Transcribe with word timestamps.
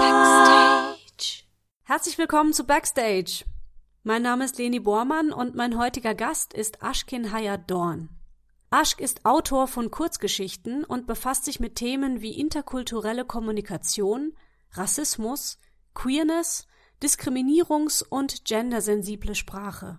Backstage. 0.00 1.44
Herzlich 1.82 2.16
willkommen 2.16 2.54
zu 2.54 2.64
Backstage. 2.64 3.44
Mein 4.04 4.22
Name 4.22 4.46
ist 4.46 4.56
Leni 4.56 4.80
Bormann 4.80 5.32
und 5.32 5.54
mein 5.54 5.76
heutiger 5.76 6.14
Gast 6.14 6.54
ist 6.54 6.82
Ashkin 6.82 7.30
Hayat 7.30 7.70
Dorn. 7.70 8.08
Aschk 8.70 9.02
ist 9.02 9.26
Autor 9.26 9.68
von 9.68 9.90
Kurzgeschichten 9.90 10.84
und 10.84 11.06
befasst 11.06 11.44
sich 11.44 11.60
mit 11.60 11.74
Themen 11.74 12.22
wie 12.22 12.40
interkulturelle 12.40 13.26
Kommunikation, 13.26 14.32
Rassismus, 14.72 15.58
Queerness, 15.92 16.66
Diskriminierungs- 17.02 18.02
und 18.08 18.46
gendersensible 18.46 19.34
Sprache. 19.34 19.98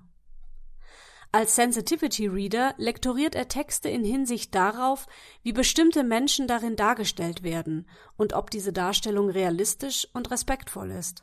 Als 1.32 1.56
Sensitivity 1.56 2.26
Reader 2.26 2.74
lektoriert 2.78 3.36
er 3.36 3.48
Texte 3.48 3.88
in 3.88 4.04
Hinsicht 4.04 4.56
darauf, 4.56 5.06
wie 5.44 5.54
bestimmte 5.54 6.04
Menschen 6.04 6.48
darin 6.48 6.76
dargestellt 6.76 7.44
werden 7.44 7.88
und 8.18 8.34
ob 8.34 8.50
diese 8.50 8.74
Darstellung 8.74 9.30
realistisch 9.30 10.08
und 10.14 10.32
respektvoll 10.32 10.90
ist. 10.90 11.22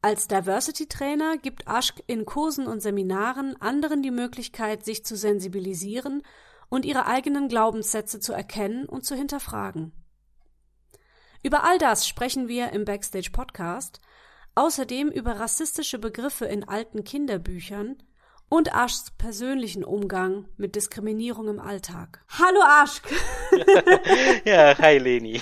Als 0.00 0.28
Diversity 0.28 0.86
Trainer 0.86 1.36
gibt 1.36 1.68
Aschk 1.68 2.02
in 2.06 2.24
Kursen 2.24 2.66
und 2.66 2.80
Seminaren 2.80 3.60
anderen 3.60 4.02
die 4.02 4.10
Möglichkeit, 4.10 4.82
sich 4.82 5.04
zu 5.04 5.14
sensibilisieren 5.14 6.22
und 6.70 6.86
ihre 6.86 7.04
eigenen 7.04 7.48
Glaubenssätze 7.48 8.18
zu 8.18 8.32
erkennen 8.32 8.86
und 8.86 9.04
zu 9.04 9.14
hinterfragen. 9.14 9.92
Über 11.42 11.64
all 11.64 11.76
das 11.76 12.08
sprechen 12.08 12.48
wir 12.48 12.70
im 12.72 12.86
Backstage 12.86 13.30
Podcast, 13.30 14.00
außerdem 14.54 15.08
über 15.10 15.38
rassistische 15.38 15.98
Begriffe 15.98 16.46
in 16.46 16.64
alten 16.64 17.04
Kinderbüchern 17.04 18.02
und 18.50 18.74
Aschs 18.74 19.12
persönlichen 19.16 19.84
Umgang 19.84 20.44
mit 20.58 20.74
Diskriminierung 20.74 21.48
im 21.48 21.60
Alltag. 21.60 22.22
Hallo 22.28 22.60
Aschk! 22.62 23.08
ja, 24.44 24.76
hi 24.76 24.98
Leni. 24.98 25.40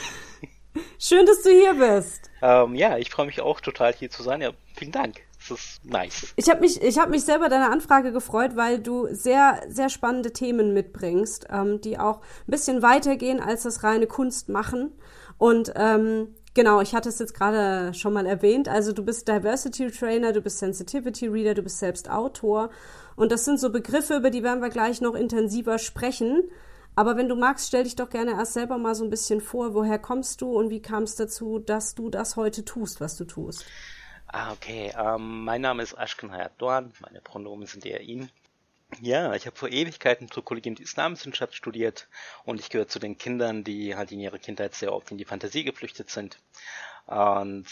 Schön, 1.01 1.27
dass 1.27 1.43
du 1.43 1.51
hier 1.51 1.75
bist. 1.75 2.31
Ähm, 2.43 2.75
ja, 2.77 2.99
ich 2.99 3.11
freue 3.11 3.27
mich 3.27 3.41
auch 3.41 3.61
total 3.61 3.95
hier 3.95 4.11
zu 4.11 4.23
sein. 4.23 4.43
Ja, 4.43 4.53
vielen 4.75 4.93
Dank. 4.93 5.23
Das 5.49 5.59
ist 5.59 5.85
nice. 5.85 6.33
Ich 6.37 6.49
habe 6.49 6.61
mich, 6.61 6.83
ich 6.83 6.99
habe 6.99 7.11
mich 7.11 7.25
selber 7.25 7.49
deiner 7.49 7.71
Anfrage 7.71 8.13
gefreut, 8.13 8.57
weil 8.57 8.79
du 8.79 9.09
sehr, 9.11 9.63
sehr 9.69 9.89
spannende 9.89 10.33
Themen 10.33 10.75
mitbringst, 10.75 11.47
ähm, 11.51 11.81
die 11.81 11.99
auch 11.99 12.21
ein 12.21 12.51
bisschen 12.51 12.83
weitergehen 12.83 13.41
als 13.41 13.63
das 13.63 13.83
reine 13.83 14.07
Kunst 14.07 14.49
machen. 14.49 14.93
Und 15.39 15.73
ähm, 15.77 16.35
Genau, 16.59 16.81
ich 16.81 16.93
hatte 16.93 17.09
es 17.09 17.21
jetzt 17.21 17.35
gerade 17.35 17.95
schon 17.95 18.13
mal 18.13 18.27
erwähnt. 18.27 18.67
Also 18.69 18.93
du 18.93 19.05
bist 19.05 19.29
Diversity 19.29 19.93
Trainer, 19.93 20.33
du 20.33 20.41
bist 20.41 20.59
Sensitivity 20.59 21.29
Reader, 21.29 21.55
du 21.55 21.63
bist 21.63 21.79
selbst 21.79 22.11
Autor. 22.11 22.71
Und 23.15 23.31
das 23.31 23.45
sind 23.45 23.61
so 23.61 23.71
Begriffe, 23.71 24.17
über 24.17 24.31
die 24.31 24.43
werden 24.43 24.61
wir 24.61 24.69
gleich 24.69 25.01
noch 25.01 25.15
intensiver 25.15 25.79
sprechen. 25.79 26.51
Aber 26.97 27.17
wenn 27.17 27.29
du 27.29 27.37
magst, 27.37 27.69
stell 27.69 27.85
dich 27.85 27.95
doch 27.95 28.11
gerne 28.11 28.33
erst 28.33 28.55
selber 28.55 28.77
mal 28.77 28.97
so 28.97 29.05
ein 29.05 29.11
bisschen 29.11 29.41
vor, 29.41 29.73
woher 29.73 30.01
kommst 30.01 30.41
du 30.41 30.51
und 30.51 30.69
wie 30.69 30.83
kam 30.83 31.05
es 31.05 31.15
dazu, 31.15 31.61
dass 31.61 31.95
du 31.95 32.11
das 32.11 32.35
heute 32.35 32.65
tust, 32.65 33.01
was 33.01 33.17
du 33.17 33.25
tust? 33.25 33.65
Ah, 34.31 34.53
okay. 34.53 34.93
Ähm, 34.97 35.45
mein 35.45 35.63
Name 35.63 35.83
ist 35.83 35.95
Ashkan 35.95 36.31
Hayat 36.33 36.53
Dorn. 36.59 36.93
Meine 37.01 37.21
Pronomen 37.21 37.67
sind 37.67 37.87
eher 37.87 38.03
ihn. 38.03 38.31
Ja, 39.01 39.35
ich 39.35 39.47
habe 39.47 39.57
vor 39.57 39.69
Ewigkeiten 39.71 40.29
Psychologie 40.29 40.71
und 40.71 40.81
Islamwissenschaft 40.81 41.55
studiert 41.55 42.09
und 42.45 42.61
ich 42.61 42.71
gehöre 42.71 42.89
zu 42.89 42.99
den 42.99 43.19
Kindern, 43.19 43.65
die 43.65 43.97
halt 43.97 44.13
in 44.13 44.21
ihrer 44.21 44.39
Kindheit 44.39 44.75
sehr 44.75 44.93
oft 44.93 45.11
in 45.11 45.19
die 45.19 45.25
Fantasie 45.27 45.65
geflüchtet 45.65 46.11
sind. 46.11 46.39
Und 47.07 47.67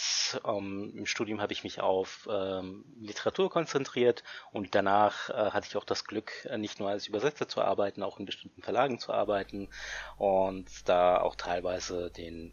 ähm, 0.46 0.94
im 0.96 1.06
Studium 1.06 1.42
habe 1.42 1.52
ich 1.52 1.62
mich 1.62 1.80
auf 1.80 2.26
ähm, 2.30 2.84
Literatur 3.00 3.50
konzentriert 3.50 4.24
und 4.50 4.74
danach 4.74 5.28
äh, 5.28 5.50
hatte 5.50 5.66
ich 5.68 5.76
auch 5.76 5.84
das 5.84 6.04
Glück, 6.06 6.32
äh, 6.46 6.56
nicht 6.56 6.80
nur 6.80 6.88
als 6.88 7.06
Übersetzer 7.06 7.48
zu 7.48 7.60
arbeiten, 7.60 8.02
auch 8.02 8.18
in 8.18 8.24
bestimmten 8.24 8.62
Verlagen 8.62 8.98
zu 8.98 9.12
arbeiten 9.12 9.68
und 10.16 10.88
da 10.88 11.20
auch 11.20 11.34
teilweise 11.34 12.10
den 12.10 12.52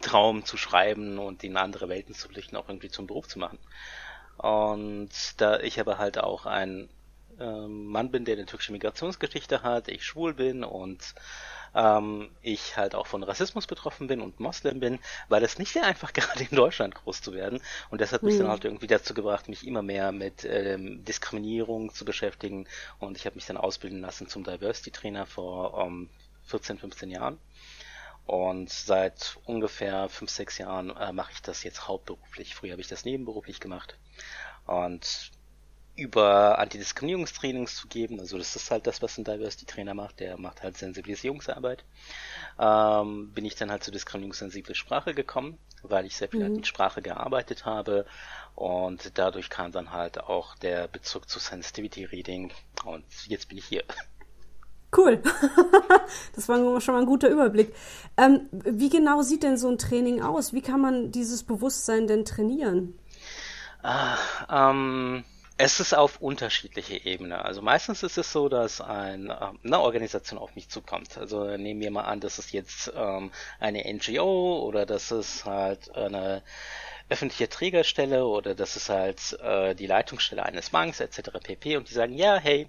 Traum 0.00 0.44
zu 0.44 0.56
schreiben 0.56 1.18
und 1.18 1.44
in 1.44 1.56
andere 1.56 1.88
Welten 1.88 2.14
zu 2.14 2.28
flüchten, 2.28 2.56
auch 2.56 2.68
irgendwie 2.68 2.88
zum 2.88 3.06
Beruf 3.06 3.28
zu 3.28 3.38
machen. 3.38 3.58
Und 4.38 5.10
da 5.36 5.60
ich 5.60 5.78
aber 5.78 5.98
halt 5.98 6.18
auch 6.18 6.46
ein 6.46 6.88
ähm, 7.38 7.86
Mann 7.86 8.10
bin, 8.10 8.24
der 8.24 8.36
eine 8.36 8.46
türkische 8.46 8.72
Migrationsgeschichte 8.72 9.62
hat, 9.62 9.88
ich 9.88 10.04
schwul 10.04 10.34
bin 10.34 10.64
und 10.64 11.14
ähm, 11.74 12.30
ich 12.42 12.76
halt 12.76 12.94
auch 12.94 13.06
von 13.06 13.22
Rassismus 13.22 13.66
betroffen 13.66 14.06
bin 14.06 14.20
und 14.20 14.40
Moslem 14.40 14.80
bin, 14.80 14.98
war 15.28 15.40
das 15.40 15.58
nicht 15.58 15.72
sehr 15.72 15.84
einfach, 15.84 16.12
gerade 16.12 16.44
in 16.44 16.56
Deutschland 16.56 16.94
groß 16.94 17.22
zu 17.22 17.32
werden. 17.32 17.60
Und 17.90 18.00
das 18.00 18.12
hat 18.12 18.22
mich 18.22 18.34
mhm. 18.34 18.40
dann 18.40 18.48
halt 18.48 18.64
irgendwie 18.64 18.86
dazu 18.86 19.14
gebracht, 19.14 19.48
mich 19.48 19.66
immer 19.66 19.82
mehr 19.82 20.12
mit 20.12 20.44
ähm, 20.44 21.04
Diskriminierung 21.04 21.92
zu 21.94 22.04
beschäftigen. 22.04 22.66
Und 22.98 23.16
ich 23.16 23.26
habe 23.26 23.36
mich 23.36 23.46
dann 23.46 23.56
ausbilden 23.56 24.00
lassen 24.00 24.28
zum 24.28 24.44
Diversity 24.44 24.90
Trainer 24.90 25.26
vor 25.26 25.86
ähm, 25.86 26.08
14, 26.46 26.78
15 26.78 27.10
Jahren. 27.10 27.38
Und 28.26 28.70
seit 28.70 29.38
ungefähr 29.44 30.08
5, 30.08 30.30
6 30.30 30.58
Jahren 30.58 30.90
äh, 30.96 31.12
mache 31.12 31.32
ich 31.32 31.42
das 31.42 31.64
jetzt 31.64 31.88
hauptberuflich. 31.88 32.54
Früher 32.54 32.72
habe 32.72 32.80
ich 32.80 32.88
das 32.88 33.04
nebenberuflich 33.04 33.60
gemacht. 33.60 33.98
Und 34.66 35.32
über 35.94 36.58
Antidiskriminierungstrainings 36.58 37.76
zu 37.76 37.86
geben. 37.86 38.18
Also 38.18 38.38
das 38.38 38.56
ist 38.56 38.70
halt 38.70 38.86
das, 38.86 39.02
was 39.02 39.18
ein 39.18 39.24
Diversity-Trainer 39.24 39.94
macht. 39.94 40.20
Der 40.20 40.38
macht 40.38 40.62
halt 40.62 40.78
Sensibilisierungsarbeit. 40.78 41.84
Ähm, 42.58 43.32
bin 43.32 43.44
ich 43.44 43.56
dann 43.56 43.70
halt 43.70 43.84
zur 43.84 43.92
diskriminierungssensible 43.92 44.74
Sprache 44.74 45.14
gekommen, 45.14 45.58
weil 45.82 46.06
ich 46.06 46.16
sehr 46.16 46.28
viel 46.28 46.40
mhm. 46.40 46.44
halt 46.44 46.56
mit 46.56 46.66
Sprache 46.66 47.02
gearbeitet 47.02 47.66
habe. 47.66 48.06
Und 48.54 49.18
dadurch 49.18 49.50
kam 49.50 49.72
dann 49.72 49.92
halt 49.92 50.18
auch 50.18 50.56
der 50.56 50.88
Bezug 50.88 51.28
zu 51.28 51.38
Sensitivity 51.38 52.04
Reading. 52.06 52.52
Und 52.84 53.04
jetzt 53.26 53.48
bin 53.48 53.58
ich 53.58 53.66
hier. 53.66 53.84
Cool. 54.94 55.22
das 56.36 56.48
war 56.48 56.80
schon 56.80 56.94
mal 56.94 57.00
ein 57.00 57.06
guter 57.06 57.28
Überblick. 57.28 57.74
Ähm, 58.16 58.48
wie 58.52 58.90
genau 58.90 59.22
sieht 59.22 59.42
denn 59.42 59.56
so 59.56 59.68
ein 59.68 59.78
Training 59.78 60.20
aus? 60.20 60.52
Wie 60.52 60.60
kann 60.60 60.80
man 60.80 61.10
dieses 61.10 61.44
Bewusstsein 61.44 62.06
denn 62.06 62.24
trainieren? 62.24 62.98
Ah, 63.82 64.16
ähm, 64.50 65.24
es 65.56 65.80
ist 65.80 65.94
auf 65.94 66.20
unterschiedliche 66.20 67.04
Ebene. 67.04 67.44
Also 67.44 67.62
meistens 67.62 68.02
ist 68.02 68.18
es 68.18 68.32
so, 68.32 68.48
dass 68.48 68.80
ein, 68.80 69.30
ähm, 69.30 69.58
eine 69.64 69.80
Organisation 69.80 70.38
auf 70.38 70.54
mich 70.54 70.68
zukommt. 70.68 71.16
Also 71.16 71.56
nehmen 71.56 71.80
wir 71.80 71.90
mal 71.90 72.04
an, 72.04 72.20
dass 72.20 72.38
es 72.38 72.52
jetzt 72.52 72.92
ähm, 72.94 73.30
eine 73.60 73.84
NGO 73.92 74.60
oder 74.66 74.86
dass 74.86 75.10
es 75.10 75.44
halt 75.44 75.94
eine 75.96 76.42
öffentliche 77.12 77.48
Trägerstelle 77.48 78.24
oder 78.26 78.54
das 78.54 78.76
ist 78.76 78.88
halt 78.88 79.38
äh, 79.42 79.74
die 79.74 79.86
Leitungsstelle 79.86 80.42
eines 80.42 80.70
Banks 80.70 80.98
etc. 81.00 81.30
pp. 81.42 81.76
Und 81.76 81.90
die 81.90 81.94
sagen, 81.94 82.14
ja, 82.14 82.36
hey, 82.36 82.68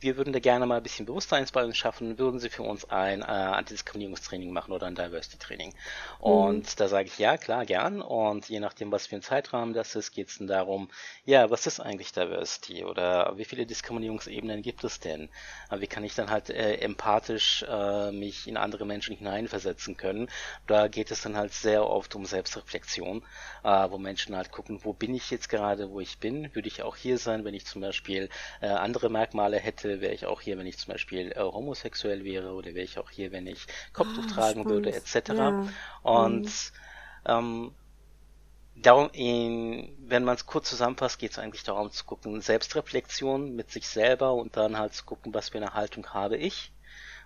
wir 0.00 0.16
würden 0.16 0.32
da 0.32 0.40
gerne 0.40 0.66
mal 0.66 0.78
ein 0.78 0.82
bisschen 0.82 1.06
Bewusstsein 1.06 1.46
bei 1.52 1.64
uns 1.64 1.76
schaffen, 1.76 2.18
würden 2.18 2.40
sie 2.40 2.50
für 2.50 2.62
uns 2.62 2.90
ein 2.90 3.22
äh, 3.22 3.24
Antidiskriminierungstraining 3.24 4.50
machen 4.50 4.72
oder 4.72 4.86
ein 4.88 4.96
Diversity-Training. 4.96 5.68
Mhm. 5.68 6.24
Und 6.24 6.64
mhm. 6.64 6.76
da 6.76 6.88
sage 6.88 7.06
ich, 7.06 7.18
ja, 7.18 7.36
klar, 7.36 7.64
gern. 7.64 8.02
Und 8.02 8.48
je 8.48 8.58
nachdem, 8.58 8.90
was 8.90 9.06
für 9.06 9.16
ein 9.16 9.22
Zeitrahmen 9.22 9.74
das 9.74 9.94
ist, 9.94 10.12
geht 10.12 10.28
es 10.28 10.38
dann 10.38 10.48
darum, 10.48 10.90
ja, 11.24 11.50
was 11.50 11.66
ist 11.66 11.78
eigentlich 11.78 12.12
Diversity 12.12 12.84
oder 12.84 13.34
wie 13.36 13.44
viele 13.44 13.66
Diskriminierungsebenen 13.66 14.62
gibt 14.62 14.82
es 14.82 14.98
denn? 14.98 15.28
Wie 15.70 15.86
kann 15.86 16.02
ich 16.02 16.14
dann 16.14 16.30
halt 16.30 16.50
äh, 16.50 16.74
empathisch 16.78 17.64
äh, 17.68 18.10
mich 18.10 18.48
in 18.48 18.56
andere 18.56 18.84
Menschen 18.84 19.16
hineinversetzen 19.16 19.96
können? 19.96 20.28
Da 20.66 20.88
geht 20.88 21.12
es 21.12 21.22
dann 21.22 21.36
halt 21.36 21.52
sehr 21.52 21.88
oft 21.88 22.14
um 22.16 22.24
Selbstreflexion 22.24 23.22
äh, 23.62 23.68
wo 23.90 23.98
Menschen 23.98 24.36
halt 24.36 24.50
gucken, 24.50 24.80
wo 24.82 24.92
bin 24.92 25.14
ich 25.14 25.30
jetzt 25.30 25.48
gerade, 25.48 25.90
wo 25.90 26.00
ich 26.00 26.18
bin, 26.18 26.54
würde 26.54 26.68
ich 26.68 26.82
auch 26.82 26.96
hier 26.96 27.18
sein, 27.18 27.44
wenn 27.44 27.54
ich 27.54 27.66
zum 27.66 27.80
Beispiel 27.80 28.28
äh, 28.60 28.68
andere 28.68 29.08
Merkmale 29.08 29.58
hätte, 29.58 30.00
wäre 30.00 30.14
ich 30.14 30.26
auch 30.26 30.40
hier, 30.40 30.58
wenn 30.58 30.66
ich 30.66 30.78
zum 30.78 30.92
Beispiel 30.92 31.32
äh, 31.32 31.40
homosexuell 31.40 32.24
wäre 32.24 32.52
oder 32.52 32.74
wäre 32.74 32.84
ich 32.84 32.98
auch 32.98 33.10
hier, 33.10 33.32
wenn 33.32 33.46
ich 33.46 33.66
Kopftuch 33.92 34.24
ah, 34.24 34.34
tragen 34.34 34.62
spannend. 34.62 34.70
würde, 34.70 34.92
etc. 34.94 35.28
Ja. 35.30 35.68
Und 36.02 36.44
mhm. 36.44 36.50
ähm, 37.26 37.74
darum, 38.76 39.10
in, 39.12 39.96
wenn 40.06 40.24
man 40.24 40.36
es 40.36 40.46
kurz 40.46 40.70
zusammenfasst, 40.70 41.18
geht 41.18 41.32
es 41.32 41.38
eigentlich 41.38 41.62
darum 41.62 41.90
zu 41.90 42.04
gucken, 42.04 42.40
Selbstreflexion 42.40 43.54
mit 43.54 43.70
sich 43.70 43.88
selber 43.88 44.34
und 44.34 44.56
dann 44.56 44.78
halt 44.78 44.94
zu 44.94 45.04
gucken, 45.04 45.34
was 45.34 45.50
für 45.50 45.58
eine 45.58 45.74
Haltung 45.74 46.06
habe 46.08 46.36
ich 46.36 46.72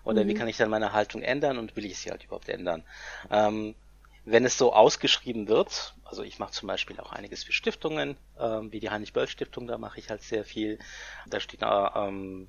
oder 0.05 0.25
mhm. 0.25 0.29
wie 0.29 0.35
kann 0.35 0.49
ich 0.49 0.57
dann 0.57 0.71
meine 0.71 0.93
Haltung 0.93 1.23
ändern 1.23 1.59
und 1.59 1.77
will 1.77 1.85
ich 1.85 1.99
sie 1.99 2.11
halt 2.11 2.25
überhaupt 2.25 2.49
ändern. 2.49 2.83
Ähm, 3.31 3.75
wenn 4.31 4.45
es 4.45 4.57
so 4.57 4.73
ausgeschrieben 4.73 5.49
wird, 5.49 5.95
also 6.05 6.23
ich 6.23 6.39
mache 6.39 6.53
zum 6.53 6.67
Beispiel 6.67 6.99
auch 7.01 7.13
einiges 7.13 7.45
für 7.45 7.53
Stiftungen, 7.53 8.17
ähm, 8.39 8.73
wie 8.73 8.81
die 8.81 8.91
Heinrich-Böll-Stiftung, 8.91 9.67
da 9.67 9.79
mache 9.79 9.99
ich 9.99 10.11
halt 10.11 10.23
sehr 10.23 10.45
viel. 10.45 10.79
Da 11.27 11.41
steht 11.41 11.63
da, 11.63 12.09
ähm, 12.09 12.49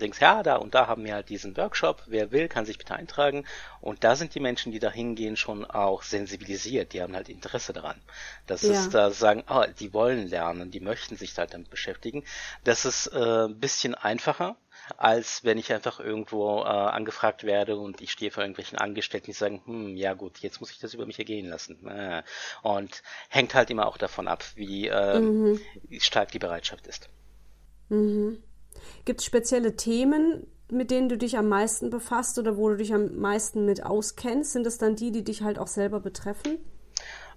denkst, 0.00 0.20
ja, 0.20 0.42
da 0.42 0.56
und 0.56 0.74
da 0.74 0.86
haben 0.86 1.04
wir 1.04 1.14
halt 1.14 1.28
diesen 1.28 1.56
Workshop, 1.56 2.02
wer 2.06 2.32
will, 2.32 2.48
kann 2.48 2.64
sich 2.64 2.78
bitte 2.78 2.94
eintragen. 2.94 3.44
Und 3.80 4.04
da 4.04 4.16
sind 4.16 4.34
die 4.34 4.40
Menschen, 4.40 4.72
die 4.72 4.78
da 4.78 4.90
hingehen, 4.90 5.36
schon 5.36 5.64
auch 5.64 6.02
sensibilisiert, 6.02 6.92
die 6.92 7.02
haben 7.02 7.14
halt 7.14 7.28
Interesse 7.28 7.72
daran. 7.72 8.00
Das 8.46 8.62
ja. 8.62 8.72
ist 8.72 8.90
da 8.94 9.10
sagen, 9.10 9.44
oh, 9.48 9.64
die 9.78 9.92
wollen 9.92 10.28
lernen, 10.28 10.70
die 10.70 10.80
möchten 10.80 11.16
sich 11.16 11.36
halt 11.38 11.54
damit 11.54 11.70
beschäftigen. 11.70 12.24
Das 12.64 12.84
ist 12.84 13.06
äh, 13.08 13.46
ein 13.46 13.58
bisschen 13.58 13.94
einfacher, 13.94 14.56
als 14.96 15.44
wenn 15.44 15.58
ich 15.58 15.72
einfach 15.72 16.00
irgendwo 16.00 16.60
äh, 16.60 16.64
angefragt 16.64 17.44
werde 17.44 17.76
und 17.76 18.00
ich 18.00 18.10
stehe 18.10 18.30
vor 18.30 18.42
irgendwelchen 18.42 18.78
Angestellten, 18.78 19.26
die 19.26 19.32
sagen, 19.32 19.62
hm, 19.64 19.96
ja 19.96 20.14
gut, 20.14 20.38
jetzt 20.38 20.60
muss 20.60 20.70
ich 20.70 20.78
das 20.78 20.94
über 20.94 21.06
mich 21.06 21.18
ergehen 21.18 21.48
lassen. 21.48 21.86
Äh, 21.86 22.22
und 22.62 23.02
hängt 23.28 23.54
halt 23.54 23.70
immer 23.70 23.86
auch 23.86 23.98
davon 23.98 24.28
ab, 24.28 24.44
wie, 24.54 24.88
äh, 24.88 25.20
mhm. 25.20 25.60
wie 25.84 26.00
stark 26.00 26.32
die 26.32 26.38
Bereitschaft 26.38 26.86
ist. 26.86 27.08
Mhm. 27.88 28.42
Gibt 29.04 29.20
es 29.20 29.26
spezielle 29.26 29.76
Themen, 29.76 30.46
mit 30.70 30.90
denen 30.90 31.08
du 31.08 31.18
dich 31.18 31.36
am 31.36 31.48
meisten 31.48 31.90
befasst 31.90 32.38
oder 32.38 32.56
wo 32.56 32.70
du 32.70 32.76
dich 32.76 32.94
am 32.94 33.16
meisten 33.16 33.64
mit 33.64 33.84
auskennst? 33.84 34.52
Sind 34.52 34.64
das 34.64 34.78
dann 34.78 34.96
die, 34.96 35.12
die 35.12 35.24
dich 35.24 35.42
halt 35.42 35.58
auch 35.58 35.66
selber 35.66 36.00
betreffen? 36.00 36.58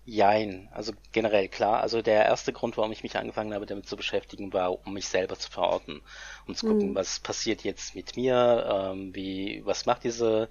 Jein, 0.08 0.70
also 0.72 0.94
generell 1.14 1.48
klar. 1.48 1.82
Also 1.82 2.04
der 2.04 2.26
erste 2.26 2.54
Grund, 2.54 2.78
warum 2.78 2.92
ich 2.92 3.02
mich 3.02 3.18
angefangen 3.18 3.56
habe, 3.56 3.66
damit 3.66 3.88
zu 3.88 3.98
beschäftigen, 3.98 4.54
war, 4.54 4.86
um 4.86 4.94
mich 4.94 5.08
selber 5.08 5.38
zu 5.38 5.50
verorten, 5.50 6.02
um 6.46 6.54
zu 6.54 6.68
gucken, 6.68 6.92
mhm. 6.92 6.96
was 6.96 7.20
passiert 7.20 7.64
jetzt 7.64 7.96
mit 7.96 8.16
mir, 8.16 8.92
ähm, 8.94 9.16
wie, 9.16 9.64
was 9.66 9.88
macht 9.88 10.04
diese 10.04 10.48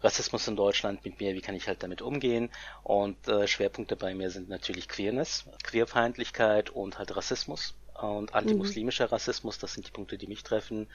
Rassismus 0.00 0.48
in 0.48 0.56
Deutschland 0.56 1.04
mit 1.04 1.20
mir, 1.20 1.34
wie 1.34 1.40
kann 1.40 1.54
ich 1.54 1.68
halt 1.68 1.84
damit 1.84 2.02
umgehen. 2.02 2.50
Und 2.82 3.28
äh, 3.28 3.46
Schwerpunkte 3.46 3.94
bei 3.94 4.12
mir 4.12 4.30
sind 4.30 4.48
natürlich 4.48 4.88
Queerness, 4.88 5.44
Queerfeindlichkeit 5.62 6.70
und 6.70 6.98
halt 6.98 7.14
Rassismus 7.16 7.76
und 7.94 8.34
antimuslimischer 8.34 9.06
mhm. 9.06 9.10
Rassismus, 9.10 9.58
das 9.58 9.74
sind 9.74 9.86
die 9.86 9.92
Punkte, 9.92 10.18
die 10.18 10.26
mich 10.26 10.42
treffen. 10.42 10.88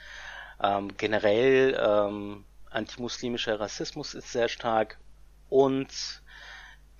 Ähm, 0.62 0.98
generell 0.98 1.80
ähm, 1.81 2.44
antimuslimischer 2.69 3.58
Rassismus 3.58 4.13
ist 4.13 4.34
sehr 4.34 4.50
stark 4.50 5.00
und 5.50 6.22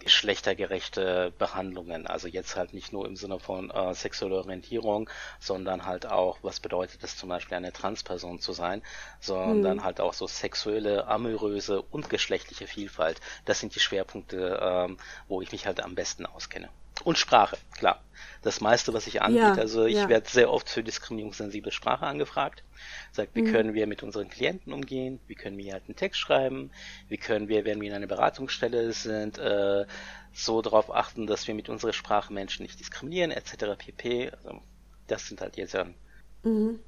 geschlechtergerechte 0.02 1.34
Behandlungen. 1.38 2.08
Also 2.08 2.28
jetzt 2.28 2.56
halt 2.56 2.74
nicht 2.74 2.92
nur 2.92 3.06
im 3.06 3.16
Sinne 3.16 3.40
von 3.40 3.70
äh, 3.72 3.94
sexueller 3.94 4.38
Orientierung, 4.38 5.10
sondern 5.40 5.86
halt 5.86 6.06
auch, 6.06 6.40
was 6.42 6.60
bedeutet 6.60 7.04
es 7.04 7.16
zum 7.16 7.30
Beispiel 7.30 7.58
eine 7.58 7.72
Transperson 7.72 8.40
zu 8.40 8.54
sein, 8.54 8.82
sondern 9.20 9.78
hm. 9.78 9.84
halt 9.84 10.02
auch 10.02 10.14
so 10.14 10.28
sexuelle, 10.28 11.08
amoröse 11.08 11.82
und 11.82 12.10
geschlechtliche 12.10 12.68
Vielfalt. 12.68 13.22
Das 13.46 13.60
sind 13.60 13.76
die 13.76 13.80
Schwerpunkte, 13.80 14.60
ähm, 14.62 14.98
wo 15.28 15.42
ich 15.42 15.52
mich 15.52 15.66
halt 15.66 15.82
am 15.82 15.96
besten 15.96 16.26
auskenne. 16.26 16.70
Und 17.04 17.18
Sprache, 17.18 17.58
klar. 17.78 18.02
Das 18.44 18.60
meiste, 18.60 18.92
was 18.94 19.06
ich 19.06 19.22
anbiete, 19.22 19.46
ja, 19.46 19.54
also 19.54 19.86
ich 19.86 19.98
ja. 19.98 20.10
werde 20.10 20.28
sehr 20.28 20.52
oft 20.52 20.68
für 20.68 20.84
diskriminierungssensible 20.84 21.72
Sprache 21.72 22.08
angefragt. 22.08 22.64
Sagt, 23.12 23.36
wie 23.36 23.44
mhm. 23.44 23.52
können 23.52 23.74
wir 23.76 23.86
mit 23.86 24.02
unseren 24.02 24.30
Klienten 24.30 24.74
umgehen? 24.74 25.20
Wie 25.28 25.36
können 25.36 25.58
wir 25.58 25.74
halt 25.74 25.84
einen 25.88 25.96
Text 25.96 26.20
schreiben? 26.20 26.72
Wie 27.08 27.18
können 27.18 27.50
wir, 27.50 27.66
wenn 27.66 27.80
wir 27.80 27.90
in 27.90 27.96
einer 27.96 28.08
Beratungsstelle 28.08 28.94
sind, 28.94 29.38
äh, 29.38 29.86
so 30.34 30.62
darauf 30.64 30.94
achten, 30.94 31.28
dass 31.28 31.48
wir 31.48 31.54
mit 31.54 31.70
unserer 31.70 31.94
Sprache 31.94 32.34
Menschen 32.34 32.64
nicht 32.64 32.80
diskriminieren, 32.80 33.30
etc. 33.30 33.78
pp. 33.78 34.32
Also, 34.32 34.62
das 35.06 35.28
sind 35.28 35.42
halt 35.42 35.58
jetzt 35.58 35.74
ja. 35.74 35.86
Mhm. 36.44 36.80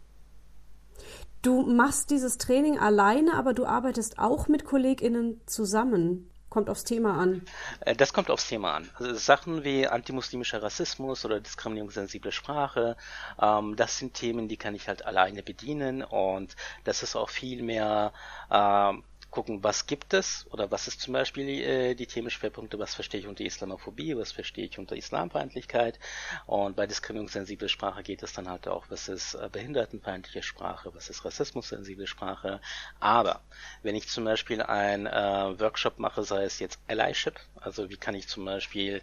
Du 1.44 1.62
machst 1.62 2.10
dieses 2.10 2.38
Training 2.38 2.80
alleine, 2.80 3.34
aber 3.34 3.54
du 3.54 3.66
arbeitest 3.66 4.18
auch 4.18 4.48
mit 4.48 4.64
KollegInnen 4.64 5.42
zusammen. 5.46 6.32
Kommt 6.54 6.70
aufs 6.70 6.84
Thema 6.84 7.18
an. 7.20 7.42
Äh, 7.80 7.96
das 7.96 8.14
kommt 8.14 8.30
aufs 8.30 8.48
Thema 8.48 8.76
an. 8.76 8.88
Also 8.94 9.16
Sachen 9.16 9.64
wie 9.64 9.88
antimuslimischer 9.88 10.62
Rassismus 10.62 11.26
oder 11.26 11.40
diskriminierungssensible 11.40 12.32
Sprache, 12.32 12.96
ähm, 13.42 13.76
das 13.76 13.98
sind 13.98 14.14
Themen, 14.14 14.48
die 14.48 14.58
kann 14.58 14.76
ich 14.76 14.88
halt 14.88 15.04
alleine 15.04 15.42
bedienen 15.42 16.04
und 16.04 16.56
das 16.84 17.02
ist 17.02 17.16
auch 17.16 17.32
viel 17.32 17.64
mehr 17.64 18.14
ähm, 18.52 19.04
gucken, 19.34 19.64
was 19.64 19.88
gibt 19.88 20.14
es 20.14 20.46
oder 20.52 20.70
was 20.70 20.88
ist 20.88 21.02
zum 21.02 21.14
Beispiel 21.14 21.50
äh, 21.50 21.96
die 21.96 22.06
Themenschwerpunkte, 22.06 22.78
was 22.78 22.94
verstehe 22.94 23.20
ich 23.20 23.28
unter 23.28 23.44
Islamophobie, 23.44 24.16
was 24.16 24.32
verstehe 24.32 24.66
ich 24.66 24.78
unter 24.78 24.96
Islamfeindlichkeit 24.96 26.00
und 26.46 26.76
bei 26.76 26.86
diskriminierungssensible 26.86 27.68
Sprache 27.68 28.04
geht 28.04 28.22
es 28.22 28.34
dann 28.34 28.48
halt 28.48 28.68
auch, 28.68 28.86
was 28.90 29.08
ist 29.08 29.34
äh, 29.34 29.50
behindertenfeindliche 29.52 30.44
Sprache, 30.44 30.94
was 30.94 31.10
ist 31.10 31.26
rassismussensible 31.26 32.06
Sprache, 32.06 32.62
aber 33.00 33.42
wenn 33.82 33.96
ich 33.96 34.08
zum 34.08 34.24
Beispiel 34.26 34.62
ein 34.62 35.08
äh, 35.08 35.60
Workshop 35.60 35.98
mache, 35.98 36.24
sei 36.24 36.44
es 36.44 36.60
jetzt 36.60 36.80
Allyship, 36.88 37.40
also 37.56 37.90
wie 37.90 37.98
kann 37.98 38.14
ich 38.14 38.28
zum 38.28 38.46
Beispiel 38.46 39.02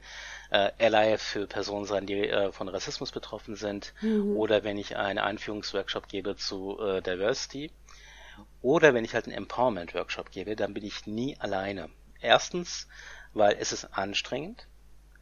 äh, 0.50 0.70
Ally 0.78 1.18
für 1.18 1.48
Personen 1.48 1.86
sein, 1.86 2.06
die 2.06 2.28
äh, 2.28 2.52
von 2.52 2.68
Rassismus 2.68 3.10
betroffen 3.10 3.56
sind, 3.56 3.94
mhm. 4.00 4.36
oder 4.36 4.62
wenn 4.62 4.78
ich 4.78 4.96
einen 4.96 5.18
Einführungsworkshop 5.18 6.08
gebe 6.08 6.36
zu 6.36 6.78
äh, 6.80 7.02
Diversity, 7.02 7.72
oder 8.62 8.94
wenn 8.94 9.04
ich 9.04 9.14
halt 9.14 9.26
einen 9.26 9.36
Empowerment-Workshop 9.36 10.30
gebe, 10.30 10.56
dann 10.56 10.74
bin 10.74 10.84
ich 10.84 11.06
nie 11.06 11.36
alleine. 11.38 11.90
Erstens, 12.20 12.88
weil 13.32 13.56
es 13.58 13.72
ist 13.72 13.86
anstrengend 13.96 14.66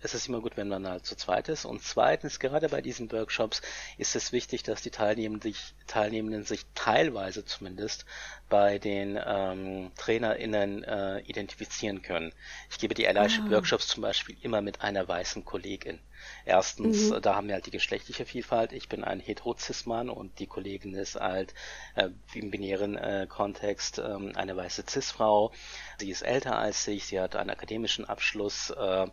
es 0.00 0.15
ist 0.15 0.29
immer 0.29 0.41
gut, 0.41 0.56
wenn 0.56 0.69
man 0.69 0.87
halt 0.87 1.05
zu 1.06 1.17
zweit 1.17 1.49
ist. 1.49 1.65
Und 1.65 1.82
zweitens, 1.82 2.38
gerade 2.38 2.69
bei 2.69 2.81
diesen 2.81 3.11
Workshops 3.11 3.62
ist 3.97 4.15
es 4.15 4.32
wichtig, 4.32 4.62
dass 4.62 4.82
die 4.82 4.91
Teilnehmenden 4.91 5.53
sich, 5.53 5.75
Teilnehmenden 5.87 6.44
sich 6.44 6.67
teilweise 6.75 7.44
zumindest 7.44 8.05
bei 8.49 8.79
den 8.79 9.19
ähm, 9.25 9.91
TrainerInnen 9.97 10.85
äh, 10.85 11.21
identifizieren 11.21 12.03
können. 12.03 12.33
Ich 12.71 12.79
gebe 12.79 12.95
die 12.95 13.06
Allyship-Workshops 13.06 13.91
ah. 13.91 13.95
zum 13.95 14.03
Beispiel 14.03 14.37
immer 14.43 14.62
mit 14.62 14.81
einer 14.83 15.06
weißen 15.06 15.45
Kollegin. 15.45 16.00
Erstens, 16.45 17.11
mhm. 17.11 17.23
da 17.23 17.37
haben 17.37 17.49
wir 17.49 17.55
halt 17.55 17.67
die 17.67 17.71
geschlechtliche 17.71 18.25
Vielfalt. 18.25 18.73
Ich 18.73 18.89
bin 18.89 19.05
ein 19.05 19.21
Heterozis-Mann 19.21 20.11
und 20.11 20.39
die 20.39 20.47
Kollegin 20.47 20.95
ist 20.95 21.17
halt 21.17 21.55
äh, 21.95 22.09
im 22.35 22.50
binären 22.50 22.97
äh, 22.97 23.27
Kontext 23.29 23.99
ähm, 23.99 24.33
eine 24.35 24.56
weiße 24.56 24.85
Cis-Frau. 24.89 25.53
Sie 25.99 26.11
ist 26.11 26.23
älter 26.23 26.59
als 26.59 26.87
ich, 26.89 27.06
sie 27.06 27.21
hat 27.21 27.37
einen 27.37 27.50
akademischen 27.50 28.05
Abschluss. 28.05 28.71
Äh, 28.71 29.06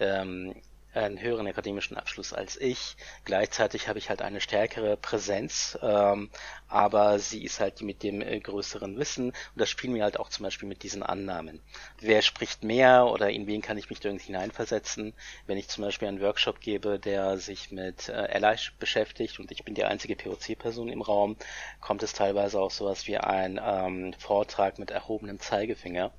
ähm, 0.00 0.54
einen 0.92 1.20
höheren 1.20 1.46
akademischen 1.46 1.96
Abschluss 1.96 2.32
als 2.32 2.56
ich. 2.56 2.96
Gleichzeitig 3.24 3.88
habe 3.88 3.98
ich 3.98 4.10
halt 4.10 4.22
eine 4.22 4.40
stärkere 4.40 4.96
Präsenz, 4.96 5.78
ähm, 5.82 6.30
aber 6.68 7.18
sie 7.18 7.44
ist 7.44 7.60
halt 7.60 7.82
mit 7.82 8.02
dem 8.02 8.20
äh, 8.22 8.40
größeren 8.40 8.98
Wissen 8.98 9.26
und 9.26 9.36
das 9.56 9.70
spielen 9.70 9.94
wir 9.94 10.02
halt 10.02 10.18
auch 10.18 10.28
zum 10.28 10.44
Beispiel 10.44 10.68
mit 10.68 10.82
diesen 10.82 11.02
Annahmen. 11.02 11.60
Wer 12.00 12.22
spricht 12.22 12.64
mehr 12.64 13.06
oder 13.06 13.30
in 13.30 13.46
wen 13.46 13.62
kann 13.62 13.78
ich 13.78 13.90
mich 13.90 14.00
da 14.00 14.08
irgendwie 14.08 14.26
hineinversetzen? 14.26 15.14
Wenn 15.46 15.58
ich 15.58 15.68
zum 15.68 15.84
Beispiel 15.84 16.08
einen 16.08 16.20
Workshop 16.20 16.60
gebe, 16.60 16.98
der 16.98 17.38
sich 17.38 17.70
mit 17.70 18.08
äh, 18.08 18.12
Ally 18.12 18.56
beschäftigt 18.78 19.38
und 19.38 19.52
ich 19.52 19.64
bin 19.64 19.74
die 19.74 19.84
einzige 19.84 20.16
POC-Person 20.16 20.88
im 20.88 21.02
Raum, 21.02 21.36
kommt 21.80 22.02
es 22.02 22.12
teilweise 22.12 22.60
auch 22.60 22.70
sowas 22.70 23.06
wie 23.06 23.16
ein 23.16 23.60
ähm, 23.62 24.14
Vortrag 24.18 24.78
mit 24.78 24.90
erhobenem 24.90 25.38
Zeigefinger. 25.38 26.12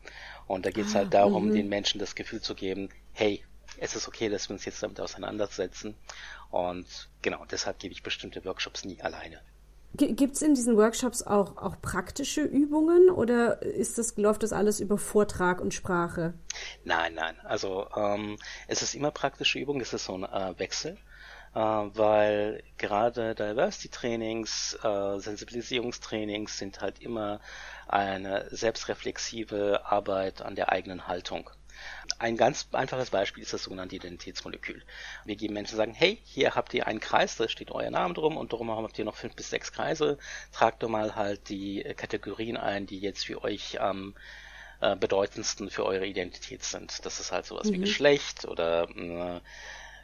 Und 0.47 0.65
da 0.65 0.71
geht 0.71 0.85
es 0.85 0.95
ah, 0.95 0.99
halt 0.99 1.13
darum, 1.13 1.49
-hmm. 1.49 1.53
den 1.53 1.69
Menschen 1.69 1.99
das 1.99 2.15
Gefühl 2.15 2.41
zu 2.41 2.55
geben, 2.55 2.89
hey, 3.13 3.43
es 3.77 3.95
ist 3.95 4.07
okay, 4.07 4.29
dass 4.29 4.49
wir 4.49 4.53
uns 4.53 4.65
jetzt 4.65 4.83
damit 4.83 4.99
auseinandersetzen. 4.99 5.95
Und 6.49 7.09
genau, 7.21 7.45
deshalb 7.45 7.79
gebe 7.79 7.93
ich 7.93 8.03
bestimmte 8.03 8.43
Workshops 8.45 8.85
nie 8.85 9.01
alleine. 9.01 9.41
Gibt 9.93 10.35
es 10.35 10.41
in 10.41 10.53
diesen 10.53 10.77
Workshops 10.77 11.21
auch, 11.21 11.57
auch 11.57 11.81
praktische 11.81 12.43
Übungen 12.43 13.09
oder 13.09 13.61
ist 13.61 13.97
das, 13.97 14.15
läuft 14.15 14.41
das 14.41 14.53
alles 14.53 14.79
über 14.79 14.97
Vortrag 14.97 15.59
und 15.59 15.73
Sprache? 15.73 16.33
Nein, 16.85 17.13
nein. 17.15 17.37
Also 17.43 17.87
ähm, 17.95 18.37
es 18.67 18.81
ist 18.81 18.95
immer 18.95 19.11
praktische 19.11 19.59
Übung, 19.59 19.81
es 19.81 19.91
ist 19.91 20.05
so 20.05 20.15
ein 20.15 20.23
äh, 20.23 20.57
Wechsel, 20.57 20.97
äh, 21.53 21.59
weil 21.59 22.63
gerade 22.77 23.35
Diversity-Trainings, 23.35 24.79
äh, 24.81 25.19
Sensibilisierungstrainings 25.19 26.57
sind 26.57 26.79
halt 26.79 27.01
immer 27.01 27.41
eine 27.85 28.47
selbstreflexive 28.49 29.81
Arbeit 29.85 30.41
an 30.41 30.55
der 30.55 30.71
eigenen 30.71 31.07
Haltung. 31.07 31.49
Ein 32.19 32.37
ganz 32.37 32.67
einfaches 32.71 33.09
Beispiel 33.09 33.43
ist 33.43 33.53
das 33.53 33.63
sogenannte 33.63 33.95
Identitätsmolekül. 33.95 34.83
Wir 35.25 35.35
geben 35.35 35.53
Menschen 35.53 35.77
sagen, 35.77 35.93
hey, 35.93 36.19
hier 36.23 36.55
habt 36.55 36.73
ihr 36.73 36.87
einen 36.87 36.99
Kreis, 36.99 37.37
da 37.37 37.47
steht 37.47 37.71
euer 37.71 37.89
Name 37.89 38.13
drum 38.13 38.37
und 38.37 38.53
darum 38.53 38.69
habt 38.71 38.99
ihr 38.99 39.05
noch 39.05 39.15
fünf 39.15 39.35
bis 39.35 39.49
sechs 39.49 39.71
Kreise. 39.71 40.17
Tragt 40.51 40.83
doch 40.83 40.89
mal 40.89 41.15
halt 41.15 41.49
die 41.49 41.83
Kategorien 41.97 42.57
ein, 42.57 42.85
die 42.85 42.99
jetzt 42.99 43.25
für 43.25 43.43
euch 43.43 43.81
am 43.81 44.13
äh, 44.81 44.95
bedeutendsten 44.95 45.69
für 45.69 45.85
eure 45.85 46.05
Identität 46.05 46.63
sind. 46.63 47.05
Das 47.05 47.19
ist 47.19 47.31
halt 47.31 47.45
sowas 47.45 47.67
mhm. 47.67 47.73
wie 47.73 47.79
Geschlecht 47.79 48.45
oder 48.45 48.89
äh, 48.89 49.39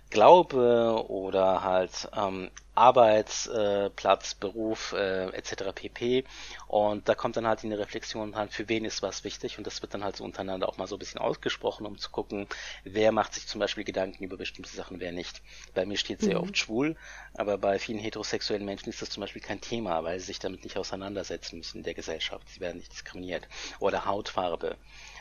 Glaube 0.09 1.05
oder 1.09 1.63
halt 1.63 2.09
ähm, 2.15 2.49
Arbeitsplatz, 2.77 4.33
äh, 4.33 4.35
Beruf 4.39 4.93
äh, 4.93 5.29
etc. 5.29 5.73
pp. 5.73 6.23
Und 6.67 7.09
da 7.09 7.15
kommt 7.15 7.35
dann 7.35 7.47
halt 7.47 7.63
in 7.63 7.71
die 7.71 7.75
Reflexion 7.75 8.35
halt, 8.35 8.53
für 8.53 8.69
wen 8.69 8.85
ist 8.85 9.01
was 9.01 9.23
wichtig 9.23 9.57
und 9.57 9.65
das 9.65 9.81
wird 9.81 9.93
dann 9.93 10.03
halt 10.03 10.15
so 10.15 10.23
untereinander 10.23 10.69
auch 10.69 10.77
mal 10.77 10.87
so 10.87 10.95
ein 10.95 10.99
bisschen 10.99 11.19
ausgesprochen, 11.19 11.87
um 11.87 11.97
zu 11.97 12.11
gucken, 12.11 12.47
wer 12.83 13.11
macht 13.11 13.33
sich 13.33 13.47
zum 13.47 13.59
Beispiel 13.59 13.83
Gedanken 13.83 14.23
über 14.23 14.37
bestimmte 14.37 14.69
Sachen, 14.69 14.99
wer 14.99 15.11
nicht. 15.11 15.41
Bei 15.73 15.85
mir 15.85 15.97
steht 15.97 16.21
sehr 16.21 16.37
mhm. 16.37 16.43
oft 16.43 16.57
schwul, 16.57 16.95
aber 17.33 17.57
bei 17.57 17.79
vielen 17.79 17.99
heterosexuellen 17.99 18.65
Menschen 18.65 18.89
ist 18.89 19.01
das 19.01 19.09
zum 19.09 19.21
Beispiel 19.21 19.41
kein 19.41 19.59
Thema, 19.59 20.03
weil 20.03 20.19
sie 20.19 20.27
sich 20.27 20.39
damit 20.39 20.63
nicht 20.63 20.77
auseinandersetzen 20.77 21.57
müssen 21.57 21.79
in 21.79 21.83
der 21.83 21.95
Gesellschaft. 21.95 22.47
Sie 22.49 22.59
werden 22.59 22.77
nicht 22.77 22.93
diskriminiert. 22.93 23.47
Oder 23.79 24.05
Hautfarbe 24.05 24.77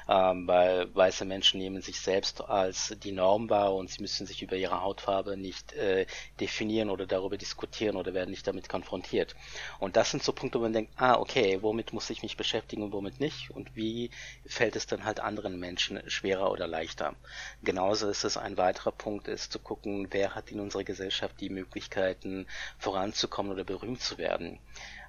ähm, 0.08 0.46
weil 0.46 0.94
weiße 0.94 1.24
Menschen 1.24 1.58
nehmen 1.58 1.82
sich 1.82 2.00
selbst 2.00 2.40
als 2.42 2.94
die 3.02 3.12
Norm 3.12 3.50
wahr 3.50 3.74
und 3.74 3.90
sie 3.90 4.00
müssen 4.02 4.26
sich 4.26 4.42
über 4.42 4.56
ihre 4.56 4.80
Hautfarbe 4.80 5.36
nicht 5.36 5.72
äh, 5.72 6.06
definieren 6.40 6.90
oder 6.90 7.06
darüber 7.06 7.36
diskutieren 7.36 7.96
oder 7.96 8.14
werden 8.14 8.30
nicht 8.30 8.46
damit 8.46 8.68
konfrontiert. 8.68 9.34
Und 9.78 9.96
das 9.96 10.10
sind 10.10 10.22
so 10.22 10.32
Punkte, 10.32 10.58
wo 10.58 10.62
man 10.62 10.72
denkt, 10.72 10.92
ah, 10.96 11.18
okay, 11.18 11.58
womit 11.62 11.92
muss 11.92 12.10
ich 12.10 12.22
mich 12.22 12.36
beschäftigen 12.36 12.82
und 12.82 12.92
womit 12.92 13.20
nicht 13.20 13.50
und 13.50 13.74
wie 13.74 14.10
fällt 14.46 14.76
es 14.76 14.86
dann 14.86 15.04
halt 15.04 15.20
anderen 15.20 15.58
Menschen 15.58 16.00
schwerer 16.08 16.50
oder 16.50 16.66
leichter. 16.66 17.14
Genauso 17.62 18.08
ist 18.08 18.24
es 18.24 18.36
ein 18.36 18.56
weiterer 18.56 18.92
Punkt, 18.92 19.28
ist 19.28 19.52
zu 19.52 19.58
gucken, 19.58 20.08
wer 20.10 20.34
hat 20.34 20.50
in 20.50 20.60
unserer 20.60 20.84
Gesellschaft 20.84 21.40
die 21.40 21.50
Möglichkeiten 21.50 22.46
voranzukommen 22.78 23.52
oder 23.52 23.64
berühmt 23.64 24.00
zu 24.00 24.18
werden. 24.18 24.58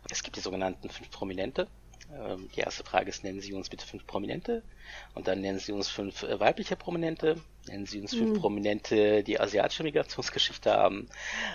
Es 0.10 0.24
gibt 0.24 0.38
die 0.38 0.42
sogenannten 0.42 0.90
fünf 0.90 1.12
Prominente, 1.12 1.68
Ähm, 2.14 2.50
die 2.56 2.62
erste 2.62 2.84
Frage 2.84 3.10
ist, 3.10 3.24
nennen 3.24 3.42
Sie 3.42 3.54
uns 3.54 3.70
bitte 3.70 3.86
fünf 3.86 4.08
Prominente 4.08 4.64
und 5.14 5.28
dann 5.28 5.42
nennen 5.42 5.60
Sie 5.60 5.74
uns 5.74 5.90
fünf 5.90 6.24
äh, 6.24 6.40
weibliche 6.40 6.78
Prominente, 6.78 7.36
nennen 7.68 7.86
Sie 7.86 8.00
uns 8.00 8.16
fünf 8.16 8.38
mhm. 8.38 8.42
Prominente, 8.42 9.24
die 9.24 9.40
asiatische 9.40 9.84
Migrationsgeschichte 9.84 10.72
haben, 10.72 11.10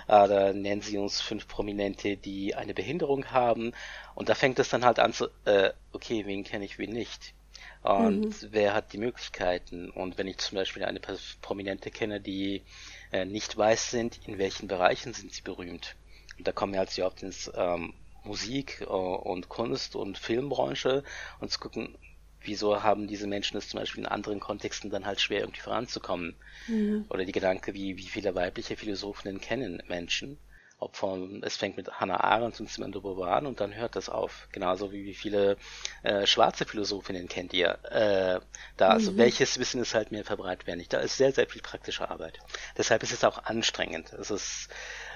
oder 0.06 0.52
nennen 0.52 0.82
Sie 0.82 0.98
uns 0.98 1.22
fünf 1.22 1.48
Prominente, 1.48 2.16
die 2.18 2.54
eine 2.54 2.74
Behinderung 2.74 3.30
haben 3.30 3.72
und 4.14 4.28
da 4.28 4.34
fängt 4.34 4.58
es 4.58 4.68
dann 4.68 4.84
halt 4.84 4.98
an 4.98 5.14
zu, 5.14 5.28
äh, 5.46 5.70
okay, 5.92 6.26
wen 6.26 6.44
kenne 6.44 6.66
ich, 6.66 6.78
wen 6.78 6.92
nicht. 6.92 7.34
Und 7.82 8.42
mhm. 8.42 8.48
wer 8.50 8.74
hat 8.74 8.92
die 8.92 8.98
Möglichkeiten? 8.98 9.90
Und 9.90 10.16
wenn 10.16 10.28
ich 10.28 10.38
zum 10.38 10.56
Beispiel 10.56 10.84
eine 10.84 11.00
Prominente 11.40 11.90
kenne, 11.90 12.20
die 12.20 12.62
äh, 13.10 13.24
nicht 13.24 13.56
weiß 13.56 13.90
sind, 13.90 14.20
in 14.26 14.38
welchen 14.38 14.68
Bereichen 14.68 15.14
sind 15.14 15.32
sie 15.32 15.42
berühmt? 15.42 15.96
Und 16.38 16.46
da 16.46 16.52
kommen 16.52 16.72
wir 16.72 16.78
halt 16.78 16.90
sehr 16.90 17.06
oft 17.06 17.22
ins 17.22 17.50
ähm, 17.56 17.94
Musik 18.24 18.80
äh, 18.80 18.84
und 18.84 19.48
Kunst 19.48 19.96
und 19.96 20.18
Filmbranche 20.18 21.04
und 21.40 21.50
zu 21.50 21.58
gucken, 21.58 21.96
wieso 22.44 22.82
haben 22.82 23.06
diese 23.06 23.26
Menschen 23.26 23.56
es 23.56 23.68
zum 23.68 23.80
Beispiel 23.80 24.04
in 24.04 24.08
anderen 24.08 24.40
Kontexten 24.40 24.90
dann 24.90 25.06
halt 25.06 25.20
schwer 25.20 25.40
irgendwie 25.40 25.60
voranzukommen. 25.60 26.34
Mhm. 26.66 27.06
Oder 27.08 27.24
die 27.24 27.32
Gedanke, 27.32 27.74
wie, 27.74 27.96
wie 27.96 28.08
viele 28.08 28.34
weibliche 28.34 28.76
Philosophinnen 28.76 29.40
kennen 29.40 29.82
Menschen. 29.88 30.38
Ob 30.78 30.96
von, 30.96 31.44
es 31.44 31.56
fängt 31.56 31.76
mit 31.76 32.00
Hannah 32.00 32.24
Arendt 32.24 32.58
und 32.58 32.68
Simone 32.68 32.90
de 32.90 33.00
Beauvoir 33.00 33.36
an 33.36 33.46
und 33.46 33.60
dann 33.60 33.72
hört 33.72 33.94
das 33.94 34.08
auf. 34.08 34.48
Genauso 34.50 34.90
wie 34.90 35.04
wie 35.04 35.14
viele 35.14 35.56
äh, 36.02 36.26
schwarze 36.26 36.64
Philosophinnen 36.64 37.28
kennt 37.28 37.52
ihr 37.52 37.78
äh, 37.84 38.40
da. 38.76 38.88
Also 38.88 39.12
mhm. 39.12 39.18
welches 39.18 39.60
Wissen 39.60 39.80
ist 39.80 39.94
halt 39.94 40.10
mehr 40.10 40.24
verbreitet 40.24 40.66
werden 40.66 40.78
nicht. 40.78 40.92
Da 40.92 40.98
ist 40.98 41.16
sehr, 41.16 41.30
sehr 41.30 41.46
viel 41.46 41.62
praktische 41.62 42.10
Arbeit. 42.10 42.40
Deshalb 42.76 43.04
ist 43.04 43.12
es 43.12 43.22
auch 43.22 43.44
anstrengend. 43.44 44.12
Es 44.12 44.32
ist 44.32 44.70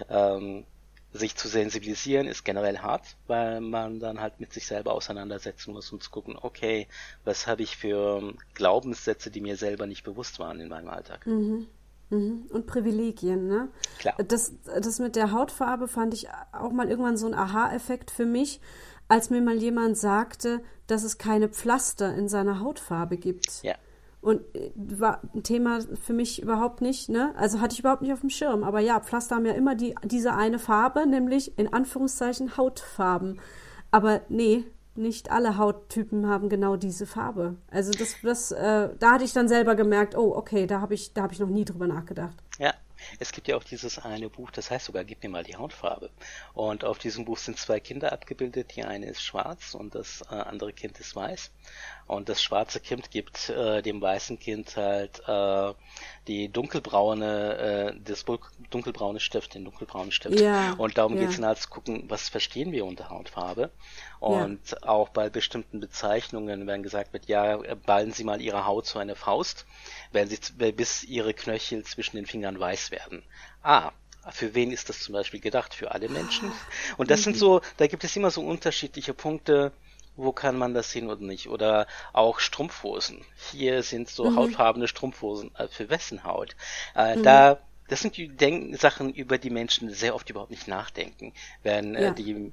ähm, 0.08 0.66
sich 1.12 1.36
zu 1.36 1.48
sensibilisieren 1.48 2.26
ist 2.26 2.44
generell 2.44 2.78
hart, 2.78 3.16
weil 3.26 3.60
man 3.60 4.00
dann 4.00 4.20
halt 4.20 4.40
mit 4.40 4.52
sich 4.52 4.66
selber 4.66 4.92
auseinandersetzen 4.92 5.72
muss 5.72 5.90
und 5.92 6.02
zu 6.02 6.10
gucken, 6.10 6.36
okay, 6.40 6.88
was 7.24 7.46
habe 7.46 7.62
ich 7.62 7.76
für 7.76 8.34
Glaubenssätze, 8.54 9.30
die 9.30 9.40
mir 9.40 9.56
selber 9.56 9.86
nicht 9.86 10.04
bewusst 10.04 10.38
waren 10.38 10.60
in 10.60 10.68
meinem 10.68 10.88
Alltag. 10.88 11.26
Mhm. 11.26 11.66
Mhm. 12.10 12.46
Und 12.50 12.66
Privilegien, 12.66 13.48
ne? 13.48 13.68
Klar. 13.98 14.14
Das, 14.28 14.52
das 14.64 14.98
mit 14.98 15.16
der 15.16 15.32
Hautfarbe 15.32 15.88
fand 15.88 16.14
ich 16.14 16.28
auch 16.52 16.70
mal 16.70 16.88
irgendwann 16.88 17.16
so 17.16 17.26
ein 17.26 17.34
Aha-Effekt 17.34 18.10
für 18.10 18.26
mich, 18.26 18.60
als 19.08 19.30
mir 19.30 19.40
mal 19.40 19.56
jemand 19.56 19.96
sagte, 19.96 20.60
dass 20.86 21.02
es 21.02 21.18
keine 21.18 21.48
Pflaster 21.48 22.14
in 22.14 22.28
seiner 22.28 22.60
Hautfarbe 22.60 23.16
gibt. 23.16 23.62
Ja. 23.62 23.74
Und 24.26 24.40
äh, 24.56 24.72
war 24.76 25.20
ein 25.36 25.44
Thema 25.44 25.78
für 26.02 26.12
mich 26.12 26.42
überhaupt 26.42 26.80
nicht, 26.80 27.08
ne? 27.08 27.32
Also 27.36 27.60
hatte 27.60 27.74
ich 27.74 27.78
überhaupt 27.78 28.02
nicht 28.02 28.12
auf 28.12 28.22
dem 28.22 28.30
Schirm. 28.30 28.64
Aber 28.64 28.80
ja, 28.80 28.98
Pflaster 28.98 29.36
haben 29.36 29.46
ja 29.46 29.52
immer 29.52 29.76
die, 29.76 29.94
diese 30.02 30.34
eine 30.34 30.58
Farbe, 30.58 31.06
nämlich 31.06 31.56
in 31.56 31.72
Anführungszeichen 31.72 32.56
Hautfarben. 32.56 33.38
Aber 33.92 34.22
nee, 34.28 34.64
nicht 34.96 35.30
alle 35.30 35.58
Hauttypen 35.58 36.26
haben 36.26 36.48
genau 36.48 36.74
diese 36.74 37.06
Farbe. 37.06 37.54
Also 37.70 37.92
das, 37.92 38.16
das, 38.20 38.50
äh, 38.50 38.88
da 38.98 39.12
hatte 39.12 39.22
ich 39.22 39.32
dann 39.32 39.46
selber 39.46 39.76
gemerkt, 39.76 40.16
oh, 40.16 40.34
okay, 40.34 40.66
da 40.66 40.80
habe 40.80 40.94
ich, 40.94 41.14
da 41.14 41.22
habe 41.22 41.32
ich 41.32 41.38
noch 41.38 41.48
nie 41.48 41.64
drüber 41.64 41.86
nachgedacht. 41.86 42.34
Ja, 42.58 42.74
es 43.18 43.32
gibt 43.32 43.48
ja 43.48 43.56
auch 43.56 43.64
dieses 43.64 43.98
eine 43.98 44.28
Buch, 44.28 44.50
das 44.50 44.70
heißt 44.70 44.86
sogar, 44.86 45.04
gib 45.04 45.22
mir 45.22 45.28
mal 45.28 45.44
die 45.44 45.56
Hautfarbe. 45.56 46.10
Und 46.54 46.84
auf 46.84 46.98
diesem 46.98 47.24
Buch 47.24 47.38
sind 47.38 47.58
zwei 47.58 47.80
Kinder 47.80 48.12
abgebildet. 48.12 48.76
Die 48.76 48.84
eine 48.84 49.06
ist 49.06 49.22
schwarz 49.22 49.74
und 49.74 49.94
das 49.94 50.22
äh, 50.30 50.34
andere 50.34 50.72
Kind 50.72 50.98
ist 50.98 51.14
weiß. 51.16 51.50
Und 52.06 52.28
das 52.28 52.42
schwarze 52.42 52.80
Kind 52.80 53.10
gibt 53.10 53.48
äh, 53.48 53.82
dem 53.82 54.00
weißen 54.00 54.38
Kind 54.38 54.76
halt 54.76 55.22
äh, 55.26 55.74
die 56.28 56.48
dunkelbraune, 56.48 57.56
äh, 57.56 58.00
das 58.04 58.24
dunkelbraune 58.70 59.20
Stift, 59.20 59.54
den 59.54 59.64
dunkelbraunen 59.64 60.12
Stift. 60.12 60.38
Ja, 60.40 60.74
und 60.74 60.98
darum 60.98 61.14
ja. 61.14 61.22
geht 61.22 61.30
es 61.30 61.36
dann 61.36 61.46
halt 61.46 61.58
zu 61.58 61.68
gucken, 61.68 62.04
was 62.08 62.28
verstehen 62.28 62.72
wir 62.72 62.84
unter 62.84 63.10
Hautfarbe. 63.10 63.70
Und 64.26 64.70
ja. 64.70 64.82
auch 64.82 65.10
bei 65.10 65.30
bestimmten 65.30 65.80
Bezeichnungen, 65.80 66.66
wenn 66.66 66.82
gesagt 66.82 67.12
wird, 67.12 67.26
ja, 67.26 67.58
ballen 67.86 68.12
Sie 68.12 68.24
mal 68.24 68.40
Ihre 68.40 68.66
Haut 68.66 68.86
zu 68.86 68.98
einer 68.98 69.14
Faust, 69.14 69.66
werden 70.12 70.28
sie 70.28 70.72
bis 70.72 71.04
Ihre 71.04 71.32
Knöchel 71.32 71.84
zwischen 71.84 72.16
den 72.16 72.26
Fingern 72.26 72.58
weiß 72.58 72.90
werden. 72.90 73.22
Ah, 73.62 73.92
für 74.30 74.54
wen 74.54 74.72
ist 74.72 74.88
das 74.88 75.00
zum 75.00 75.12
Beispiel 75.12 75.40
gedacht? 75.40 75.74
Für 75.74 75.92
alle 75.92 76.08
Menschen? 76.08 76.50
Und 76.96 77.10
das 77.10 77.22
sind 77.22 77.36
mhm. 77.36 77.40
so, 77.40 77.60
da 77.76 77.86
gibt 77.86 78.02
es 78.02 78.16
immer 78.16 78.30
so 78.30 78.42
unterschiedliche 78.42 79.14
Punkte, 79.14 79.72
wo 80.16 80.32
kann 80.32 80.56
man 80.58 80.74
das 80.74 80.90
sehen 80.90 81.08
oder 81.08 81.22
nicht? 81.22 81.48
Oder 81.48 81.86
auch 82.12 82.40
Strumpfhosen. 82.40 83.24
Hier 83.52 83.82
sind 83.82 84.08
so 84.08 84.30
mhm. 84.30 84.36
hautfarbene 84.36 84.88
Strumpfhosen. 84.88 85.54
Äh, 85.54 85.68
für 85.68 85.88
wessen 85.88 86.24
Haut? 86.24 86.56
Äh, 86.96 87.16
mhm. 87.16 87.22
Da, 87.22 87.58
das 87.88 88.00
sind 88.00 88.16
die 88.16 88.28
Denk 88.28 88.76
Sachen, 88.76 89.12
über 89.12 89.38
die 89.38 89.50
Menschen 89.50 89.90
sehr 89.90 90.14
oft 90.14 90.28
überhaupt 90.28 90.50
nicht 90.50 90.66
nachdenken. 90.66 91.32
Wenn 91.62 91.94
äh, 91.94 92.04
ja. 92.04 92.10
die 92.10 92.52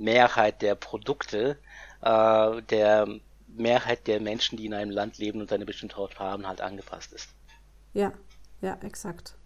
Mehrheit 0.00 0.62
der 0.62 0.74
Produkte 0.74 1.58
äh, 2.02 2.62
der 2.62 3.06
Mehrheit 3.48 4.06
der 4.06 4.20
Menschen, 4.20 4.56
die 4.56 4.66
in 4.66 4.74
einem 4.74 4.90
Land 4.90 5.18
leben 5.18 5.40
und 5.40 5.52
eine 5.52 5.66
bestimmte 5.66 5.96
Hautfarbe 5.96 6.30
haben, 6.32 6.46
halt 6.46 6.60
angepasst 6.60 7.12
ist. 7.12 7.28
Ja, 7.92 8.12
ja, 8.60 8.78
exakt. 8.82 9.36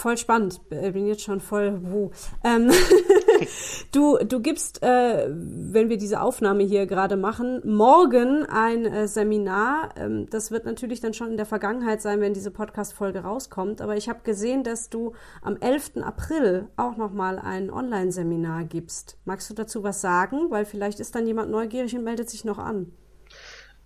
Voll 0.00 0.16
spannend. 0.16 0.66
Bin 0.70 1.06
jetzt 1.06 1.20
schon 1.20 1.40
voll. 1.40 1.78
Wuh. 1.82 2.10
Ähm, 2.42 2.70
du, 3.92 4.16
du 4.24 4.40
gibst, 4.40 4.82
äh, 4.82 5.28
wenn 5.28 5.90
wir 5.90 5.98
diese 5.98 6.22
Aufnahme 6.22 6.62
hier 6.62 6.86
gerade 6.86 7.18
machen, 7.18 7.60
morgen 7.66 8.46
ein 8.46 8.86
äh, 8.86 9.06
Seminar. 9.06 9.90
Ähm, 9.96 10.26
das 10.30 10.50
wird 10.50 10.64
natürlich 10.64 11.00
dann 11.00 11.12
schon 11.12 11.32
in 11.32 11.36
der 11.36 11.44
Vergangenheit 11.44 12.00
sein, 12.00 12.22
wenn 12.22 12.32
diese 12.32 12.50
Podcast-Folge 12.50 13.20
rauskommt. 13.24 13.82
Aber 13.82 13.94
ich 13.94 14.08
habe 14.08 14.20
gesehen, 14.22 14.64
dass 14.64 14.88
du 14.88 15.12
am 15.42 15.58
11. 15.58 15.98
April 16.02 16.70
auch 16.78 16.96
nochmal 16.96 17.38
ein 17.38 17.70
Online-Seminar 17.70 18.64
gibst. 18.64 19.18
Magst 19.26 19.50
du 19.50 19.54
dazu 19.54 19.82
was 19.82 20.00
sagen? 20.00 20.50
Weil 20.50 20.64
vielleicht 20.64 20.98
ist 21.00 21.14
dann 21.14 21.26
jemand 21.26 21.50
neugierig 21.50 21.94
und 21.94 22.04
meldet 22.04 22.30
sich 22.30 22.46
noch 22.46 22.56
an. 22.58 22.90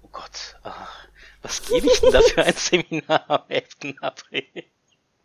Oh 0.02 0.08
Gott, 0.12 0.60
ach, 0.62 1.08
was 1.42 1.60
gebe 1.62 1.88
ich 1.88 2.00
denn 2.00 2.12
da 2.12 2.20
für 2.20 2.44
ein 2.44 2.54
Seminar 2.54 3.28
am 3.28 3.42
11. 3.48 3.96
April? 4.00 4.44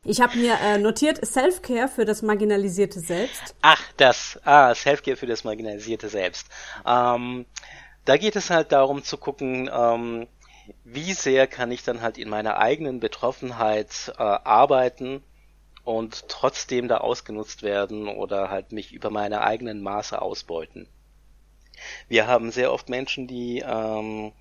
Ich 0.09 0.21
habe 0.21 0.39
mir 0.39 0.55
äh, 0.59 0.79
notiert 0.79 1.23
Self-Care 1.23 1.87
für 1.87 2.03
das 2.03 2.23
marginalisierte 2.23 2.99
Selbst. 2.99 3.53
Ach, 3.61 3.79
das. 3.97 4.39
Ah, 4.43 4.73
Self-Care 4.73 5.15
für 5.15 5.27
das 5.27 5.43
marginalisierte 5.43 6.09
Selbst. 6.09 6.47
Ähm, 6.83 7.45
da 8.05 8.17
geht 8.17 8.35
es 8.35 8.49
halt 8.49 8.71
darum 8.71 9.03
zu 9.03 9.17
gucken, 9.17 9.69
ähm, 9.71 10.27
wie 10.83 11.13
sehr 11.13 11.45
kann 11.45 11.71
ich 11.71 11.83
dann 11.83 12.01
halt 12.01 12.17
in 12.17 12.27
meiner 12.27 12.57
eigenen 12.57 12.99
Betroffenheit 12.99 14.11
äh, 14.17 14.23
arbeiten 14.23 15.21
und 15.83 16.27
trotzdem 16.27 16.87
da 16.87 16.97
ausgenutzt 16.97 17.61
werden 17.61 18.07
oder 18.07 18.49
halt 18.49 18.71
mich 18.71 18.91
über 18.91 19.11
meine 19.11 19.41
eigenen 19.41 19.79
Maße 19.83 20.19
ausbeuten. 20.19 20.87
Wir 22.07 22.25
haben 22.25 22.49
sehr 22.49 22.73
oft 22.73 22.89
Menschen, 22.89 23.27
die 23.27 23.63
ähm, 23.63 24.31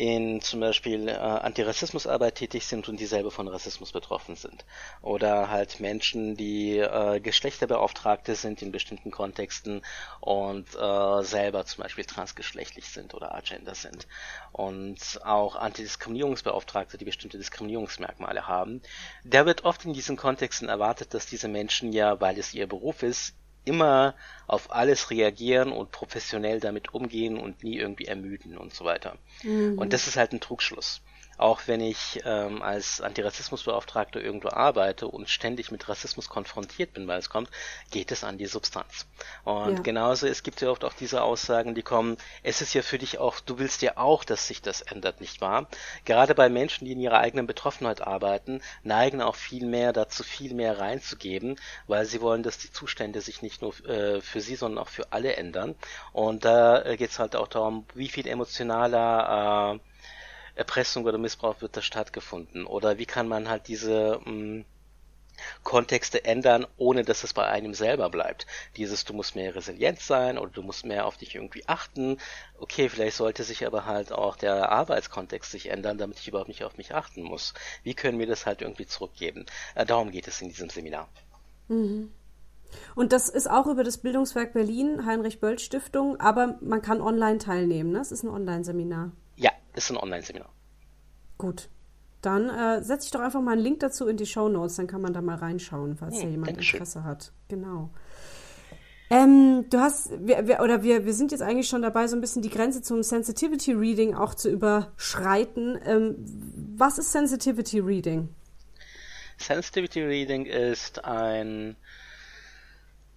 in 0.00 0.40
zum 0.40 0.60
Beispiel 0.60 1.08
äh, 1.08 1.12
Antirassismusarbeit 1.12 2.36
tätig 2.36 2.64
sind 2.64 2.88
und 2.88 2.98
die 2.98 3.04
selber 3.04 3.30
von 3.30 3.48
Rassismus 3.48 3.92
betroffen 3.92 4.34
sind. 4.34 4.64
Oder 5.02 5.50
halt 5.50 5.78
Menschen, 5.78 6.38
die 6.38 6.78
äh, 6.78 7.20
Geschlechterbeauftragte 7.20 8.34
sind 8.34 8.62
in 8.62 8.72
bestimmten 8.72 9.10
Kontexten 9.10 9.82
und 10.20 10.68
äh, 10.74 11.22
selber 11.22 11.66
zum 11.66 11.82
Beispiel 11.82 12.06
transgeschlechtlich 12.06 12.88
sind 12.88 13.12
oder 13.12 13.34
agender 13.34 13.74
sind. 13.74 14.06
Und 14.52 15.20
auch 15.22 15.56
Antidiskriminierungsbeauftragte, 15.56 16.96
die 16.96 17.04
bestimmte 17.04 17.36
Diskriminierungsmerkmale 17.36 18.48
haben. 18.48 18.80
Da 19.22 19.44
wird 19.44 19.66
oft 19.66 19.84
in 19.84 19.92
diesen 19.92 20.16
Kontexten 20.16 20.70
erwartet, 20.70 21.12
dass 21.12 21.26
diese 21.26 21.48
Menschen 21.48 21.92
ja, 21.92 22.18
weil 22.22 22.38
es 22.38 22.54
ihr 22.54 22.66
Beruf 22.66 23.02
ist, 23.02 23.34
immer 23.64 24.14
auf 24.46 24.72
alles 24.72 25.10
reagieren 25.10 25.72
und 25.72 25.92
professionell 25.92 26.60
damit 26.60 26.94
umgehen 26.94 27.38
und 27.38 27.62
nie 27.62 27.76
irgendwie 27.76 28.06
ermüden 28.06 28.58
und 28.58 28.74
so 28.74 28.84
weiter. 28.84 29.16
Mhm. 29.42 29.78
Und 29.78 29.92
das 29.92 30.06
ist 30.06 30.16
halt 30.16 30.32
ein 30.32 30.40
Trugschluss 30.40 31.02
auch 31.40 31.62
wenn 31.66 31.80
ich 31.80 32.20
ähm, 32.24 32.60
als 32.62 33.00
Antirassismusbeauftragter 33.00 34.20
irgendwo 34.20 34.50
arbeite 34.50 35.06
und 35.06 35.30
ständig 35.30 35.70
mit 35.70 35.88
Rassismus 35.88 36.28
konfrontiert 36.28 36.92
bin, 36.92 37.08
weil 37.08 37.18
es 37.18 37.30
kommt, 37.30 37.48
geht 37.90 38.12
es 38.12 38.24
an 38.24 38.36
die 38.36 38.46
Substanz. 38.46 39.06
Und 39.44 39.76
ja. 39.76 39.82
genauso, 39.82 40.26
es 40.26 40.42
gibt 40.42 40.60
ja 40.60 40.68
oft 40.68 40.84
auch 40.84 40.92
diese 40.92 41.22
Aussagen, 41.22 41.74
die 41.74 41.82
kommen, 41.82 42.18
es 42.42 42.60
ist 42.60 42.74
ja 42.74 42.82
für 42.82 42.98
dich 42.98 43.18
auch, 43.18 43.40
du 43.40 43.58
willst 43.58 43.80
ja 43.80 43.96
auch, 43.96 44.24
dass 44.24 44.48
sich 44.48 44.60
das 44.60 44.82
ändert, 44.82 45.20
nicht 45.20 45.40
wahr? 45.40 45.66
Gerade 46.04 46.34
bei 46.34 46.50
Menschen, 46.50 46.84
die 46.84 46.92
in 46.92 47.00
ihrer 47.00 47.18
eigenen 47.18 47.46
Betroffenheit 47.46 48.02
arbeiten, 48.02 48.60
neigen 48.82 49.22
auch 49.22 49.36
viel 49.36 49.64
mehr 49.64 49.94
dazu, 49.94 50.22
viel 50.22 50.52
mehr 50.54 50.78
reinzugeben, 50.78 51.58
weil 51.86 52.04
sie 52.04 52.20
wollen, 52.20 52.42
dass 52.42 52.58
die 52.58 52.70
Zustände 52.70 53.22
sich 53.22 53.40
nicht 53.40 53.62
nur 53.62 53.72
äh, 53.88 54.20
für 54.20 54.42
sie, 54.42 54.56
sondern 54.56 54.84
auch 54.84 54.90
für 54.90 55.12
alle 55.12 55.36
ändern. 55.36 55.74
Und 56.12 56.44
da 56.44 56.82
äh, 56.82 56.96
geht 56.98 57.10
es 57.10 57.18
halt 57.18 57.34
auch 57.34 57.48
darum, 57.48 57.86
wie 57.94 58.08
viel 58.08 58.26
emotionaler 58.26 59.76
äh, 59.76 59.89
Erpressung 60.60 61.04
oder 61.06 61.18
Missbrauch 61.18 61.62
wird 61.62 61.76
da 61.76 61.82
stattgefunden? 61.82 62.66
Oder 62.66 62.98
wie 62.98 63.06
kann 63.06 63.26
man 63.26 63.48
halt 63.48 63.66
diese 63.66 64.20
mh, 64.24 64.30
mm, 64.30 64.64
Kontexte 65.62 66.24
ändern, 66.24 66.66
ohne 66.76 67.02
dass 67.02 67.24
es 67.24 67.32
bei 67.32 67.46
einem 67.46 67.72
selber 67.72 68.10
bleibt. 68.10 68.46
Dieses, 68.76 69.06
du 69.06 69.14
musst 69.14 69.36
mehr 69.36 69.54
resilient 69.54 69.98
sein 70.00 70.36
oder 70.36 70.50
du 70.50 70.62
musst 70.62 70.84
mehr 70.84 71.06
auf 71.06 71.16
dich 71.16 71.34
irgendwie 71.34 71.66
achten. 71.66 72.18
Okay, 72.58 72.90
vielleicht 72.90 73.16
sollte 73.16 73.42
sich 73.42 73.66
aber 73.66 73.86
halt 73.86 74.12
auch 74.12 74.36
der 74.36 74.70
Arbeitskontext 74.70 75.50
sich 75.50 75.70
ändern, 75.70 75.96
damit 75.96 76.18
ich 76.18 76.28
überhaupt 76.28 76.48
nicht 76.48 76.64
auf 76.64 76.76
mich 76.76 76.94
achten 76.94 77.22
muss. 77.22 77.54
Wie 77.82 77.94
können 77.94 78.18
wir 78.18 78.26
das 78.26 78.44
halt 78.44 78.60
irgendwie 78.60 78.86
zurückgeben? 78.86 79.46
Äh, 79.74 79.86
darum 79.86 80.10
geht 80.10 80.28
es 80.28 80.42
in 80.42 80.48
diesem 80.48 80.68
Seminar. 80.68 81.08
Mhm. 81.68 82.12
Und 82.94 83.12
das 83.12 83.28
ist 83.28 83.50
auch 83.50 83.66
über 83.66 83.82
das 83.82 83.98
Bildungswerk 83.98 84.52
Berlin, 84.52 85.04
Heinrich-Böll-Stiftung, 85.06 86.20
aber 86.20 86.58
man 86.60 86.82
kann 86.82 87.00
online 87.00 87.38
teilnehmen, 87.38 87.90
ne? 87.90 88.00
Es 88.00 88.12
ist 88.12 88.22
ein 88.22 88.28
Online-Seminar. 88.28 89.10
Ja, 89.40 89.50
ist 89.74 89.90
ein 89.90 89.96
Online-Seminar. 89.96 90.50
Gut. 91.38 91.68
Dann 92.20 92.50
äh, 92.50 92.82
setze 92.82 93.06
ich 93.06 93.10
doch 93.10 93.20
einfach 93.20 93.40
mal 93.40 93.52
einen 93.52 93.62
Link 93.62 93.80
dazu 93.80 94.06
in 94.06 94.18
die 94.18 94.26
Show 94.26 94.48
Notes, 94.50 94.76
dann 94.76 94.86
kann 94.86 95.00
man 95.00 95.14
da 95.14 95.22
mal 95.22 95.36
reinschauen, 95.36 95.96
falls 95.96 96.16
hm, 96.16 96.22
da 96.22 96.28
jemand 96.28 96.58
Interesse 96.58 97.02
hat. 97.02 97.32
Genau. 97.48 97.90
Ähm, 99.08 99.64
du 99.70 99.80
hast, 99.80 100.10
wir, 100.20 100.46
wir, 100.46 100.60
oder 100.60 100.82
wir, 100.82 101.06
wir 101.06 101.14
sind 101.14 101.32
jetzt 101.32 101.40
eigentlich 101.40 101.68
schon 101.68 101.80
dabei, 101.80 102.06
so 102.06 102.16
ein 102.16 102.20
bisschen 102.20 102.42
die 102.42 102.50
Grenze 102.50 102.82
zum 102.82 103.02
Sensitivity 103.02 103.72
Reading 103.72 104.14
auch 104.14 104.34
zu 104.34 104.50
überschreiten. 104.50 105.80
Ähm, 105.84 106.16
was 106.76 106.98
ist 106.98 107.10
Sensitivity 107.10 107.80
Reading? 107.80 108.28
Sensitivity 109.38 110.02
Reading 110.02 110.44
ist 110.44 111.02
ein 111.04 111.76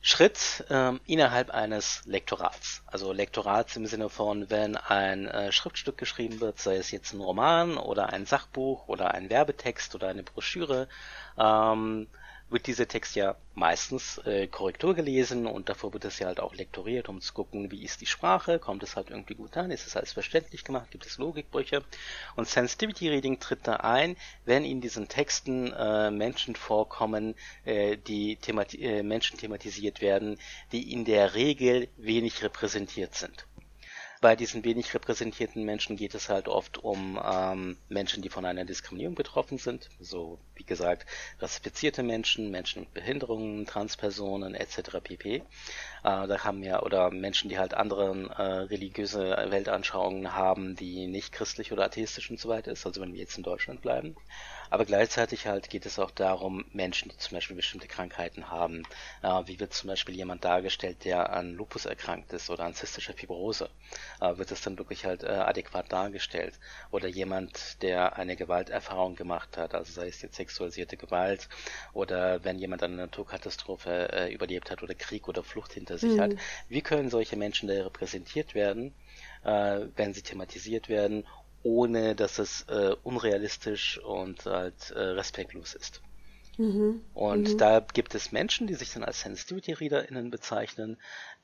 Schritt 0.05 0.65
ähm, 0.69 0.99
innerhalb 1.05 1.49
eines 1.51 2.01
Lektorats. 2.05 2.83
Also 2.87 3.13
Lektorats 3.13 3.77
im 3.77 3.85
Sinne 3.85 4.09
von, 4.09 4.49
wenn 4.49 4.75
ein 4.75 5.29
äh, 5.29 5.53
Schriftstück 5.53 5.97
geschrieben 5.97 6.41
wird, 6.41 6.59
sei 6.59 6.75
es 6.75 6.91
jetzt 6.91 7.13
ein 7.13 7.21
Roman 7.21 7.77
oder 7.77 8.11
ein 8.11 8.25
Sachbuch 8.25 8.89
oder 8.89 9.13
ein 9.13 9.29
Werbetext 9.29 9.95
oder 9.95 10.09
eine 10.09 10.23
Broschüre, 10.23 10.89
ähm, 11.37 12.07
wird 12.53 12.67
dieser 12.67 12.87
Text 12.87 13.15
ja 13.15 13.35
meistens 13.55 14.19
äh, 14.19 14.47
Korrektur 14.47 14.93
gelesen 14.93 15.47
und 15.47 15.69
davor 15.69 15.91
wird 15.93 16.05
es 16.05 16.19
ja 16.19 16.27
halt 16.27 16.39
auch 16.39 16.53
lektoriert, 16.53 17.09
um 17.09 17.19
zu 17.19 17.33
gucken, 17.33 17.71
wie 17.71 17.83
ist 17.83 18.01
die 18.01 18.05
Sprache, 18.05 18.59
kommt 18.59 18.83
es 18.83 18.95
halt 18.95 19.09
irgendwie 19.09 19.35
gut 19.35 19.57
an, 19.57 19.71
ist 19.71 19.85
es 19.85 19.97
alles 19.97 20.13
verständlich 20.13 20.63
gemacht, 20.63 20.91
gibt 20.91 21.05
es 21.05 21.17
Logikbrüche? 21.17 21.83
Und 22.35 22.47
Sensitivity 22.47 23.09
Reading 23.09 23.39
tritt 23.39 23.67
da 23.67 23.77
ein, 23.77 24.15
wenn 24.45 24.63
in 24.63 24.81
diesen 24.81 25.07
Texten 25.07 25.73
äh, 25.73 26.11
Menschen 26.11 26.55
vorkommen, 26.55 27.35
äh, 27.65 27.97
die 27.97 28.37
themati 28.37 28.81
äh, 28.81 29.03
Menschen 29.03 29.37
thematisiert 29.37 30.01
werden, 30.01 30.37
die 30.71 30.93
in 30.93 31.05
der 31.05 31.33
Regel 31.33 31.89
wenig 31.97 32.43
repräsentiert 32.43 33.15
sind 33.15 33.45
bei 34.23 34.37
diesen 34.37 34.63
wenig 34.63 34.93
repräsentierten 34.93 35.65
Menschen 35.65 35.97
geht 35.97 36.15
es 36.15 36.29
halt 36.29 36.47
oft 36.47 36.77
um 36.77 37.19
ähm, 37.21 37.75
Menschen, 37.89 38.23
die 38.23 38.29
von 38.29 38.45
einer 38.45 38.63
Diskriminierung 38.63 39.15
betroffen 39.15 39.57
sind. 39.57 39.89
So, 39.99 40.39
wie 40.55 40.63
gesagt, 40.63 41.05
rassifizierte 41.41 42.03
Menschen, 42.03 42.49
Menschen 42.49 42.83
mit 42.83 42.93
Behinderungen, 42.93 43.65
Transpersonen 43.65 44.55
etc. 44.55 45.01
pp. 45.03 45.35
Äh, 45.35 45.41
da 46.03 46.43
haben 46.45 46.61
wir, 46.61 46.83
oder 46.83 47.11
Menschen, 47.11 47.49
die 47.49 47.59
halt 47.59 47.73
andere 47.73 48.29
äh, 48.37 48.41
religiöse 48.73 49.35
Weltanschauungen 49.49 50.33
haben, 50.33 50.77
die 50.77 51.07
nicht 51.07 51.33
christlich 51.33 51.73
oder 51.73 51.83
atheistisch 51.83 52.31
und 52.31 52.39
so 52.39 52.47
weiter 52.47 52.71
ist, 52.71 52.85
also 52.85 53.01
wenn 53.01 53.11
wir 53.11 53.19
jetzt 53.19 53.35
in 53.35 53.43
Deutschland 53.43 53.81
bleiben. 53.81 54.15
Aber 54.69 54.85
gleichzeitig 54.85 55.47
halt 55.47 55.69
geht 55.69 55.85
es 55.85 55.99
auch 55.99 56.11
darum, 56.11 56.65
Menschen, 56.73 57.09
die 57.09 57.17
zum 57.17 57.35
Beispiel 57.35 57.55
bestimmte 57.55 57.87
Krankheiten 57.87 58.49
haben, 58.49 58.83
äh, 59.21 59.27
wie 59.45 59.59
wird 59.59 59.73
zum 59.73 59.89
Beispiel 59.89 60.15
jemand 60.15 60.43
dargestellt, 60.43 61.05
der 61.05 61.31
an 61.31 61.53
Lupus 61.53 61.85
erkrankt 61.85 62.33
ist 62.33 62.49
oder 62.49 62.63
an 62.63 62.73
zystischer 62.73 63.13
Fibrose, 63.13 63.69
äh, 64.21 64.37
wird 64.37 64.51
es 64.51 64.61
dann 64.61 64.77
wirklich 64.77 65.05
halt 65.05 65.23
äh, 65.23 65.27
adäquat 65.27 65.91
dargestellt. 65.91 66.59
Oder 66.91 67.07
jemand, 67.07 67.81
der 67.81 68.17
eine 68.17 68.35
Gewalterfahrung 68.35 69.15
gemacht 69.15 69.57
hat, 69.57 69.75
also 69.75 69.91
sei 69.91 70.07
es 70.07 70.21
jetzt 70.21 70.35
sexualisierte 70.35 70.97
Gewalt 70.97 71.49
oder 71.93 72.43
wenn 72.43 72.59
jemand 72.59 72.83
eine 72.83 72.95
Naturkatastrophe 72.95 74.11
äh, 74.11 74.33
überlebt 74.33 74.71
hat 74.71 74.83
oder 74.83 74.95
Krieg 74.95 75.27
oder 75.27 75.43
Flucht 75.43 75.73
hinter 75.73 75.97
sich 75.97 76.13
mhm. 76.13 76.21
hat. 76.21 76.31
Wie 76.69 76.81
können 76.81 77.09
solche 77.09 77.35
Menschen 77.35 77.67
da 77.67 77.75
repräsentiert 77.83 78.55
werden, 78.55 78.93
äh, 79.43 79.87
wenn 79.95 80.13
sie 80.13 80.21
thematisiert 80.21 80.89
werden 80.89 81.25
ohne 81.63 82.15
dass 82.15 82.39
es 82.39 82.63
äh, 82.69 82.95
unrealistisch 83.03 83.97
und 83.99 84.45
halt 84.45 84.91
äh, 84.91 84.99
respektlos 84.99 85.73
ist. 85.73 86.01
Mhm. 86.57 87.03
Und 87.13 87.53
mhm. 87.53 87.57
da 87.57 87.79
gibt 87.79 88.13
es 88.13 88.31
Menschen, 88.31 88.67
die 88.67 88.75
sich 88.75 88.93
dann 88.93 89.03
als 89.03 89.21
Sensitivity 89.21 89.73
ReaderInnen 89.73 90.29
bezeichnen, 90.29 90.97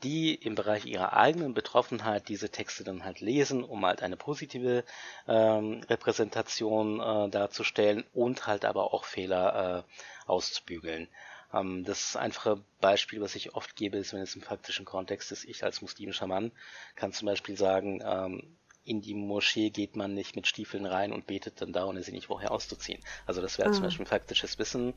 die 0.03 0.35
im 0.35 0.55
Bereich 0.55 0.85
ihrer 0.85 1.13
eigenen 1.13 1.53
Betroffenheit 1.53 2.29
diese 2.29 2.49
Texte 2.49 2.83
dann 2.83 3.03
halt 3.03 3.19
lesen, 3.19 3.63
um 3.63 3.85
halt 3.85 4.03
eine 4.03 4.17
positive 4.17 4.83
ähm, 5.27 5.81
Repräsentation 5.89 6.99
äh, 6.99 7.29
darzustellen 7.29 8.03
und 8.13 8.45
halt 8.45 8.65
aber 8.65 8.93
auch 8.93 9.03
Fehler 9.03 9.85
äh, 9.87 10.29
auszubügeln. 10.29 11.07
Ähm, 11.53 11.83
das 11.85 12.15
einfache 12.15 12.61
Beispiel, 12.79 13.21
was 13.21 13.35
ich 13.35 13.55
oft 13.55 13.75
gebe, 13.75 13.97
ist, 13.97 14.13
wenn 14.13 14.21
es 14.21 14.35
im 14.35 14.43
faktischen 14.43 14.85
Kontext 14.85 15.31
ist, 15.31 15.45
ich 15.45 15.63
als 15.63 15.81
muslimischer 15.81 16.27
Mann 16.27 16.51
kann 16.95 17.13
zum 17.13 17.25
Beispiel 17.25 17.57
sagen, 17.57 18.01
ähm, 18.05 18.58
in 18.89 19.01
die 19.01 19.13
Moschee 19.13 19.69
geht 19.69 19.95
man 19.95 20.15
nicht 20.15 20.35
mit 20.35 20.47
Stiefeln 20.47 20.87
rein 20.87 21.13
und 21.13 21.27
betet 21.27 21.61
dann 21.61 21.71
da, 21.73 21.85
ohne 21.85 22.01
sie 22.01 22.11
nicht 22.11 22.25
vorher 22.25 22.51
auszuziehen. 22.51 22.99
Also 23.27 23.39
das 23.39 23.59
wäre 23.59 23.69
ah. 23.69 23.71
zum 23.71 23.83
Beispiel 23.83 24.07
faktisches 24.07 24.57
Wissen. 24.57 24.95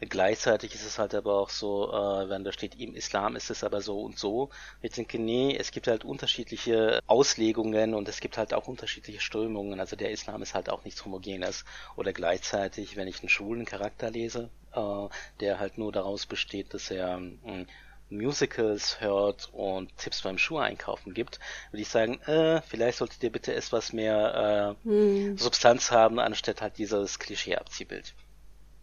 Gleichzeitig 0.00 0.74
ist 0.74 0.86
es 0.86 0.98
halt 0.98 1.14
aber 1.14 1.40
auch 1.40 1.50
so, 1.50 1.92
äh, 1.92 2.28
wenn 2.28 2.44
da 2.44 2.52
steht, 2.52 2.80
im 2.80 2.94
Islam 2.94 3.34
ist 3.34 3.50
es 3.50 3.64
aber 3.64 3.80
so 3.80 4.00
und 4.00 4.18
so. 4.18 4.50
Ich 4.80 4.92
denke, 4.92 5.18
nee, 5.18 5.56
es 5.56 5.72
gibt 5.72 5.88
halt 5.88 6.04
unterschiedliche 6.04 7.00
Auslegungen 7.06 7.94
und 7.94 8.08
es 8.08 8.20
gibt 8.20 8.38
halt 8.38 8.54
auch 8.54 8.68
unterschiedliche 8.68 9.20
Strömungen. 9.20 9.80
Also 9.80 9.96
der 9.96 10.12
Islam 10.12 10.42
ist 10.42 10.54
halt 10.54 10.70
auch 10.70 10.84
nichts 10.84 11.04
Homogenes. 11.04 11.64
Oder 11.96 12.12
gleichzeitig, 12.12 12.96
wenn 12.96 13.08
ich 13.08 13.20
einen 13.20 13.28
schwulen 13.28 13.64
Charakter 13.64 14.10
lese, 14.10 14.50
äh, 14.72 15.08
der 15.40 15.58
halt 15.58 15.78
nur 15.78 15.90
daraus 15.90 16.26
besteht, 16.26 16.74
dass 16.74 16.90
er 16.90 17.18
mh, 17.18 17.38
hm, 17.42 17.66
Musicals 18.08 19.00
hört 19.00 19.50
und 19.52 19.96
Tipps 19.98 20.22
beim 20.22 20.38
Schuhe 20.38 20.62
einkaufen 20.62 21.14
gibt, 21.14 21.40
würde 21.70 21.82
ich 21.82 21.88
sagen, 21.88 22.20
äh, 22.22 22.62
vielleicht 22.62 22.98
solltet 22.98 23.22
ihr 23.22 23.32
bitte 23.32 23.54
etwas 23.54 23.92
mehr 23.92 24.76
äh, 24.84 24.88
hm. 24.88 25.38
Substanz 25.38 25.90
haben, 25.90 26.18
anstatt 26.18 26.62
halt 26.62 26.78
dieses 26.78 27.18
Klischee-Abziehbild. 27.18 28.14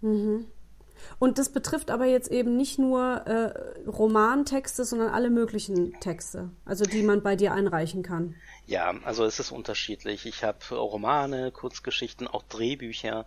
Mhm. 0.01 0.47
Und 1.19 1.37
das 1.37 1.49
betrifft 1.49 1.91
aber 1.91 2.05
jetzt 2.05 2.31
eben 2.31 2.55
nicht 2.55 2.79
nur 2.79 3.27
äh, 3.27 3.89
Romantexte, 3.89 4.85
sondern 4.85 5.09
alle 5.09 5.29
möglichen 5.29 5.99
Texte, 5.99 6.49
also 6.65 6.85
die 6.85 7.03
man 7.03 7.21
bei 7.21 7.35
dir 7.35 7.53
einreichen 7.53 8.03
kann. 8.03 8.35
Ja, 8.65 8.93
also 9.03 9.25
es 9.25 9.39
ist 9.39 9.51
unterschiedlich. 9.51 10.25
Ich 10.25 10.43
habe 10.43 10.59
Romane, 10.71 11.51
Kurzgeschichten, 11.51 12.27
auch 12.27 12.43
Drehbücher. 12.43 13.25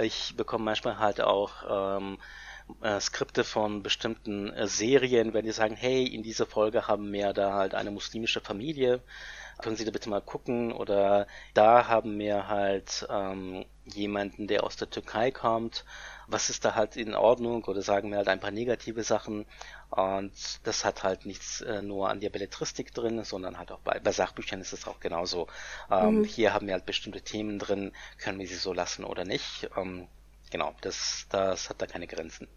Ich 0.00 0.34
bekomme 0.36 0.64
manchmal 0.64 0.98
halt 0.98 1.20
auch 1.20 1.98
ähm, 1.98 2.18
äh, 2.82 3.00
Skripte 3.00 3.44
von 3.44 3.82
bestimmten 3.82 4.52
äh, 4.52 4.66
Serien, 4.66 5.34
wenn 5.34 5.44
die 5.44 5.52
sagen, 5.52 5.76
hey, 5.76 6.06
in 6.06 6.22
dieser 6.22 6.46
Folge 6.46 6.88
haben 6.88 7.12
wir 7.12 7.32
da 7.32 7.54
halt 7.54 7.74
eine 7.74 7.90
muslimische 7.90 8.40
Familie, 8.40 9.02
können 9.58 9.76
Sie 9.76 9.84
da 9.84 9.90
bitte 9.90 10.10
mal 10.10 10.20
gucken 10.20 10.72
oder 10.72 11.26
da 11.54 11.88
haben 11.88 12.18
wir 12.18 12.48
halt 12.48 13.06
ähm, 13.08 13.64
jemanden, 13.86 14.46
der 14.46 14.64
aus 14.64 14.76
der 14.76 14.90
Türkei 14.90 15.30
kommt, 15.30 15.84
was 16.26 16.50
ist 16.50 16.64
da 16.64 16.74
halt 16.74 16.96
in 16.96 17.14
Ordnung 17.14 17.64
oder 17.64 17.80
sagen 17.82 18.10
wir 18.10 18.18
halt 18.18 18.28
ein 18.28 18.40
paar 18.40 18.50
negative 18.50 19.02
Sachen 19.02 19.46
und 19.90 20.32
das 20.64 20.84
hat 20.84 21.04
halt 21.04 21.24
nichts 21.24 21.60
äh, 21.62 21.80
nur 21.80 22.10
an 22.10 22.20
der 22.20 22.30
Belletristik 22.30 22.92
drin, 22.92 23.22
sondern 23.24 23.58
halt 23.58 23.72
auch 23.72 23.80
bei, 23.80 23.98
bei 23.98 24.12
Sachbüchern 24.12 24.60
ist 24.60 24.72
es 24.72 24.86
auch 24.86 25.00
genauso. 25.00 25.46
Ähm, 25.90 26.18
mhm. 26.18 26.24
Hier 26.24 26.52
haben 26.52 26.66
wir 26.66 26.74
halt 26.74 26.86
bestimmte 26.86 27.22
Themen 27.22 27.58
drin, 27.58 27.92
können 28.18 28.38
wir 28.38 28.48
sie 28.48 28.56
so 28.56 28.72
lassen 28.72 29.04
oder 29.04 29.24
nicht. 29.24 29.70
Ähm, 29.76 30.08
genau, 30.50 30.74
das, 30.82 31.26
das 31.30 31.70
hat 31.70 31.80
da 31.80 31.86
keine 31.86 32.06
Grenzen. 32.06 32.48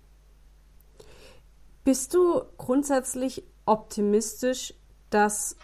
Bist 1.83 2.13
du 2.13 2.43
grundsätzlich 2.57 3.43
optimistisch, 3.65 4.73
dass 5.09 5.55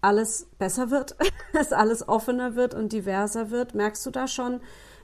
alles 0.00 0.48
besser 0.58 0.90
wird, 0.90 1.16
dass 1.52 1.72
alles 1.72 2.08
offener 2.08 2.56
wird 2.56 2.74
und 2.74 2.92
diverser 2.92 3.50
wird? 3.50 3.74
Merkst 3.74 4.04
du 4.04 4.10
da 4.10 4.26
schon 4.26 4.60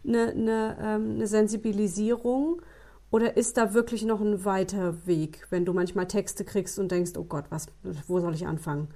eine, 0.06 0.30
eine, 0.30 0.78
ähm, 0.80 1.14
eine 1.14 1.26
Sensibilisierung? 1.26 2.62
Oder 3.10 3.36
ist 3.38 3.56
da 3.56 3.72
wirklich 3.72 4.02
noch 4.02 4.20
ein 4.20 4.44
weiter 4.44 5.06
Weg, 5.06 5.46
wenn 5.48 5.64
du 5.64 5.72
manchmal 5.72 6.06
Texte 6.06 6.44
kriegst 6.44 6.78
und 6.78 6.92
denkst, 6.92 7.12
oh 7.16 7.24
Gott, 7.24 7.46
was, 7.48 7.66
wo 8.06 8.20
soll 8.20 8.34
ich 8.34 8.46
anfangen? 8.46 8.88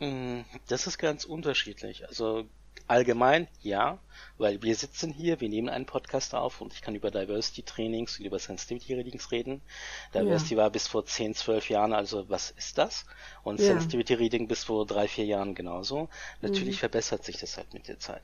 Mm, 0.00 0.40
das 0.68 0.86
ist 0.86 0.96
ganz 0.96 1.26
unterschiedlich. 1.26 2.08
Also 2.08 2.44
allgemein 2.86 3.48
ja, 3.60 3.98
weil 4.36 4.62
wir 4.62 4.74
sitzen 4.74 5.12
hier, 5.12 5.40
wir 5.40 5.48
nehmen 5.48 5.68
einen 5.68 5.86
Podcast 5.86 6.34
auf 6.34 6.60
und 6.60 6.72
ich 6.72 6.82
kann 6.82 6.94
über 6.94 7.10
Diversity 7.10 7.62
Trainings 7.62 8.18
und 8.18 8.26
über 8.26 8.38
Sensitivity 8.38 8.94
Readings 8.94 9.30
reden. 9.30 9.62
Diversity 10.12 10.54
ja. 10.54 10.62
war 10.62 10.70
bis 10.70 10.88
vor 10.88 11.04
10, 11.04 11.34
12 11.34 11.70
Jahren, 11.70 11.92
also 11.92 12.28
was 12.28 12.50
ist 12.50 12.78
das? 12.78 13.06
Und 13.42 13.60
ja. 13.60 13.66
Sensitivity 13.66 14.14
Reading 14.14 14.48
bis 14.48 14.64
vor 14.64 14.86
drei, 14.86 15.08
vier 15.08 15.24
Jahren 15.24 15.54
genauso. 15.54 16.08
Natürlich 16.40 16.76
mhm. 16.76 16.80
verbessert 16.80 17.24
sich 17.24 17.38
das 17.38 17.56
halt 17.56 17.72
mit 17.74 17.88
der 17.88 17.98
Zeit. 17.98 18.22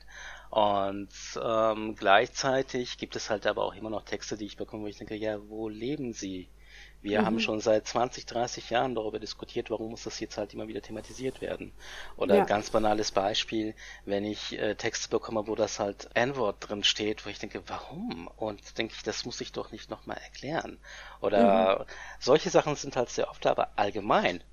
Und 0.49 1.09
ähm, 1.41 1.95
gleichzeitig 1.95 2.97
gibt 2.97 3.15
es 3.15 3.29
halt 3.29 3.47
aber 3.47 3.63
auch 3.63 3.73
immer 3.73 3.89
noch 3.89 4.03
Texte, 4.03 4.37
die 4.37 4.45
ich 4.45 4.57
bekomme, 4.57 4.83
wo 4.83 4.87
ich 4.87 4.97
denke, 4.97 5.15
ja, 5.15 5.39
wo 5.47 5.69
leben 5.69 6.13
sie? 6.13 6.49
Wir 7.01 7.21
mhm. 7.21 7.25
haben 7.25 7.39
schon 7.39 7.59
seit 7.61 7.87
20, 7.87 8.25
30 8.25 8.69
Jahren 8.69 8.95
darüber 8.95 9.19
diskutiert, 9.19 9.69
warum 9.69 9.91
muss 9.91 10.03
das 10.03 10.19
jetzt 10.19 10.37
halt 10.37 10.53
immer 10.53 10.67
wieder 10.67 10.81
thematisiert 10.81 11.41
werden. 11.41 11.71
Oder 12.17 12.37
ja. 12.37 12.45
ganz 12.45 12.69
banales 12.69 13.11
Beispiel, 13.11 13.73
wenn 14.05 14.23
ich 14.23 14.57
äh, 14.57 14.75
Texte 14.75 15.09
bekomme, 15.09 15.47
wo 15.47 15.55
das 15.55 15.79
halt 15.79 16.09
N-Wort 16.13 16.57
drin 16.59 16.83
steht, 16.83 17.25
wo 17.25 17.29
ich 17.29 17.39
denke, 17.39 17.63
warum? 17.67 18.27
Und 18.37 18.77
denke 18.77 18.93
ich, 18.95 19.03
das 19.03 19.25
muss 19.25 19.41
ich 19.41 19.51
doch 19.51 19.71
nicht 19.71 19.89
nochmal 19.89 20.17
erklären. 20.17 20.77
Oder 21.21 21.79
mhm. 21.79 21.85
solche 22.19 22.49
Sachen 22.49 22.75
sind 22.75 22.95
halt 22.95 23.09
sehr 23.09 23.29
oft, 23.29 23.45
aber 23.47 23.71
allgemein 23.75 24.43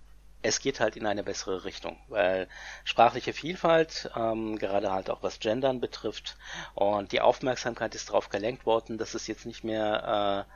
es 0.42 0.61
geht 0.61 0.80
halt 0.80 0.96
in 0.96 1.06
eine 1.06 1.24
bessere 1.24 1.64
Richtung, 1.64 1.98
weil 2.08 2.48
sprachliche 2.84 3.32
Vielfalt, 3.32 4.11
ähm, 4.16 4.56
gerade 4.56 4.92
halt 4.92 5.11
auch 5.11 5.22
was 5.22 5.40
Gendern 5.40 5.80
betrifft, 5.80 6.37
und 6.74 7.12
die 7.12 7.20
Aufmerksamkeit 7.20 7.94
ist 7.94 8.11
darauf 8.11 8.28
gelenkt 8.28 8.64
worden, 8.64 8.98
dass 8.98 9.14
es 9.14 9.26
jetzt 9.26 9.46
nicht 9.46 9.64
mehr 9.64 10.46
äh, 10.46 10.52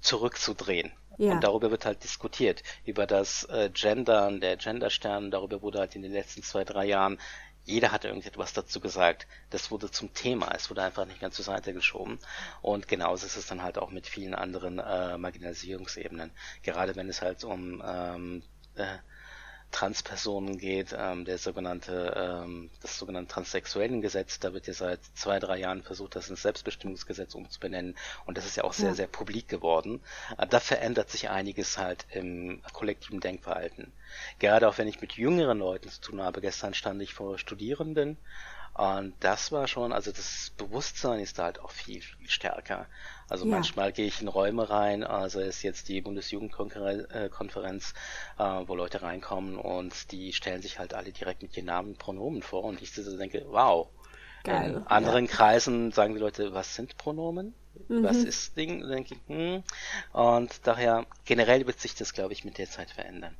zurückzudrehen. 0.00 0.92
Ja. 1.20 1.32
Und 1.32 1.44
darüber 1.44 1.70
wird 1.70 1.84
halt 1.84 2.02
diskutiert. 2.02 2.62
Über 2.86 3.06
das 3.06 3.44
äh, 3.44 3.68
Gendern, 3.74 4.40
der 4.40 4.56
Genderstern, 4.56 5.30
darüber 5.30 5.60
wurde 5.60 5.80
halt 5.80 5.94
in 5.94 6.00
den 6.00 6.12
letzten 6.12 6.42
zwei, 6.42 6.64
drei 6.64 6.86
Jahren 6.86 7.18
jeder 7.66 7.92
hat 7.92 8.06
irgendetwas 8.06 8.54
dazu 8.54 8.80
gesagt. 8.80 9.26
Das 9.50 9.70
wurde 9.70 9.90
zum 9.90 10.14
Thema. 10.14 10.50
Es 10.54 10.70
wurde 10.70 10.82
einfach 10.82 11.04
nicht 11.04 11.20
mehr 11.20 11.30
zur 11.30 11.44
Seite 11.44 11.74
geschoben. 11.74 12.18
Und 12.62 12.88
genauso 12.88 13.26
ist 13.26 13.36
es 13.36 13.46
dann 13.46 13.62
halt 13.62 13.76
auch 13.76 13.90
mit 13.90 14.06
vielen 14.06 14.34
anderen 14.34 14.78
äh, 14.78 15.18
Marginalisierungsebenen. 15.18 16.32
Gerade 16.62 16.96
wenn 16.96 17.10
es 17.10 17.20
halt 17.20 17.44
um 17.44 17.82
ähm, 17.86 18.42
äh, 18.76 18.96
Transpersonen 19.70 20.58
geht, 20.58 20.94
ähm, 20.96 21.24
der 21.24 21.38
sogenannte, 21.38 22.14
ähm, 22.16 22.70
das 22.82 22.98
sogenannte 22.98 23.32
Transsexuellengesetz, 23.32 24.40
da 24.40 24.52
wird 24.52 24.66
ja 24.66 24.74
seit 24.74 25.00
zwei, 25.14 25.38
drei 25.38 25.58
Jahren 25.58 25.82
versucht, 25.82 26.16
das 26.16 26.28
ins 26.28 26.42
Selbstbestimmungsgesetz 26.42 27.34
umzubenennen 27.34 27.96
und 28.26 28.36
das 28.36 28.46
ist 28.46 28.56
ja 28.56 28.64
auch 28.64 28.72
sehr, 28.72 28.90
ja. 28.90 28.94
sehr 28.94 29.06
publik 29.06 29.48
geworden. 29.48 30.00
Äh, 30.38 30.46
da 30.46 30.60
verändert 30.60 31.10
sich 31.10 31.30
einiges 31.30 31.78
halt 31.78 32.06
im 32.10 32.62
kollektiven 32.72 33.20
Denkverhalten. 33.20 33.92
Gerade 34.38 34.68
auch 34.68 34.78
wenn 34.78 34.88
ich 34.88 35.00
mit 35.00 35.12
jüngeren 35.12 35.58
Leuten 35.58 35.88
zu 35.88 36.00
tun 36.00 36.20
habe, 36.20 36.40
gestern 36.40 36.74
stand 36.74 37.00
ich 37.02 37.14
vor 37.14 37.38
Studierenden 37.38 38.16
und 38.80 39.12
das 39.20 39.52
war 39.52 39.68
schon, 39.68 39.92
also 39.92 40.10
das 40.10 40.52
Bewusstsein 40.56 41.20
ist 41.20 41.38
da 41.38 41.44
halt 41.44 41.60
auch 41.60 41.70
viel, 41.70 42.00
viel 42.00 42.30
stärker. 42.30 42.86
Also 43.28 43.44
ja. 43.44 43.50
manchmal 43.50 43.92
gehe 43.92 44.06
ich 44.06 44.22
in 44.22 44.28
Räume 44.28 44.70
rein, 44.70 45.04
also 45.04 45.38
ist 45.38 45.62
jetzt 45.62 45.90
die 45.90 46.00
Bundesjugendkonferenz, 46.00 47.94
äh, 48.38 48.42
wo 48.42 48.74
Leute 48.74 49.02
reinkommen 49.02 49.58
und 49.58 50.12
die 50.12 50.32
stellen 50.32 50.62
sich 50.62 50.78
halt 50.78 50.94
alle 50.94 51.12
direkt 51.12 51.42
mit 51.42 51.54
ihren 51.58 51.66
Namen 51.66 51.88
und 51.88 51.98
Pronomen 51.98 52.40
vor 52.40 52.64
und 52.64 52.80
ich 52.80 52.94
denke, 52.94 53.44
wow. 53.50 53.88
Geil. 54.44 54.76
In 54.76 54.86
anderen 54.86 55.26
ja. 55.26 55.30
Kreisen 55.30 55.92
sagen 55.92 56.14
die 56.14 56.20
Leute, 56.20 56.54
was 56.54 56.74
sind 56.74 56.96
Pronomen? 56.96 57.52
Mhm. 57.88 58.02
Was 58.02 58.16
ist 58.16 58.56
Ding? 58.56 58.88
Denke 58.88 59.14
ich, 59.14 59.20
hm. 59.28 59.62
Und 60.14 60.66
daher 60.66 61.04
generell 61.26 61.66
wird 61.66 61.78
sich 61.80 61.94
das, 61.96 62.14
glaube 62.14 62.32
ich, 62.32 62.46
mit 62.46 62.56
der 62.56 62.70
Zeit 62.70 62.90
verändern. 62.90 63.36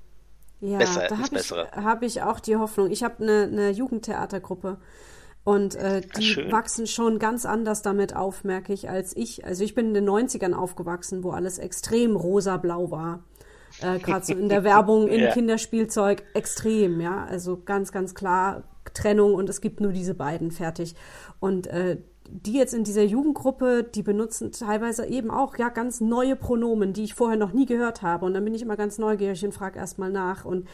Ja, 0.61 0.77
Besser, 0.77 1.09
da 1.09 1.17
habe 1.17 1.39
ich, 1.39 1.51
hab 1.51 2.03
ich 2.03 2.21
auch 2.21 2.41
die 2.41 2.57
Hoffnung. 2.57 2.91
Ich 2.91 3.03
habe 3.03 3.23
eine, 3.23 3.45
eine 3.45 3.71
Jugendtheatergruppe 3.71 4.77
und 5.43 5.75
äh, 5.75 6.03
die 6.19 6.45
Ach, 6.47 6.53
wachsen 6.53 6.87
schon 6.87 7.19
ganz 7.19 7.47
anders 7.47 7.83
damit 7.83 8.15
auf, 8.15 8.45
merke 8.45 8.73
ich, 8.73 8.91
als 8.91 9.17
ich. 9.17 9.45
Also 9.45 9.65
ich 9.65 9.75
bin 9.75 9.89
in 9.89 9.95
den 9.95 10.09
90ern 10.09 10.53
aufgewachsen, 10.53 11.25
wo 11.25 11.31
alles 11.31 11.59
extrem 11.59 12.15
rosa-blau 12.15 12.91
war. 12.91 13.25
Äh, 13.81 13.99
Gerade 14.01 14.27
so 14.27 14.35
in 14.35 14.49
der 14.49 14.65
Werbung, 14.65 15.09
im 15.09 15.21
ja. 15.21 15.33
Kinderspielzeug, 15.33 16.25
extrem, 16.35 17.01
ja. 17.01 17.25
Also 17.25 17.61
ganz, 17.65 17.91
ganz 17.91 18.15
klar 18.15 18.65
Trennung 18.93 19.35
und 19.35 19.49
es 19.49 19.61
gibt 19.61 19.81
nur 19.81 19.93
diese 19.93 20.15
beiden 20.15 20.51
fertig. 20.51 20.95
Und 21.39 21.67
äh, 21.69 21.99
die 22.29 22.53
jetzt 22.53 22.75
in 22.75 22.85
dieser 22.85 23.03
Jugendgruppe, 23.03 23.83
die 23.83 24.03
benutzen 24.03 24.53
teilweise 24.53 25.07
eben 25.07 25.31
auch 25.31 25.57
ja 25.59 25.69
ganz 25.69 26.01
neue 26.01 26.37
Pronomen, 26.37 26.93
die 26.93 27.05
ich 27.05 27.15
vorher 27.15 27.37
noch 27.37 27.53
nie 27.53 27.67
gehört 27.67 28.03
habe. 28.03 28.27
Und 28.27 28.35
dann 28.35 28.45
bin 28.45 28.55
ich 28.55 28.63
immer 28.63 28.77
ganz 28.77 28.99
neugierig 28.99 29.45
und 29.45 29.53
frage 29.53 29.79
erstmal 29.79 30.11
nach. 30.11 30.45
Und 30.45 30.69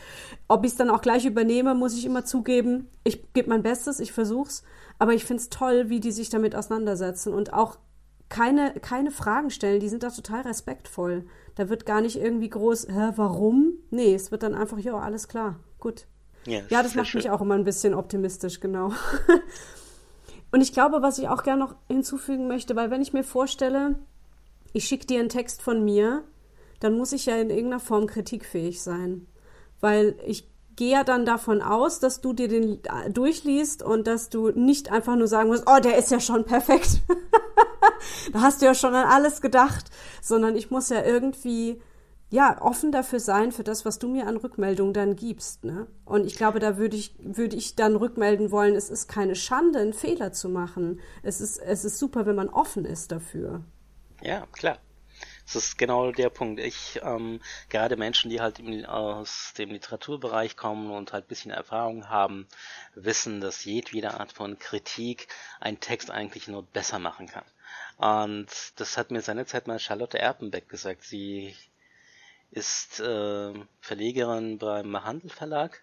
ob 0.49 0.65
ich 0.65 0.73
es 0.73 0.77
dann 0.77 0.91
auch 0.91 1.01
gleich 1.01 1.25
übernehme, 1.25 1.75
muss 1.75 1.97
ich 1.97 2.05
immer 2.05 2.25
zugeben. 2.25 2.89
Ich 3.05 3.33
gebe 3.33 3.49
mein 3.49 3.63
Bestes, 3.63 4.01
ich 4.01 4.13
versuch's. 4.13 4.65
Aber 4.99 5.15
ich 5.15 5.25
finde 5.25 5.43
es 5.43 5.49
toll, 5.49 5.89
wie 5.89 6.01
die 6.01 6.13
sich 6.13 6.29
damit 6.29 6.55
auseinandersetzen 6.55 7.33
und 7.33 7.53
auch 7.53 7.79
keine, 8.29 8.75
keine 8.81 9.11
Fragen 9.11 9.51
stellen. 9.51 9.81
Die 9.81 9.89
sind 9.89 10.03
da 10.03 10.11
total 10.11 10.43
respektvoll. 10.43 11.27
Da 11.55 11.69
wird 11.69 11.87
gar 11.87 12.01
nicht 12.01 12.17
irgendwie 12.17 12.51
groß, 12.51 12.89
hä, 12.89 13.13
warum? 13.17 13.75
Nee, 13.91 14.15
es 14.15 14.31
wird 14.31 14.43
dann 14.43 14.55
einfach, 14.55 14.79
ja, 14.79 14.95
alles 14.95 15.29
klar, 15.29 15.61
gut. 15.79 16.07
Ja, 16.45 16.61
ja 16.69 16.83
das 16.83 16.95
macht 16.95 17.09
schön. 17.09 17.21
mich 17.21 17.31
auch 17.31 17.41
immer 17.41 17.55
ein 17.55 17.65
bisschen 17.65 17.95
optimistisch, 17.95 18.61
genau. 18.61 18.93
Und 20.57 20.63
ich 20.63 20.73
glaube, 20.73 21.03
was 21.03 21.19
ich 21.19 21.29
auch 21.29 21.43
gerne 21.43 21.63
noch 21.63 21.75
hinzufügen 21.87 22.49
möchte, 22.49 22.75
weil 22.77 22.91
wenn 22.91 23.03
ich 23.03 23.13
mir 23.13 23.25
vorstelle, 23.25 23.97
ich 24.73 24.87
schicke 24.87 25.05
dir 25.05 25.21
einen 25.21 25.29
Text 25.29 25.61
von 25.61 25.85
mir, 25.85 26.25
dann 26.81 26.97
muss 26.97 27.13
ich 27.13 27.27
ja 27.27 27.37
in 27.37 27.51
irgendeiner 27.51 27.79
Form 27.79 28.07
kritikfähig 28.07 28.83
sein. 28.83 29.27
Weil 29.83 30.19
ich 30.27 30.49
gehe 30.75 30.93
ja 30.93 31.05
dann 31.05 31.27
davon 31.27 31.61
aus, 31.61 32.01
dass 32.01 32.23
du 32.23 32.33
dir 32.33 32.49
den 32.49 32.81
durchliest 33.11 33.83
und 33.83 34.07
dass 34.07 34.31
du 34.31 34.49
nicht 34.49 34.91
einfach 34.91 35.15
nur 35.15 35.29
sagen 35.29 35.51
musst, 35.51 35.65
oh, 35.67 35.79
der 35.79 35.99
ist 35.99 36.11
ja 36.11 36.21
schon 36.21 36.47
perfekt. 36.47 37.03
da 38.33 38.41
hast 38.41 38.63
du 38.63 38.65
ja 38.65 38.75
schon 38.75 38.95
an 38.95 39.09
alles 39.09 39.43
gedacht, 39.43 39.91
sondern 40.23 40.57
ich 40.57 40.71
muss 40.71 40.89
ja 40.89 41.05
irgendwie 41.05 41.83
ja, 42.29 42.61
offen 42.61 42.91
dafür 42.91 43.21
sein, 43.21 43.53
für 43.53 43.63
das, 43.63 43.85
was 43.85 43.99
du 43.99 44.09
mir 44.09 44.27
an 44.27 44.37
Rückmeldung 44.37 44.93
dann 44.93 45.15
gibst. 45.15 45.65
Ne? 45.65 45.87
Und 46.05 46.27
ich 46.27 46.37
glaube, 46.37 46.59
da 46.59 46.77
würde 46.77 46.97
ich, 46.97 47.15
würde 47.19 47.57
ich 47.57 47.77
dann 47.77 47.95
rückmelden 47.95 48.51
wollen, 48.51 48.75
es 48.75 48.91
ist 48.91 49.07
keine 49.09 49.37
Schande, 49.37 49.79
einen 49.79 49.93
Fehler 49.93 50.33
zu 50.33 50.49
machen. 50.49 51.01
Es 51.23 51.41
ist, 51.41 51.59
es 51.59 51.85
ist 51.85 51.99
super, 51.99 52.27
wenn 52.27 52.35
man 52.35 52.49
offen 52.49 52.85
ist 52.85 53.13
dafür. 53.13 53.63
Ja, 54.23 54.47
klar. 54.53 54.79
Das 55.45 55.55
ist 55.55 55.79
genau 55.79 56.11
der 56.11 56.29
Punkt. 56.29 56.59
Ich, 56.59 57.01
ähm, 57.05 57.41
gerade 57.69 57.97
Menschen, 57.97 58.31
die 58.31 58.41
halt 58.41 58.59
im, 58.59 58.85
aus 58.85 59.53
dem 59.57 59.71
Literaturbereich 59.71 60.57
kommen 60.57 60.91
und 60.91 61.13
halt 61.13 61.29
bisschen 61.29 61.53
Erfahrung 61.53 62.09
haben, 62.09 62.49
wissen, 62.97 63.41
dass 63.41 63.65
jedwede 63.65 64.15
Art 64.19 64.33
von 64.33 64.59
Kritik 64.59 65.29
einen 65.61 65.79
Text 65.79 66.11
eigentlich 66.11 66.49
nur 66.49 66.65
besser 66.65 66.99
machen 66.99 67.29
kann. 67.29 67.45
Und 67.97 68.49
das 68.77 68.97
hat 68.97 69.13
mir 69.13 69.23
seinerzeit 69.23 69.69
mal 69.69 69.79
Charlotte 69.79 70.19
Erpenbeck 70.19 70.69
gesagt. 70.69 71.05
Sie 71.05 71.55
ist 72.51 73.01
äh, 73.01 73.53
Verlegerin 73.81 74.59
beim 74.59 75.05
Handel 75.05 75.31
Verlag. 75.31 75.83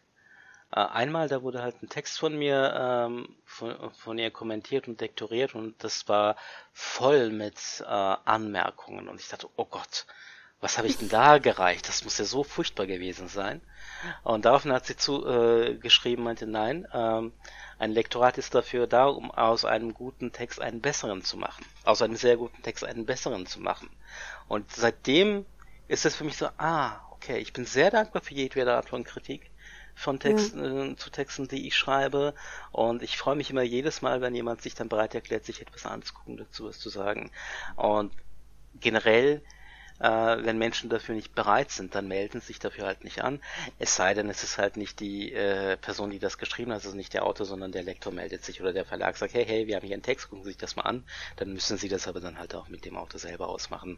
Äh, 0.71 0.80
einmal, 0.80 1.28
da 1.28 1.43
wurde 1.43 1.62
halt 1.62 1.82
ein 1.84 1.89
Text 1.89 2.17
von 2.17 2.38
mir 2.38 2.73
ähm, 2.76 3.36
von, 3.45 3.91
von 3.93 4.17
ihr 4.17 4.32
kommentiert 4.32 4.88
und 4.88 4.99
lektoriert 5.02 5.54
und 5.56 5.84
das 5.84 6.08
war 6.08 6.36
voll 6.71 7.30
mit 7.30 7.58
äh, 7.82 7.86
Anmerkungen 7.86 9.08
und 9.08 9.19
ich 9.19 9.28
dachte, 9.28 9.49
oh 9.56 9.65
Gott, 9.65 10.06
was 10.63 10.78
habe 10.78 10.88
ich 10.88 10.97
denn 10.97 11.10
da 11.10 11.38
gereicht? 11.39 11.88
Das 11.88 12.04
muss 12.04 12.17
ja 12.17 12.26
so 12.26 12.43
furchtbar 12.43 12.88
gewesen 12.88 13.28
sein. 13.28 13.62
Und 14.23 14.45
daraufhin 14.45 14.71
hat 14.73 14.86
sie 14.86 14.95
zu 14.95 15.28
äh, 15.28 15.76
geschrieben, 15.76 16.23
meinte, 16.23 16.47
nein, 16.47 16.88
ähm, 16.93 17.34
ein 17.78 17.91
Lektorat 17.91 18.38
ist 18.38 18.56
dafür 18.56 18.88
da, 18.88 19.08
um 19.08 19.30
aus 19.30 19.65
einem 19.65 19.93
guten 19.93 20.32
Text 20.32 20.62
einen 20.62 20.80
besseren 20.82 21.21
zu 21.21 21.38
machen. 21.38 21.65
Aus 21.84 22.02
einem 22.02 22.15
sehr 22.15 22.38
guten 22.38 22.63
Text 22.63 22.84
einen 22.84 23.06
besseren 23.06 23.45
zu 23.45 23.60
machen. 23.60 23.89
Und 24.47 24.71
seitdem 24.71 25.45
ist 25.88 26.06
es 26.06 26.15
für 26.15 26.24
mich 26.24 26.38
so, 26.38 26.48
ah, 26.58 27.00
okay, 27.12 27.38
ich 27.38 27.54
bin 27.54 27.65
sehr 27.65 27.91
dankbar 27.91 28.22
für 28.22 28.34
jedwede 28.34 28.74
Art 28.74 28.89
von 28.89 29.04
Kritik 29.04 29.50
von 29.96 30.19
Texten 30.19 30.63
ja. 30.63 30.86
äh, 30.86 30.96
zu 30.96 31.10
Texten, 31.10 31.48
die 31.48 31.67
ich 31.67 31.76
schreibe 31.76 32.34
und 32.72 33.04
ich 33.04 33.17
freue 33.17 33.36
mich 33.36 33.52
immer 33.52 33.62
jedes 33.62 34.02
Mal, 34.02 34.22
wenn 34.22 34.34
jemand 34.34 34.62
sich 34.62 34.74
dann 34.74 34.89
bereit 34.89 35.13
erklärt, 35.13 35.46
sich 35.46 35.62
etwas 35.62 35.86
anzugucken, 35.86 36.38
dazu 36.38 36.65
was 36.65 36.80
zu 36.80 36.89
sagen. 36.89 37.32
Und 37.76 38.12
generell 38.80 39.41
äh, 40.04 40.44
wenn 40.44 40.58
Menschen 40.58 40.89
dafür 40.89 41.16
nicht 41.16 41.34
bereit 41.34 41.72
sind, 41.72 41.96
dann 41.96 42.10
melden 42.10 42.42
sie 42.42 42.48
sich 42.48 42.60
dafür 42.60 42.86
halt 42.86 43.06
nicht 43.06 43.24
an. 43.24 43.39
Es 43.80 43.96
sei 43.96 44.13
denn, 44.13 44.30
es 44.30 44.44
ist 44.44 44.58
halt 44.58 44.76
nicht 44.76 45.00
die 45.00 45.32
äh, 45.32 45.78
Person, 45.78 46.10
die 46.10 46.20
das 46.20 46.38
geschrieben 46.38 46.72
hat, 46.72 46.84
also 46.84 46.96
nicht 46.96 47.13
der 47.13 47.26
Autor, 47.26 47.46
sondern 47.46 47.72
der 47.72 47.84
Lektor 47.84 48.12
meldet 48.12 48.44
sich 48.44 48.60
oder 48.60 48.74
der 48.74 48.84
Verlag 48.84 49.16
sagt, 49.16 49.34
hey, 49.34 49.46
hey, 49.46 49.66
wir 49.66 49.78
haben 49.78 49.86
hier 49.86 49.96
einen 49.96 50.04
Text, 50.04 50.30
gucken 50.30 50.44
Sie 50.44 50.50
sich 50.50 50.58
das 50.58 50.76
mal 50.76 50.84
an. 50.84 51.06
Dann 51.38 51.54
müssen 51.54 51.78
sie 51.78 51.88
das 51.88 52.10
aber 52.10 52.20
dann 52.20 52.38
halt 52.38 52.54
auch 52.54 52.68
mit 52.68 52.84
dem 52.84 52.98
Autor 52.98 53.18
selber 53.18 53.48
ausmachen, 53.48 53.98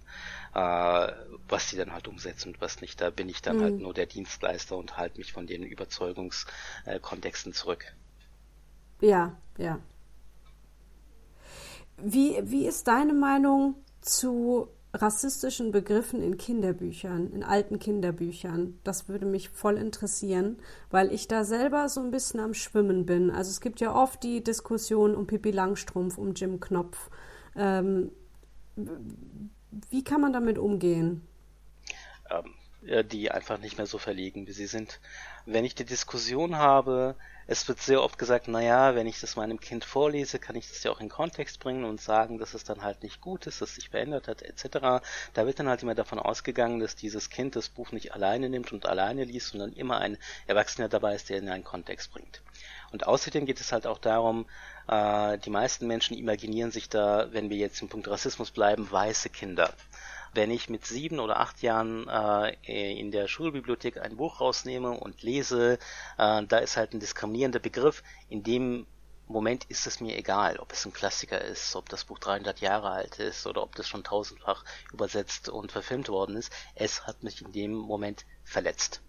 äh, 0.54 1.12
was 1.50 1.72
sie 1.72 1.78
dann 1.78 1.92
halt 1.92 2.08
umsetzen 2.08 2.54
und 2.54 2.62
was 2.62 2.82
nicht. 2.82 3.02
Da 3.02 3.10
bin 3.10 3.28
ich 3.28 3.42
dann 3.42 3.56
halt 3.56 3.72
mhm. 3.72 3.74
halt 3.74 3.82
nur 3.82 3.94
der 3.96 4.06
Dienstleister 4.06 4.78
und 4.78 4.98
halte 4.98 5.18
mich 5.18 5.34
von 5.34 5.48
den 5.48 5.64
Überzeugungskontexten 5.64 7.54
zurück. 7.54 7.84
Ja, 9.02 9.36
ja. 9.58 9.80
Wie, 11.98 12.40
wie 12.44 12.68
ist 12.68 12.88
deine 12.88 13.14
Meinung 13.14 13.76
zu 14.02 14.70
rassistischen 15.02 15.72
Begriffen 15.72 16.22
in 16.22 16.38
Kinderbüchern, 16.38 17.32
in 17.32 17.44
alten 17.44 17.80
Kinderbüchern. 17.80 18.80
Das 18.84 19.08
würde 19.08 19.26
mich 19.26 19.50
voll 19.50 19.78
interessieren, 19.78 20.58
weil 20.90 21.12
ich 21.12 21.28
da 21.28 21.44
selber 21.44 21.90
so 21.90 22.02
ein 22.02 22.12
bisschen 22.12 22.40
am 22.40 22.54
Schwimmen 22.54 23.06
bin. 23.06 23.30
Also 23.30 23.52
es 23.52 23.62
gibt 23.62 23.80
ja 23.82 23.94
oft 23.94 24.24
die 24.24 24.44
Diskussion 24.44 25.16
um 25.16 25.28
Pippi 25.28 25.52
Langstrumpf, 25.52 26.18
um 26.18 26.34
Jim 26.34 26.60
Knopf. 26.60 27.10
Ähm, 27.56 28.12
wie 29.90 30.04
kann 30.04 30.22
man 30.22 30.34
damit 30.34 30.58
umgehen? 30.58 31.22
Ähm, 32.30 33.04
die 33.06 33.32
einfach 33.32 33.60
nicht 33.60 33.78
mehr 33.78 33.88
so 33.88 33.98
verlegen, 33.98 34.48
wie 34.48 34.52
sie 34.52 34.68
sind. 34.68 35.00
Wenn 35.46 35.66
ich 35.66 35.76
die 35.76 35.86
Diskussion 35.86 36.58
habe, 36.58 37.16
es 37.48 37.68
wird 37.68 37.80
sehr 37.80 38.02
oft 38.02 38.18
gesagt, 38.18 38.48
naja, 38.48 38.96
wenn 38.96 39.06
ich 39.06 39.20
das 39.20 39.36
meinem 39.36 39.60
Kind 39.60 39.86
vorlese, 39.86 40.40
kann 40.40 40.56
ich 40.56 40.68
das 40.68 40.84
ja 40.84 40.92
auch 40.92 41.00
in 41.00 41.10
Kontext 41.10 41.60
bringen 41.60 41.86
und 41.86 42.02
sagen, 42.02 42.40
dass 42.40 42.54
es 42.54 42.64
dann 42.64 42.82
halt 42.82 43.04
nicht 43.04 43.22
gut 43.22 43.46
ist, 43.46 43.62
dass 43.62 43.76
sich 43.76 43.90
verändert 43.90 44.28
hat, 44.28 44.42
etc. 44.42 45.06
Da 45.34 45.46
wird 45.46 45.60
dann 45.60 45.70
halt 45.70 45.84
immer 45.84 45.96
davon 45.96 46.18
ausgegangen, 46.20 46.80
dass 46.80 46.96
dieses 46.96 47.30
Kind 47.30 47.56
das 47.56 47.70
Buch 47.70 47.92
nicht 47.92 48.14
alleine 48.14 48.50
nimmt 48.50 48.74
und 48.74 48.88
alleine 48.88 49.24
liest, 49.26 49.50
sondern 49.50 49.74
immer 49.74 50.00
ein 50.00 50.18
Erwachsener 50.48 50.90
dabei 50.90 51.14
ist, 51.16 51.30
der 51.30 51.38
in 51.38 51.50
einen 51.50 51.64
Kontext 51.64 52.12
bringt. 52.12 52.42
Und 52.92 53.06
außerdem 53.06 53.46
geht 53.46 53.60
es 53.60 53.72
halt 53.72 53.86
auch 53.86 54.00
darum, 54.00 54.46
äh, 54.88 55.38
die 55.40 55.50
meisten 55.50 55.86
Menschen 55.86 56.18
imaginieren 56.18 56.72
sich 56.72 56.90
da, 56.90 57.28
wenn 57.32 57.50
wir 57.50 57.58
jetzt 57.58 57.82
im 57.82 57.90
Punkt 57.90 58.08
Rassismus 58.08 58.52
bleiben, 58.52 58.90
weiße 58.90 59.30
Kinder 59.30 59.74
wenn 60.36 60.52
ich 60.52 60.70
mit 60.70 60.86
sieben 60.86 61.20
oder 61.20 61.40
acht 61.40 61.62
Jahren 61.62 62.08
äh, 62.08 63.00
in 63.00 63.12
der 63.12 63.28
Schulbibliothek 63.28 64.00
ein 64.00 64.18
Buch 64.18 64.42
rausnehme 64.42 64.92
und 64.92 65.24
lese, 65.24 65.80
äh, 66.18 66.44
da 66.46 66.58
ist 66.58 66.78
halt 66.78 66.94
ein 66.94 67.00
diskriminierender 67.00 67.60
Begriff, 67.60 68.04
in 68.30 68.44
dem 68.44 68.86
Moment 69.28 69.66
ist 69.66 69.88
es 69.88 70.02
mir 70.02 70.16
egal, 70.18 70.58
ob 70.58 70.72
es 70.72 70.86
ein 70.86 70.94
Klassiker 70.94 71.42
ist, 71.42 71.76
ob 71.76 71.90
das 71.90 72.06
Buch 72.06 72.20
300 72.20 72.62
Jahre 72.62 72.92
alt 72.92 73.18
ist 73.18 73.48
oder 73.48 73.64
ob 73.64 73.74
das 73.76 73.88
schon 73.88 74.04
tausendfach 74.04 74.64
übersetzt 74.94 75.50
und 75.50 75.72
verfilmt 75.72 76.10
worden 76.10 76.38
ist. 76.38 76.52
Es 76.76 77.08
hat 77.08 77.24
mich 77.24 77.42
in 77.42 77.52
dem 77.52 77.74
Moment 77.74 78.26
verletzt. 78.44 79.02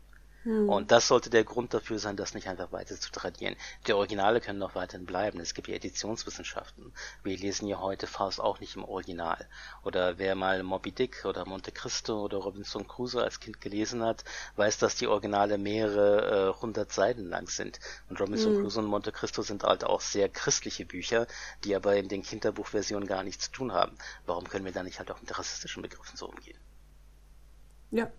Hm. 0.47 0.69
Und 0.69 0.93
das 0.93 1.09
sollte 1.09 1.29
der 1.29 1.43
Grund 1.43 1.75
dafür 1.75 1.99
sein, 1.99 2.17
das 2.17 2.33
nicht 2.33 2.47
einfach 2.47 2.71
weiter 2.71 2.95
zu 3.01 3.11
tradieren. 3.11 3.57
Die 3.89 3.93
Originale 3.93 4.41
können 4.41 4.61
noch 4.61 4.77
weiterhin 4.77 5.05
bleiben. 5.05 5.41
Es 5.41 5.55
gibt 5.55 5.67
ja 5.67 5.75
Editionswissenschaften. 5.75 6.93
Wir 7.25 7.37
lesen 7.37 7.67
ja 7.67 7.81
heute 7.81 8.07
Faust 8.07 8.41
auch 8.41 8.61
nicht 8.61 8.77
im 8.77 8.85
Original. 8.85 9.49
Oder 9.83 10.19
wer 10.19 10.37
mal 10.37 10.63
Moby 10.63 10.93
Dick 10.93 11.25
oder 11.25 11.45
Monte 11.47 11.73
Cristo 11.73 12.23
oder 12.23 12.39
Robinson 12.39 12.87
Crusoe 12.87 13.25
als 13.25 13.41
Kind 13.41 13.61
gelesen 13.61 14.05
hat, 14.05 14.23
weiß, 14.55 14.79
dass 14.79 14.95
die 14.95 15.09
Originale 15.09 15.59
mehrere 15.59 16.51
äh, 16.55 16.61
hundert 16.61 16.93
Seiten 16.93 17.29
lang 17.29 17.49
sind. 17.49 17.81
Und 18.09 18.21
Robinson 18.21 18.55
hm. 18.55 18.63
Crusoe 18.63 18.85
und 18.85 18.89
Monte 18.89 19.11
Cristo 19.11 19.43
sind 19.43 19.65
halt 19.65 19.83
auch 19.83 20.01
sehr 20.01 20.29
christliche 20.29 20.87
Bücher, 20.87 21.27
die 21.65 21.75
aber 21.75 21.97
in 21.97 22.07
den 22.07 22.23
Kinderbuchversionen 22.23 23.09
gar 23.09 23.25
nichts 23.25 23.47
zu 23.47 23.51
tun 23.51 23.73
haben. 23.73 23.99
Warum 24.27 24.49
können 24.49 24.65
wir 24.65 24.73
da 24.73 24.85
nicht 24.85 25.01
halt 25.01 25.11
auch 25.11 25.21
mit 25.21 25.37
rassistischen 25.37 25.83
Begriffen 25.83 26.17
so 26.17 26.27
umgehen? 26.27 26.59
Ja, 27.91 28.13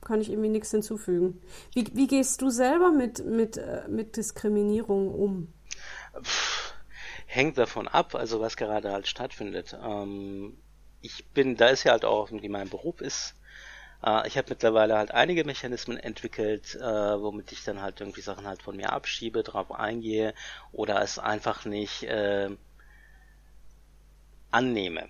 kann 0.00 0.20
ich 0.20 0.30
irgendwie 0.30 0.48
nichts 0.48 0.70
hinzufügen. 0.70 1.40
Wie, 1.74 1.86
wie 1.94 2.06
gehst 2.06 2.40
du 2.42 2.50
selber 2.50 2.92
mit, 2.92 3.24
mit, 3.24 3.56
äh, 3.56 3.82
mit 3.88 4.16
Diskriminierung 4.16 5.12
um? 5.12 5.52
Hängt 7.26 7.58
davon 7.58 7.88
ab, 7.88 8.14
also 8.14 8.40
was 8.40 8.56
gerade 8.56 8.92
halt 8.92 9.06
stattfindet. 9.06 9.76
Ähm, 9.82 10.56
ich 11.02 11.26
bin, 11.26 11.56
da 11.56 11.68
ist 11.68 11.84
ja 11.84 11.92
halt 11.92 12.04
auch 12.04 12.30
wie 12.30 12.48
mein 12.48 12.68
Beruf 12.68 13.00
ist. 13.00 13.34
Äh, 14.04 14.26
ich 14.28 14.38
habe 14.38 14.50
mittlerweile 14.50 14.96
halt 14.96 15.10
einige 15.10 15.44
Mechanismen 15.44 15.98
entwickelt, 15.98 16.74
äh, 16.76 16.80
womit 16.80 17.52
ich 17.52 17.64
dann 17.64 17.82
halt 17.82 18.00
irgendwie 18.00 18.22
Sachen 18.22 18.46
halt 18.46 18.62
von 18.62 18.76
mir 18.76 18.92
abschiebe, 18.92 19.42
drauf 19.42 19.72
eingehe 19.72 20.34
oder 20.72 21.02
es 21.02 21.18
einfach 21.18 21.64
nicht 21.64 22.04
äh, 22.04 22.50
annehme 24.50 25.08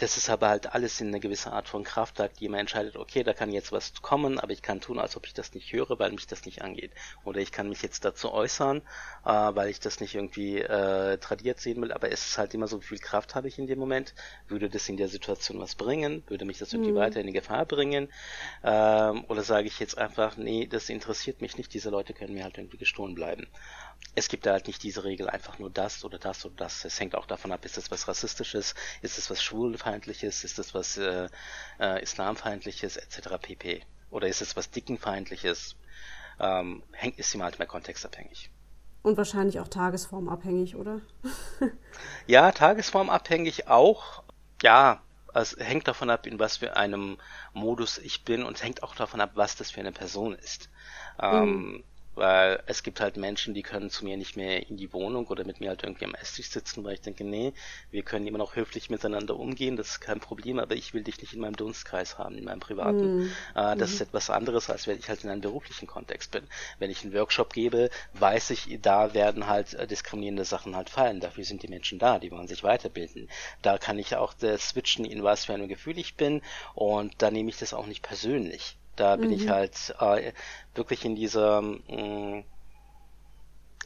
das 0.00 0.16
ist 0.16 0.30
aber 0.30 0.48
halt 0.48 0.74
alles 0.74 1.00
in 1.00 1.08
einer 1.08 1.20
gewissen 1.20 1.52
Art 1.52 1.68
von 1.68 1.84
Kraftakt, 1.84 2.40
die 2.40 2.46
immer 2.46 2.58
entscheidet, 2.58 2.96
okay, 2.96 3.22
da 3.22 3.34
kann 3.34 3.52
jetzt 3.52 3.70
was 3.70 4.00
kommen, 4.00 4.40
aber 4.40 4.52
ich 4.52 4.62
kann 4.62 4.80
tun, 4.80 4.98
als 4.98 5.14
ob 5.14 5.26
ich 5.26 5.34
das 5.34 5.52
nicht 5.52 5.72
höre, 5.72 5.98
weil 5.98 6.10
mich 6.12 6.26
das 6.26 6.46
nicht 6.46 6.62
angeht. 6.62 6.92
Oder 7.24 7.40
ich 7.40 7.52
kann 7.52 7.68
mich 7.68 7.82
jetzt 7.82 8.04
dazu 8.04 8.32
äußern, 8.32 8.78
äh, 9.26 9.30
weil 9.30 9.68
ich 9.68 9.78
das 9.78 10.00
nicht 10.00 10.14
irgendwie 10.14 10.58
äh, 10.58 11.18
tradiert 11.18 11.60
sehen 11.60 11.82
will, 11.82 11.92
aber 11.92 12.10
es 12.10 12.26
ist 12.26 12.38
halt 12.38 12.54
immer 12.54 12.66
so, 12.66 12.80
wie 12.80 12.86
viel 12.86 12.98
Kraft 12.98 13.34
habe 13.34 13.48
ich 13.48 13.58
in 13.58 13.66
dem 13.66 13.78
Moment, 13.78 14.14
würde 14.48 14.70
das 14.70 14.88
in 14.88 14.96
der 14.96 15.08
Situation 15.08 15.58
was 15.58 15.74
bringen, 15.74 16.22
würde 16.28 16.46
mich 16.46 16.58
das 16.58 16.72
irgendwie 16.72 16.92
mhm. 16.92 16.96
weiter 16.96 17.20
in 17.20 17.26
die 17.26 17.34
Gefahr 17.34 17.66
bringen, 17.66 18.08
ähm, 18.64 19.24
oder 19.28 19.42
sage 19.42 19.66
ich 19.66 19.78
jetzt 19.80 19.98
einfach, 19.98 20.38
nee, 20.38 20.66
das 20.66 20.88
interessiert 20.88 21.42
mich 21.42 21.58
nicht, 21.58 21.74
diese 21.74 21.90
Leute 21.90 22.14
können 22.14 22.32
mir 22.32 22.44
halt 22.44 22.56
irgendwie 22.56 22.78
gestohlen 22.78 23.14
bleiben 23.14 23.46
es 24.14 24.28
gibt 24.28 24.46
da 24.46 24.52
halt 24.52 24.66
nicht 24.66 24.82
diese 24.82 25.04
Regel, 25.04 25.28
einfach 25.28 25.58
nur 25.58 25.70
das 25.70 26.04
oder 26.04 26.18
das 26.18 26.44
oder 26.44 26.56
das. 26.56 26.84
Es 26.84 26.98
hängt 26.98 27.14
auch 27.14 27.26
davon 27.26 27.52
ab, 27.52 27.64
ist 27.64 27.78
es 27.78 27.90
was 27.90 28.08
Rassistisches, 28.08 28.74
ist 29.02 29.18
es 29.18 29.30
was 29.30 29.42
Schwulenfeindliches, 29.42 30.44
ist 30.44 30.58
es 30.58 30.74
was 30.74 30.96
äh, 30.98 31.28
äh, 31.78 32.02
Islamfeindliches, 32.02 32.96
etc. 32.96 33.38
pp. 33.40 33.82
Oder 34.10 34.28
ist 34.28 34.42
es 34.42 34.56
was 34.56 34.70
Dickenfeindliches? 34.70 35.76
Ähm, 36.40 36.82
hängt, 36.92 37.18
ist 37.18 37.34
immer 37.34 37.44
halt 37.44 37.58
mehr 37.58 37.68
kontextabhängig. 37.68 38.50
Und 39.02 39.16
wahrscheinlich 39.16 39.60
auch 39.60 39.68
tagesformabhängig, 39.68 40.76
oder? 40.76 41.00
ja, 42.26 42.50
tagesformabhängig 42.50 43.68
auch. 43.68 44.24
Ja, 44.62 45.02
es 45.32 45.56
hängt 45.58 45.86
davon 45.86 46.10
ab, 46.10 46.26
in 46.26 46.38
was 46.38 46.56
für 46.56 46.76
einem 46.76 47.18
Modus 47.52 47.98
ich 47.98 48.24
bin 48.24 48.42
und 48.42 48.62
hängt 48.62 48.82
auch 48.82 48.96
davon 48.96 49.20
ab, 49.20 49.30
was 49.34 49.56
das 49.56 49.70
für 49.70 49.80
eine 49.80 49.92
Person 49.92 50.34
ist. 50.34 50.68
Ähm, 51.20 51.48
mhm 51.48 51.84
weil 52.14 52.62
es 52.66 52.82
gibt 52.82 53.00
halt 53.00 53.16
Menschen, 53.16 53.54
die 53.54 53.62
können 53.62 53.90
zu 53.90 54.04
mir 54.04 54.16
nicht 54.16 54.36
mehr 54.36 54.68
in 54.68 54.76
die 54.76 54.92
Wohnung 54.92 55.26
oder 55.28 55.44
mit 55.44 55.60
mir 55.60 55.70
halt 55.70 55.84
irgendwie 55.84 56.04
am 56.04 56.14
Esstisch 56.14 56.50
sitzen, 56.50 56.84
weil 56.84 56.94
ich 56.94 57.00
denke, 57.00 57.24
nee, 57.24 57.52
wir 57.90 58.02
können 58.02 58.26
immer 58.26 58.38
noch 58.38 58.56
höflich 58.56 58.90
miteinander 58.90 59.36
umgehen, 59.36 59.76
das 59.76 59.90
ist 59.90 60.00
kein 60.00 60.20
Problem, 60.20 60.58
aber 60.58 60.74
ich 60.74 60.92
will 60.92 61.02
dich 61.02 61.20
nicht 61.20 61.32
in 61.32 61.40
meinem 61.40 61.56
Dunstkreis 61.56 62.18
haben, 62.18 62.36
in 62.36 62.44
meinem 62.44 62.60
privaten. 62.60 63.18
Mhm. 63.18 63.32
Äh, 63.54 63.76
das 63.76 63.90
mhm. 63.90 63.94
ist 63.94 64.00
etwas 64.00 64.30
anderes, 64.30 64.70
als 64.70 64.86
wenn 64.86 64.98
ich 64.98 65.08
halt 65.08 65.24
in 65.24 65.30
einem 65.30 65.40
beruflichen 65.40 65.86
Kontext 65.86 66.30
bin. 66.30 66.46
Wenn 66.78 66.90
ich 66.90 67.02
einen 67.02 67.14
Workshop 67.14 67.52
gebe, 67.52 67.90
weiß 68.14 68.50
ich, 68.50 68.78
da 68.82 69.14
werden 69.14 69.46
halt 69.46 69.74
äh, 69.74 69.86
diskriminierende 69.86 70.44
Sachen 70.44 70.76
halt 70.76 70.90
fallen. 70.90 71.20
Dafür 71.20 71.44
sind 71.44 71.62
die 71.62 71.68
Menschen 71.68 71.98
da, 71.98 72.18
die 72.18 72.30
wollen 72.30 72.48
sich 72.48 72.62
weiterbilden. 72.62 73.28
Da 73.62 73.78
kann 73.78 73.98
ich 73.98 74.16
auch 74.16 74.34
äh, 74.42 74.58
switchen, 74.58 75.04
in 75.04 75.22
was 75.22 75.44
für 75.44 75.54
einem 75.54 75.68
Gefühl 75.68 75.98
ich 75.98 76.16
bin 76.16 76.42
und 76.74 77.14
da 77.18 77.30
nehme 77.30 77.50
ich 77.50 77.58
das 77.58 77.74
auch 77.74 77.86
nicht 77.86 78.02
persönlich. 78.02 78.76
Da 79.00 79.16
bin 79.16 79.28
mhm. 79.28 79.36
ich 79.36 79.48
halt 79.48 79.94
äh, 79.98 80.34
wirklich 80.74 81.06
in 81.06 81.16
diesem 81.16 81.82
mh, 81.88 82.44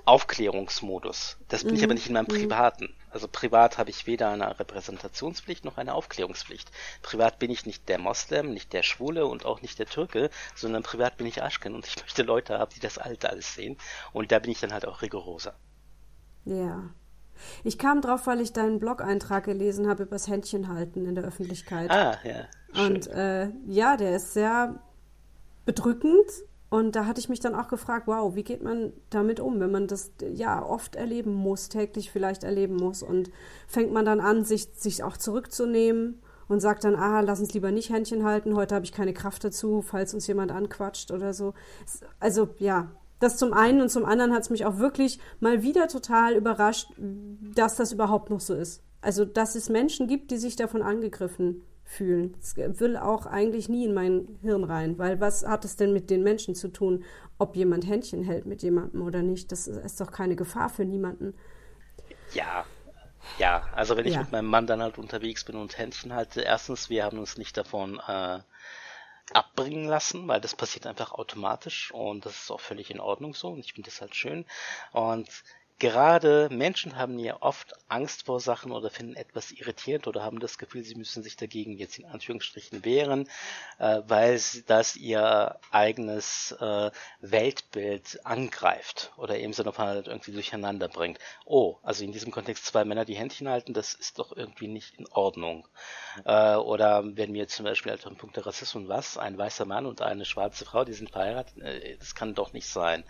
Aufklärungsmodus. 0.07 1.39
Das 1.49 1.63
bin 1.63 1.71
mhm. 1.71 1.79
ich 1.79 1.85
aber 1.85 1.95
nicht 1.95 2.09
in 2.09 2.15
meinem 2.15 2.27
mhm. 2.29 2.41
privaten. 2.41 2.95
Also 3.11 3.29
privat 3.29 3.79
habe 3.79 3.91
ich 3.91 4.09
weder 4.09 4.31
eine 4.31 4.59
Repräsentationspflicht 4.59 5.65
noch 5.65 5.79
eine 5.79 5.95
Aufklärungspflicht. 5.95 6.69
Privat 7.03 7.39
bin 7.39 7.53
ich 7.53 7.65
nicht 7.65 7.89
der 7.89 8.01
Moslem, 8.01 8.53
nicht 8.53 8.73
der 8.73 8.83
Schwule 8.83 9.27
und 9.27 9.45
auch 9.45 9.63
nicht 9.63 9.79
der 9.79 9.87
Türke, 9.87 10.31
sondern 10.57 10.83
privat 10.83 11.17
bin 11.17 11.29
ich 11.29 11.45
Aschken 11.45 11.77
und 11.77 11.87
ich 11.87 11.97
möchte 12.03 12.25
Leute 12.25 12.59
haben, 12.59 12.73
die 12.75 12.81
das 12.81 12.99
Alte 12.99 13.31
alles 13.31 13.55
sehen. 13.55 13.79
Und 14.13 14.33
da 14.33 14.41
bin 14.41 14.51
ich 14.51 14.59
dann 14.59 14.73
halt 14.73 14.85
auch 14.85 15.01
rigoroser. 15.01 15.55
Ja. 16.45 16.91
Ich 17.63 17.79
kam 17.79 18.01
drauf, 18.01 18.27
weil 18.27 18.41
ich 18.41 18.53
deinen 18.53 18.81
Blog-Eintrag 18.81 19.45
gelesen 19.45 19.89
habe 19.89 20.03
über 20.03 20.17
das 20.17 20.27
Händchenhalten 20.27 21.07
in 21.07 21.15
der 21.15 21.23
Öffentlichkeit. 21.23 21.89
Ah, 21.91 22.19
ja. 22.25 22.49
Schön. 22.73 22.97
Und 22.97 23.07
äh, 23.09 23.51
ja, 23.67 23.97
der 23.97 24.17
ist 24.17 24.35
sehr 24.35 24.81
bedrückend. 25.65 26.29
Und 26.71 26.97
da 26.97 27.07
hatte 27.07 27.21
ich 27.21 27.29
mich 27.29 27.41
dann 27.41 27.55
auch 27.55 27.69
gefragt, 27.69 28.09
wow, 28.09 28.35
wie 28.35 28.43
geht 28.43 28.63
man 28.63 28.93
damit 29.09 29.39
um, 29.39 29.61
wenn 29.61 29.71
man 29.71 29.87
das 29.87 30.13
ja 30.33 30.65
oft 30.65 30.97
erleben 30.97 31.33
muss, 31.33 31.69
täglich 31.69 32.11
vielleicht 32.11 32.43
erleben 32.43 32.75
muss 32.75 33.03
und 33.03 33.31
fängt 33.69 33.93
man 33.93 34.05
dann 34.05 34.21
an, 34.21 34.45
sich, 34.45 34.71
sich 34.75 35.05
auch 35.05 35.17
zurückzunehmen 35.17 36.21
und 36.49 36.61
sagt 36.61 36.83
dann, 36.83 36.97
ah, 36.97 37.21
lass 37.21 37.39
uns 37.39 37.55
lieber 37.55 37.71
nicht 37.71 37.91
Händchen 37.91 38.25
halten, 38.25 38.57
heute 38.57 38.75
habe 38.75 38.85
ich 38.85 38.93
keine 38.93 39.15
Kraft 39.15 39.45
dazu, 39.45 39.83
falls 39.83 40.15
uns 40.15 40.27
jemand 40.27 40.51
anquatscht 40.51 41.13
oder 41.13 41.33
so. 41.33 41.55
Also 42.19 42.49
ja, 42.59 42.91
das 43.21 43.37
zum 43.37 43.53
einen 43.53 43.81
und 43.81 43.89
zum 43.89 44.05
anderen 44.05 44.33
hat 44.33 44.43
es 44.43 44.51
mich 44.51 44.67
auch 44.67 44.79
wirklich 44.79 45.21
mal 45.39 45.63
wieder 45.63 45.87
total 45.87 46.35
überrascht, 46.35 46.91
dass 46.99 47.77
das 47.77 47.93
überhaupt 47.93 48.31
noch 48.31 48.41
so 48.41 48.55
ist. 48.55 48.83
Also, 49.01 49.25
dass 49.25 49.55
es 49.55 49.69
Menschen 49.69 50.09
gibt, 50.09 50.31
die 50.31 50.39
sich 50.39 50.57
davon 50.57 50.83
angegriffen 50.83 51.63
fühlen. 51.85 52.35
Das 52.41 52.57
will 52.57 52.97
auch 52.97 53.27
eigentlich 53.27 53.69
nie 53.69 53.85
in 53.85 53.95
mein 53.95 54.39
Hirn 54.43 54.65
rein, 54.65 54.99
weil 54.99 55.21
was 55.21 55.47
hat 55.47 55.65
es 55.65 55.77
denn 55.77 55.93
mit 55.93 56.11
den 56.11 56.23
Menschen 56.23 56.55
zu 56.55 56.69
tun, 56.69 57.05
ob 57.39 57.57
jemand 57.57 57.87
Händchen 57.87 58.25
hält 58.25 58.47
mit 58.47 58.63
jemandem 58.63 59.03
oder 59.03 59.23
nicht? 59.23 59.53
Das 59.53 59.67
ist 59.67 60.01
doch 60.01 60.11
keine 60.11 60.37
Gefahr 60.37 60.71
für 60.71 60.85
niemanden. 60.85 61.35
Ja, 62.33 62.65
ja, 63.39 63.69
also 63.75 63.97
wenn 63.97 64.07
ich 64.07 64.15
ja. 64.15 64.21
mit 64.21 64.33
meinem 64.33 64.47
Mann 64.47 64.67
dann 64.67 64.83
halt 64.83 64.99
unterwegs 64.99 65.45
bin 65.45 65.57
und 65.57 65.77
Händchen 65.79 66.13
halte, 66.13 66.43
erstens, 66.43 66.91
wir 66.91 67.05
haben 67.05 67.19
uns 67.19 67.37
nicht 67.37 67.57
davon 67.57 68.01
äh, 68.07 68.41
abbringen 69.33 69.87
lassen, 69.87 70.29
weil 70.29 70.41
das 70.41 70.55
passiert 70.55 70.87
einfach 70.87 71.13
automatisch 71.13 71.91
und 71.93 72.27
das 72.27 72.43
ist 72.43 72.51
auch 72.51 72.61
völlig 72.61 72.91
in 72.91 73.01
Ordnung 73.01 73.35
so 73.35 73.49
und 73.49 73.61
ich 73.61 73.73
finde 73.73 73.91
das 73.91 74.01
halt 74.01 74.15
schön. 74.15 74.45
Und 74.93 75.29
Gerade 75.81 76.49
Menschen 76.53 76.97
haben 76.97 77.19
ja 77.19 77.37
oft 77.41 77.75
Angst 77.89 78.27
vor 78.27 78.39
Sachen 78.39 78.71
oder 78.71 78.91
finden 78.91 79.17
etwas 79.17 79.51
irritierend 79.51 80.07
oder 80.07 80.23
haben 80.23 80.39
das 80.39 80.57
Gefühl, 80.57 80.85
sie 80.85 80.95
müssen 80.95 81.25
sich 81.25 81.37
dagegen 81.37 81.77
jetzt 81.77 81.99
in 81.99 82.05
Anführungsstrichen 82.05 82.85
wehren, 82.85 83.29
äh, 83.79 84.03
weil 84.07 84.41
das 84.67 84.95
ihr 84.95 85.59
eigenes 85.73 86.53
äh, 86.61 86.91
Weltbild 87.21 88.25
angreift 88.25 89.13
oder 89.17 89.39
im 89.39 89.53
Sinne 89.53 89.73
von 89.73 89.87
halt 89.87 90.07
irgendwie 90.07 90.33
durcheinander 90.33 90.89
bringt. 90.89 91.19
Oh, 91.45 91.77
also 91.83 92.05
in 92.05 92.13
diesem 92.13 92.31
Kontext 92.31 92.67
zwei 92.67 92.85
Männer 92.85 93.05
die 93.05 93.17
Händchen 93.17 93.49
halten, 93.49 93.75
das 93.75 93.95
ist 93.95 94.21
doch 94.21 94.37
irgendwie 94.37 94.69
nicht 94.69 94.95
in 94.95 95.09
Ordnung. 95.09 95.67
Äh, 96.25 96.55
oder 96.55 97.03
wenn 97.05 97.35
wir 97.35 97.49
zum 97.49 97.65
Beispiel 97.65 97.91
halt 97.91 98.07
im 98.07 98.17
Punkt 98.17 98.37
der 98.37 98.47
Rassismus 98.47 98.89
was, 98.89 99.19
ein 99.19 99.37
weißer 99.37 99.65
Mann 99.65 99.87
und 99.87 100.03
eine 100.03 100.25
schwarze 100.25 100.65
Frau, 100.65 100.85
die 100.85 100.93
sind 100.93 101.11
verheiratet, 101.11 101.61
äh, 101.61 101.97
das 101.97 102.15
kann 102.15 102.35
doch 102.35 102.53
nicht 102.53 102.69
sein. 102.69 103.03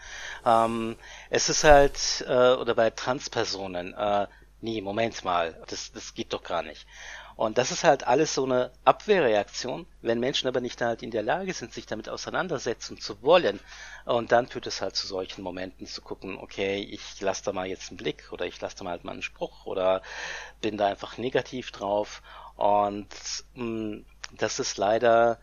Ähm, 0.46 0.96
es 1.28 1.50
ist 1.50 1.64
halt 1.64 2.24
äh, 2.26 2.53
oder 2.60 2.74
bei 2.74 2.90
Transpersonen, 2.90 3.94
äh, 3.94 4.26
nee, 4.60 4.80
Moment 4.80 5.24
mal, 5.24 5.62
das, 5.68 5.92
das 5.92 6.14
geht 6.14 6.32
doch 6.32 6.42
gar 6.42 6.62
nicht. 6.62 6.86
Und 7.36 7.58
das 7.58 7.72
ist 7.72 7.82
halt 7.82 8.06
alles 8.06 8.32
so 8.34 8.44
eine 8.44 8.70
Abwehrreaktion, 8.84 9.86
wenn 10.02 10.20
Menschen 10.20 10.46
aber 10.46 10.60
nicht 10.60 10.80
halt 10.80 11.02
in 11.02 11.10
der 11.10 11.22
Lage 11.22 11.52
sind, 11.52 11.72
sich 11.72 11.84
damit 11.84 12.08
auseinandersetzen 12.08 13.00
zu 13.00 13.22
wollen. 13.22 13.58
Und 14.04 14.30
dann 14.30 14.46
führt 14.46 14.68
es 14.68 14.80
halt 14.80 14.94
zu 14.94 15.06
solchen 15.06 15.42
Momenten 15.42 15.86
zu 15.86 16.00
gucken, 16.00 16.38
okay, 16.38 16.80
ich 16.80 17.20
lasse 17.20 17.44
da 17.44 17.52
mal 17.52 17.66
jetzt 17.66 17.90
einen 17.90 17.96
Blick 17.96 18.30
oder 18.30 18.46
ich 18.46 18.60
lasse 18.60 18.76
da 18.76 18.84
mal 18.84 18.90
halt 18.92 19.04
mal 19.04 19.12
einen 19.12 19.22
Spruch 19.22 19.66
oder 19.66 20.02
bin 20.60 20.76
da 20.76 20.86
einfach 20.86 21.18
negativ 21.18 21.72
drauf. 21.72 22.22
Und 22.56 23.08
mh, 23.54 23.64
mm, 23.64 24.06
das 24.38 24.60
ist 24.60 24.78
leider 24.78 25.38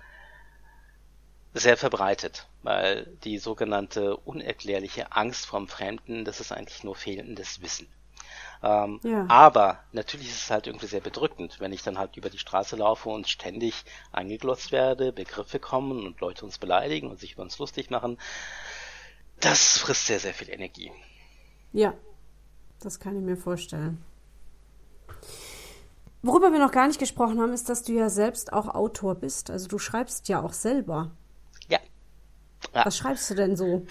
sehr 1.54 1.76
verbreitet, 1.76 2.48
weil 2.64 3.06
die 3.24 3.38
sogenannte 3.38 4.18
unerklärliche 4.18 5.12
Angst 5.12 5.46
vom 5.46 5.68
Fremden, 5.68 6.26
das 6.26 6.40
ist 6.40 6.52
eigentlich 6.52 6.84
nur 6.84 6.96
fehlendes 6.96 7.62
Wissen. 7.62 7.88
Ähm, 8.64 9.00
ja. 9.04 9.26
Aber 9.28 9.80
natürlich 9.92 10.28
ist 10.30 10.44
es 10.44 10.52
halt 10.52 10.68
irgendwie 10.68 10.88
sehr 10.88 11.02
bedrückend, 11.02 11.60
wenn 11.60 11.74
ich 11.74 11.84
dann 11.84 11.98
halt 11.98 12.18
über 12.18 12.30
die 12.30 12.38
Straße 12.38 12.76
laufe 12.76 13.10
und 13.10 13.28
ständig 13.28 13.84
angeglotzt 14.12 14.72
werde, 14.72 15.12
Begriffe 15.12 15.60
kommen 15.60 16.06
und 16.06 16.22
Leute 16.22 16.46
uns 16.46 16.60
beleidigen 16.60 17.10
und 17.10 17.20
sich 17.20 17.34
über 17.34 17.44
uns 17.44 17.58
lustig 17.58 17.90
machen. 17.90 18.18
Das 19.40 19.80
frisst 19.80 20.06
sehr, 20.06 20.20
sehr 20.20 20.34
viel 20.34 20.50
Energie. 20.50 20.92
Ja, 21.74 21.94
Das 22.82 23.00
kann 23.00 23.16
ich 23.16 23.22
mir 23.24 23.38
vorstellen. 23.38 24.04
Worüber 26.24 26.52
wir 26.52 26.60
noch 26.60 26.72
gar 26.72 26.88
nicht 26.88 27.00
gesprochen 27.00 27.40
haben, 27.40 27.54
ist, 27.54 27.70
dass 27.70 27.84
du 27.84 27.94
ja 27.94 28.10
selbst 28.10 28.54
auch 28.54 28.68
Autor 28.68 29.16
bist. 29.16 29.50
Also 29.50 29.68
du 29.68 29.80
schreibst 29.80 30.28
ja 30.30 30.42
auch 30.42 30.54
selber. 30.54 31.12
Ja. 32.74 32.86
Was 32.86 32.98
schreibst 32.98 33.30
du 33.30 33.36
denn 33.36 33.58
so? 33.58 33.86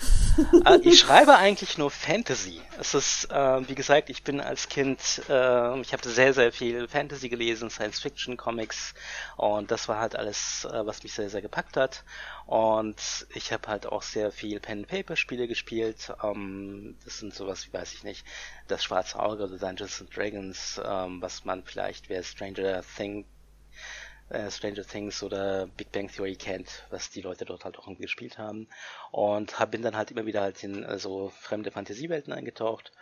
Äh, 0.64 0.78
ich 0.83 1.00
schreibe 1.00 1.37
eigentlich 1.37 1.76
nur 1.76 1.90
Fantasy. 1.90 2.62
Es 2.78 2.94
ist, 2.94 3.30
äh, 3.30 3.68
wie 3.68 3.74
gesagt, 3.74 4.09
ich 4.09 4.22
bin 4.24 4.40
als 4.40 4.68
Kind, 4.68 4.98
äh, 5.28 5.80
ich 5.80 5.92
habe 5.92 6.09
sehr, 6.09 6.33
sehr 6.33 6.50
viel 6.52 6.88
Fantasy 6.88 7.28
gelesen, 7.28 7.68
Science-Fiction-Comics 7.68 8.94
und 9.37 9.70
das 9.70 9.88
war 9.88 10.00
halt 10.00 10.16
alles, 10.16 10.64
äh, 10.64 10.87
was 10.87 11.02
mich 11.02 11.12
sehr, 11.12 11.28
sehr 11.28 11.42
gepackt 11.42 11.76
hat. 11.76 12.04
Und 12.46 13.26
ich 13.35 13.52
habe 13.52 13.68
halt 13.68 13.87
auch 13.87 14.02
sehr 14.02 14.33
viel 14.33 14.61
Pen-Paper-Spiele 14.61 15.46
gespielt. 15.46 16.12
Ähm, 16.22 16.96
das 17.04 17.18
sind 17.18 17.35
sowas 17.35 17.66
wie, 17.66 17.72
weiß 17.72 17.92
ich 17.92 18.02
nicht, 18.02 18.24
das 18.66 18.83
Schwarze 18.83 19.18
Auge 19.18 19.44
oder 19.44 19.59
Dungeons 19.59 20.00
and 20.00 20.16
Dragons, 20.16 20.80
ähm, 20.83 21.20
was 21.20 21.44
man 21.44 21.62
vielleicht, 21.64 22.09
wer 22.09 22.22
Stranger 22.22 22.83
Things 22.96 23.26
äh, 24.30 24.50
Stranger 24.50 24.84
Things 24.84 25.22
oder 25.22 25.66
Big 25.66 25.92
Bang 25.92 26.08
Theory 26.08 26.36
kennt, 26.36 26.84
was 26.90 27.10
die 27.10 27.20
Leute 27.20 27.44
dort 27.44 27.64
halt 27.64 27.78
auch 27.78 27.86
irgendwie 27.86 28.02
gespielt 28.02 28.38
haben. 28.38 28.68
Und 29.10 29.58
hab, 29.58 29.72
bin 29.72 29.82
dann 29.82 29.96
halt 29.96 30.10
immer 30.10 30.26
wieder 30.26 30.40
halt 30.40 30.62
in 30.64 30.82
äh, 30.82 30.98
so 30.98 31.30
fremde 31.40 31.70
Fantasiewelten 31.70 32.32
eingetaucht 32.32 32.92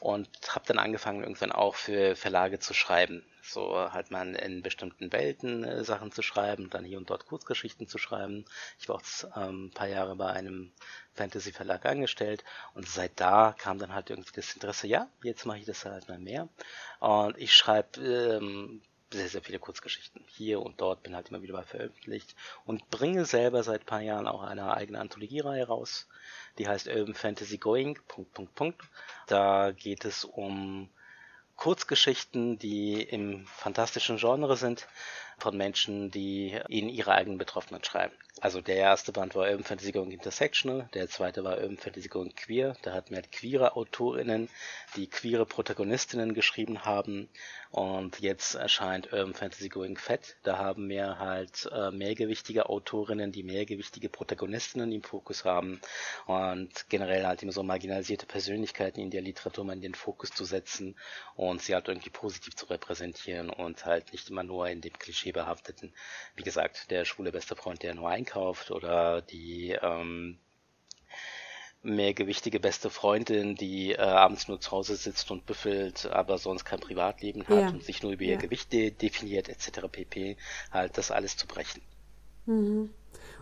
und 0.00 0.28
habe 0.48 0.64
dann 0.66 0.78
angefangen 0.78 1.22
irgendwann 1.22 1.52
auch 1.52 1.74
für 1.74 2.16
Verlage 2.16 2.58
zu 2.58 2.72
schreiben. 2.72 3.22
So 3.42 3.74
halt 3.92 4.10
mal 4.10 4.34
in 4.36 4.62
bestimmten 4.62 5.12
Welten 5.12 5.64
äh, 5.64 5.84
Sachen 5.84 6.12
zu 6.12 6.22
schreiben, 6.22 6.70
dann 6.70 6.84
hier 6.84 6.98
und 6.98 7.10
dort 7.10 7.26
Kurzgeschichten 7.26 7.88
zu 7.88 7.98
schreiben. 7.98 8.44
Ich 8.78 8.88
war 8.88 8.96
auch 8.96 9.02
ähm, 9.36 9.66
ein 9.66 9.70
paar 9.72 9.88
Jahre 9.88 10.16
bei 10.16 10.30
einem 10.30 10.72
Fantasy-Verlag 11.14 11.84
angestellt 11.84 12.44
und 12.74 12.88
seit 12.88 13.18
da 13.18 13.54
kam 13.58 13.78
dann 13.78 13.94
halt 13.94 14.10
irgendwie 14.10 14.32
das 14.34 14.54
Interesse, 14.54 14.86
ja, 14.86 15.08
jetzt 15.22 15.46
mache 15.46 15.58
ich 15.58 15.66
das 15.66 15.84
halt 15.84 16.08
mal 16.08 16.18
mehr. 16.18 16.48
Und 17.00 17.36
ich 17.38 17.54
schreibe 17.54 18.00
ähm, 18.00 18.82
sehr, 19.12 19.28
sehr 19.28 19.42
viele 19.42 19.58
Kurzgeschichten. 19.58 20.22
Hier 20.28 20.60
und 20.60 20.80
dort 20.80 21.02
bin 21.02 21.14
halt 21.16 21.28
immer 21.28 21.42
wieder 21.42 21.54
mal 21.54 21.64
veröffentlicht 21.64 22.34
und 22.64 22.88
bringe 22.90 23.24
selber 23.24 23.62
seit 23.62 23.86
paar 23.86 24.00
Jahren 24.00 24.28
auch 24.28 24.42
eine 24.42 24.72
eigene 24.74 25.00
Anthologiereihe 25.00 25.66
raus. 25.66 26.06
Die 26.58 26.68
heißt 26.68 26.86
Urban 26.86 27.14
Fantasy 27.14 27.58
Going. 27.58 27.98
Punkt, 28.06 28.32
Punkt, 28.32 28.54
Punkt. 28.54 28.82
Da 29.26 29.72
geht 29.72 30.04
es 30.04 30.24
um 30.24 30.88
Kurzgeschichten, 31.56 32.58
die 32.58 33.02
im 33.02 33.46
fantastischen 33.46 34.16
Genre 34.16 34.56
sind, 34.56 34.86
von 35.38 35.56
Menschen, 35.56 36.10
die 36.10 36.58
in 36.68 36.88
ihre 36.88 37.12
eigenen 37.12 37.38
Betroffenen 37.38 37.84
schreiben. 37.84 38.14
Also 38.42 38.62
der 38.62 38.76
erste 38.76 39.12
Band 39.12 39.34
war 39.34 39.50
Urban 39.50 39.64
Fantasy 39.64 39.92
Going 39.92 40.12
Intersectional, 40.12 40.88
der 40.94 41.10
zweite 41.10 41.44
war 41.44 41.58
Urban 41.58 41.76
Fantasy 41.76 42.08
Going 42.08 42.34
Queer. 42.34 42.74
Da 42.80 42.94
hatten 42.94 43.10
wir 43.10 43.16
halt 43.16 43.32
queere 43.32 43.76
AutorInnen, 43.76 44.48
die 44.96 45.08
queere 45.08 45.44
Protagonistinnen 45.44 46.32
geschrieben 46.32 46.86
haben. 46.86 47.28
Und 47.70 48.18
jetzt 48.20 48.54
erscheint 48.54 49.12
Urban 49.12 49.34
Fantasy 49.34 49.68
Going 49.68 49.98
Fett. 49.98 50.36
Da 50.42 50.56
haben 50.56 50.88
wir 50.88 51.18
halt 51.18 51.68
äh, 51.70 51.90
mehrgewichtige 51.90 52.70
Autorinnen, 52.70 53.30
die 53.30 53.42
mehrgewichtige 53.42 54.08
Protagonistinnen 54.08 54.90
im 54.90 55.02
Fokus 55.02 55.44
haben. 55.44 55.78
Und 56.26 56.88
generell 56.88 57.26
halt 57.26 57.42
immer 57.42 57.52
so 57.52 57.62
marginalisierte 57.62 58.24
Persönlichkeiten 58.24 59.00
in 59.00 59.10
der 59.10 59.20
Literatur 59.20 59.66
mal 59.66 59.74
in 59.74 59.82
den 59.82 59.94
Fokus 59.94 60.30
zu 60.30 60.46
setzen 60.46 60.96
und 61.36 61.60
sie 61.60 61.74
halt 61.74 61.88
irgendwie 61.88 62.10
positiv 62.10 62.56
zu 62.56 62.66
repräsentieren 62.66 63.50
und 63.50 63.84
halt 63.84 64.12
nicht 64.12 64.30
immer 64.30 64.42
nur 64.42 64.68
in 64.68 64.80
dem 64.80 64.98
klischeebehafteten, 64.98 65.92
wie 66.36 66.42
gesagt, 66.42 66.90
der 66.90 67.04
schwule 67.04 67.32
beste 67.32 67.54
Freund, 67.54 67.82
der 67.82 67.94
nur 67.94 68.08
einkauft 68.08 68.29
einkauft 68.30 68.70
oder 68.70 69.22
die 69.22 69.76
ähm, 69.80 70.38
mehrgewichtige 71.82 72.60
beste 72.60 72.90
Freundin, 72.90 73.54
die 73.54 73.92
äh, 73.92 73.98
abends 73.98 74.48
nur 74.48 74.60
zu 74.60 74.70
Hause 74.72 74.96
sitzt 74.96 75.30
und 75.30 75.46
büffelt, 75.46 76.06
aber 76.06 76.38
sonst 76.38 76.64
kein 76.64 76.80
Privatleben 76.80 77.46
hat 77.48 77.58
ja. 77.58 77.68
und 77.70 77.82
sich 77.82 78.02
nur 78.02 78.12
über 78.12 78.22
ihr 78.22 78.36
Gewicht 78.36 78.72
de 78.72 78.90
definiert 78.90 79.48
etc. 79.48 79.88
pp. 79.90 80.36
Halt 80.70 80.98
das 80.98 81.10
alles 81.10 81.36
zu 81.36 81.46
brechen. 81.46 81.80
Mhm. 82.46 82.90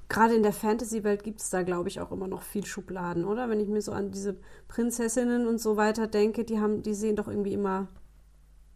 Gerade 0.08 0.34
in 0.34 0.42
der 0.42 0.54
Fantasy-Welt 0.54 1.22
gibt 1.22 1.40
es 1.40 1.50
da, 1.50 1.62
glaube 1.62 1.90
ich, 1.90 2.00
auch 2.00 2.12
immer 2.12 2.28
noch 2.28 2.42
viel 2.42 2.64
Schubladen, 2.64 3.26
oder? 3.26 3.50
Wenn 3.50 3.60
ich 3.60 3.68
mir 3.68 3.82
so 3.82 3.92
an 3.92 4.10
diese 4.10 4.38
Prinzessinnen 4.66 5.46
und 5.46 5.58
so 5.58 5.76
weiter 5.76 6.06
denke, 6.06 6.44
die 6.44 6.60
haben, 6.60 6.82
die 6.82 6.94
sehen 6.94 7.14
doch 7.14 7.28
irgendwie 7.28 7.52
immer 7.52 7.88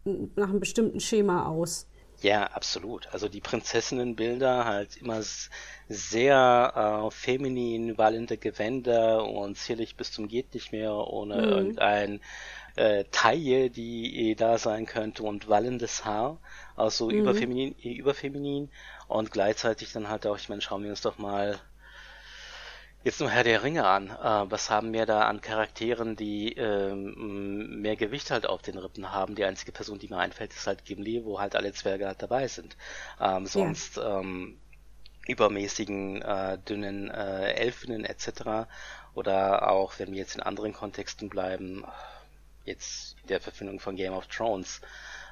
nach 0.03 0.49
einem 0.49 0.59
bestimmten 0.59 0.99
Schema 0.99 1.47
aus. 1.47 1.87
Ja, 2.21 2.43
absolut. 2.43 3.07
Also 3.11 3.27
die 3.27 3.41
Prinzessinnenbilder 3.41 4.65
halt 4.65 4.97
immer 4.97 5.21
sehr 5.89 7.07
äh, 7.07 7.11
feminin, 7.11 7.97
wallende 7.97 8.37
Gewänder 8.37 9.25
und 9.25 9.57
zierlich 9.57 9.97
bis 9.97 10.11
zum 10.11 10.27
geht 10.27 10.53
nicht 10.53 10.71
mehr, 10.71 10.93
ohne 10.93 11.35
mhm. 11.35 11.43
irgendein 11.43 12.21
äh, 12.75 13.03
Taille, 13.11 13.69
die 13.69 14.29
eh 14.29 14.35
da 14.35 14.57
sein 14.57 14.85
könnte 14.85 15.23
und 15.23 15.47
wallendes 15.47 16.05
Haar, 16.05 16.39
also 16.75 17.09
mhm. 17.09 17.19
überfeminin, 17.19 17.75
überfeminin 17.75 18.69
und 19.07 19.31
gleichzeitig 19.31 19.91
dann 19.91 20.09
halt 20.09 20.25
auch, 20.25 20.37
ich 20.37 20.49
meine, 20.49 20.61
schauen 20.61 20.83
wir 20.83 20.89
uns 20.89 21.01
doch 21.01 21.17
mal 21.17 21.59
Jetzt 23.03 23.19
nur 23.19 23.29
Herr 23.29 23.43
der 23.43 23.63
Ringe 23.63 23.85
an. 23.85 24.09
Äh, 24.09 24.49
was 24.49 24.69
haben 24.69 24.93
wir 24.93 25.05
da 25.05 25.23
an 25.27 25.41
Charakteren, 25.41 26.15
die 26.15 26.53
ähm, 26.53 27.81
mehr 27.81 27.97
Gewicht 27.97 28.31
halt 28.31 28.45
auf 28.45 28.61
den 28.61 28.77
Rippen 28.77 29.11
haben? 29.11 29.35
Die 29.35 29.43
einzige 29.43 29.73
Person, 29.73 29.99
die 29.99 30.07
mir 30.07 30.19
einfällt, 30.19 30.53
ist 30.53 30.67
halt 30.67 30.85
Gimli, 30.85 31.25
wo 31.25 31.37
halt 31.37 31.57
alle 31.57 31.73
Zwerge 31.73 32.07
halt 32.07 32.21
dabei 32.21 32.47
sind. 32.47 32.77
Ähm, 33.19 33.45
sonst 33.45 33.97
ja. 33.97 34.21
ähm, 34.21 34.57
übermäßigen, 35.27 36.21
äh, 36.21 36.57
dünnen 36.59 37.11
äh, 37.11 37.51
Elfinnen 37.51 38.05
etc. 38.05 38.69
Oder 39.15 39.69
auch, 39.69 39.99
wenn 39.99 40.13
wir 40.13 40.19
jetzt 40.19 40.35
in 40.35 40.41
anderen 40.41 40.71
Kontexten 40.71 41.27
bleiben, 41.27 41.83
jetzt 42.63 43.17
in 43.23 43.27
der 43.27 43.41
Verfilmung 43.41 43.81
von 43.81 43.97
Game 43.97 44.13
of 44.13 44.27
Thrones, 44.27 44.79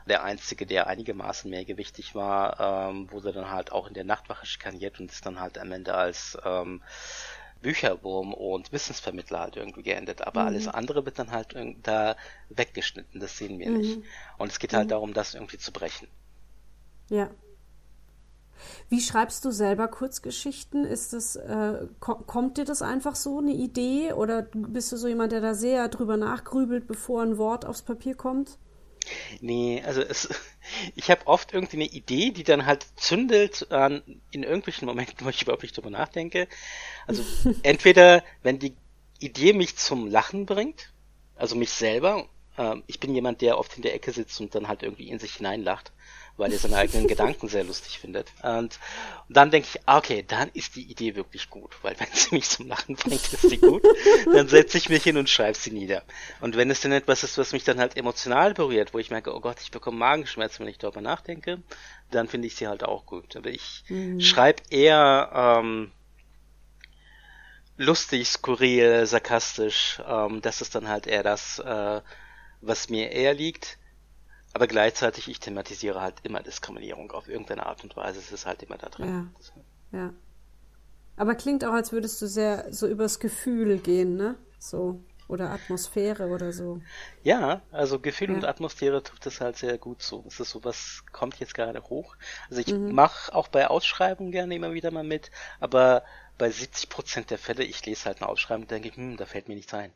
der 0.07 0.23
einzige, 0.23 0.65
der 0.65 0.88
einigermaßen 0.88 1.49
mehrgewichtig 1.49 2.15
war, 2.15 2.89
ähm, 2.89 3.10
wurde 3.12 3.31
dann 3.31 3.49
halt 3.49 3.71
auch 3.71 3.88
in 3.88 3.93
der 3.93 4.03
Nachtwache 4.03 4.45
schikaniert 4.45 4.99
und 4.99 5.10
ist 5.10 5.25
dann 5.25 5.39
halt 5.39 5.57
am 5.57 5.71
Ende 5.71 5.93
als 5.93 6.38
ähm, 6.43 6.81
Bücherwurm 7.62 8.34
und 8.34 8.71
Wissensvermittler 8.71 9.39
halt 9.39 9.56
irgendwie 9.56 9.84
geendet, 9.84 10.21
aber 10.21 10.41
mhm. 10.41 10.47
alles 10.47 10.67
andere 10.67 11.06
wird 11.06 11.19
dann 11.19 11.32
halt 11.32 11.56
da 11.84 12.15
weggeschnitten, 12.50 13.19
das 13.19 13.38
sehen 13.38 13.60
wir 13.60 13.69
mhm. 13.69 13.78
nicht. 13.78 14.02
Und 14.38 14.52
es 14.52 14.60
geht 14.60 14.74
halt 14.74 14.86
mhm. 14.86 14.89
darum, 14.89 15.13
das 15.13 15.34
irgendwie 15.34 15.58
zu 15.58 15.71
brechen. 15.71 16.08
Ja. 17.10 17.30
Wie 18.89 19.02
schreibst 19.02 19.43
du 19.45 19.52
selber 19.52 19.88
Kurzgeschichten? 19.88 20.86
Ist 20.86 21.13
das, 21.13 21.36
äh, 21.36 21.88
kommt 22.00 22.58
dir 22.58 22.65
das 22.65 22.82
einfach 22.82 23.15
so, 23.15 23.39
eine 23.39 23.54
Idee? 23.54 24.13
Oder 24.13 24.43
bist 24.43 24.91
du 24.91 24.97
so 24.97 25.08
jemand, 25.08 25.32
der 25.32 25.41
da 25.41 25.54
sehr 25.56 25.88
drüber 25.89 26.17
nachgrübelt, 26.17 26.88
bevor 26.88 27.24
ein 27.24 27.38
Wort 27.38 27.65
aufs 27.65 27.82
Papier 27.82 28.15
kommt? 28.15 28.60
Nee, 29.40 29.82
also 29.86 30.02
es, 30.02 30.30
ich 30.96 31.10
habe 31.10 31.28
oft 31.28 31.54
irgendwie 31.54 31.78
eine 31.78 31.86
Idee, 31.86 32.32
die 32.32 32.44
dann 32.44 32.66
halt 32.66 32.86
zündelt 32.96 33.68
äh, 33.72 34.02
in 34.32 34.44
irgendwelchen 34.44 34.86
Momenten, 34.86 35.16
wo 35.26 35.30
ich 35.30 35.42
überhaupt 35.42 35.64
nicht 35.64 35.76
drüber 35.76 35.90
nachdenke. 35.90 36.48
Also 37.08 37.24
entweder, 37.64 38.24
wenn 38.44 38.60
die 38.60 38.76
Idee 39.20 39.54
mich 39.54 39.78
zum 39.78 40.08
Lachen 40.08 40.46
bringt, 40.46 40.92
also 41.36 41.56
mich 41.56 41.72
selber, 41.72 42.28
äh, 42.58 42.76
ich 42.88 43.00
bin 43.00 43.14
jemand, 43.14 43.42
der 43.42 43.58
oft 43.58 43.76
in 43.78 43.84
der 43.84 43.94
Ecke 43.94 44.12
sitzt 44.12 44.40
und 44.42 44.56
dann 44.56 44.68
halt 44.68 44.84
irgendwie 44.84 45.10
in 45.10 45.20
sich 45.20 45.36
hineinlacht 45.36 45.92
weil 46.41 46.51
er 46.51 46.60
seine 46.60 46.75
eigenen 46.75 47.08
Gedanken 47.08 47.47
sehr 47.47 47.63
lustig 47.63 47.99
findet. 47.99 48.34
Und, 48.43 48.77
dann 49.30 49.49
denke 49.49 49.69
ich, 49.73 49.82
ah, 49.86 49.97
okay, 49.97 50.25
dann 50.27 50.49
ist 50.54 50.75
die 50.75 50.91
Idee 50.91 51.15
wirklich 51.15 51.49
gut, 51.49 51.75
weil 51.84 51.97
wenn 51.99 52.08
sie 52.12 52.36
mich 52.36 52.49
zum 52.49 52.67
Lachen 52.67 52.95
bringt, 52.95 53.32
ist 53.32 53.49
sie 53.49 53.58
gut. 53.58 53.84
dann 54.34 54.47
setze 54.47 54.77
ich 54.77 54.89
mich 54.89 55.04
hin 55.04 55.17
und 55.17 55.30
schreibe 55.30 55.58
sie 55.58 55.71
nieder. 55.71 56.04
Und 56.41 56.58
wenn 56.58 56.69
es 56.69 56.82
denn 56.82 56.91
etwas 56.91 57.23
ist, 57.23 57.38
was 57.38 57.54
mich 57.54 57.63
dann 57.63 57.80
halt 57.80 57.95
emotional 57.95 58.54
berührt, 58.54 58.93
wo 58.93 58.99
ich 58.99 59.10
merke, 59.10 59.34
oh 59.34 59.39
Gott, 59.39 59.58
ich 59.62 59.71
bekomme 59.71 59.97
Magenschmerzen, 59.97 60.65
wenn 60.65 60.71
ich 60.71 60.77
darüber 60.77 61.01
nachdenke, 61.01 61.62
dann 62.10 62.27
finde 62.27 62.47
ich 62.47 62.56
sie 62.56 62.67
halt 62.67 62.84
auch 62.84 63.06
gut. 63.06 63.36
Aber 63.36 63.49
ich 63.49 63.84
mhm. 63.88 64.19
schreibe 64.19 64.63
eher 64.69 65.32
ähm, 65.34 65.91
lustig, 67.77 68.27
skurril, 68.27 69.06
sarkastisch. 69.06 70.01
Ähm, 70.06 70.41
das 70.41 70.62
ist 70.62 70.75
dann 70.75 70.89
halt 70.89 71.08
eher 71.08 71.23
das, 71.23 71.60
äh, 71.60 72.01
was 72.62 72.89
mir 72.89 73.12
eher 73.12 73.34
liegt. 73.34 73.77
Aber 74.54 74.68
gleichzeitig, 74.68 75.30
ich 75.30 75.40
thematisiere 75.40 76.02
halt 76.02 76.16
immer 76.24 76.42
Diskriminierung 76.42 77.12
auf 77.12 77.30
irgendeine 77.30 77.66
Art 77.66 77.84
und 77.84 77.96
Weise. 77.96 78.20
Es 78.20 78.32
ist 78.32 78.46
halt 78.46 78.64
immer 78.64 78.78
da 78.78 78.90
drin. 78.90 79.32
Ja. 79.92 80.00
ja. 80.00 80.14
Aber 81.16 81.36
klingt 81.36 81.64
auch, 81.64 81.74
als 81.74 81.92
würdest 81.92 82.22
du 82.22 82.28
sehr 82.28 82.74
so 82.74 82.88
übers 82.88 83.20
Gefühl 83.20 83.78
gehen, 83.78 84.18
ne? 84.18 84.36
So. 84.60 85.04
Oder 85.28 85.52
Atmosphäre 85.52 86.28
oder 86.28 86.52
so. 86.52 86.82
Ja, 87.24 87.62
also 87.72 87.99
Gefühl 87.99 88.32
ja. 88.32 88.36
und 88.36 88.43
Atmosphäre 88.43 89.02
trifft 89.02 89.26
es 89.28 89.39
halt 89.39 89.56
sehr 89.56 89.78
gut 89.78 90.02
so. 90.02 90.26
Es 90.28 90.41
ist 90.41 90.49
so, 90.49 90.62
was 90.66 91.04
kommt 91.14 91.39
jetzt 91.39 91.54
gerade 91.54 91.82
hoch. 91.84 92.18
Also 92.49 92.60
ich 92.60 92.74
mhm. 92.74 92.93
mache 92.93 93.34
auch 93.34 93.47
bei 93.47 93.68
Ausschreibungen 93.68 94.34
gerne 94.34 94.54
immer 94.54 94.74
wieder 94.74 94.91
mal 94.91 95.06
mit, 95.06 95.32
aber 95.62 96.04
bei 96.38 96.49
70 96.49 96.89
Prozent 96.89 97.30
der 97.30 97.38
Fälle, 97.38 97.64
ich 97.64 97.86
lese 97.86 98.06
halt 98.06 98.22
eine 98.22 98.28
Ausschreibung 98.28 98.64
und 98.64 98.72
denke, 98.72 98.93
hm, 98.93 99.16
da 99.16 99.26
fällt 99.26 99.47
mir 99.47 99.56
nichts 99.56 99.74
ein 99.74 99.93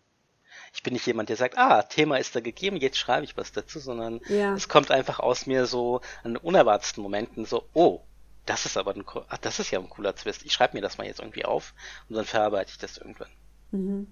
ich 0.75 0.83
bin 0.83 0.93
nicht 0.93 1.05
jemand, 1.07 1.29
der 1.29 1.37
sagt, 1.37 1.57
ah, 1.57 1.83
Thema 1.83 2.17
ist 2.17 2.35
da 2.35 2.41
gegeben, 2.41 2.75
jetzt 2.75 2.97
schreibe 2.97 3.23
ich 3.23 3.37
was 3.37 3.53
dazu, 3.53 3.79
sondern 3.79 4.19
ja. 4.27 4.53
es 4.53 4.67
kommt 4.67 4.91
einfach 4.91 5.19
aus 5.21 5.45
mir 5.45 5.65
so 5.67 6.01
an 6.23 6.35
unerwarteten 6.35 7.01
Momenten 7.01 7.45
so, 7.45 7.63
oh, 7.73 8.01
das 8.45 8.65
ist 8.65 8.75
aber 8.75 8.93
ein, 8.93 9.05
ach, 9.29 9.37
das 9.37 9.59
ist 9.59 9.71
ja 9.71 9.79
ein 9.79 9.89
cooler 9.89 10.13
Twist. 10.13 10.43
Ich 10.45 10.51
schreibe 10.51 10.75
mir 10.75 10.81
das 10.81 10.97
mal 10.97 11.07
jetzt 11.07 11.21
irgendwie 11.21 11.45
auf 11.45 11.73
und 12.09 12.17
dann 12.17 12.25
verarbeite 12.25 12.71
ich 12.71 12.77
das 12.77 12.97
irgendwann. 12.97 13.29
Mhm. 13.71 14.07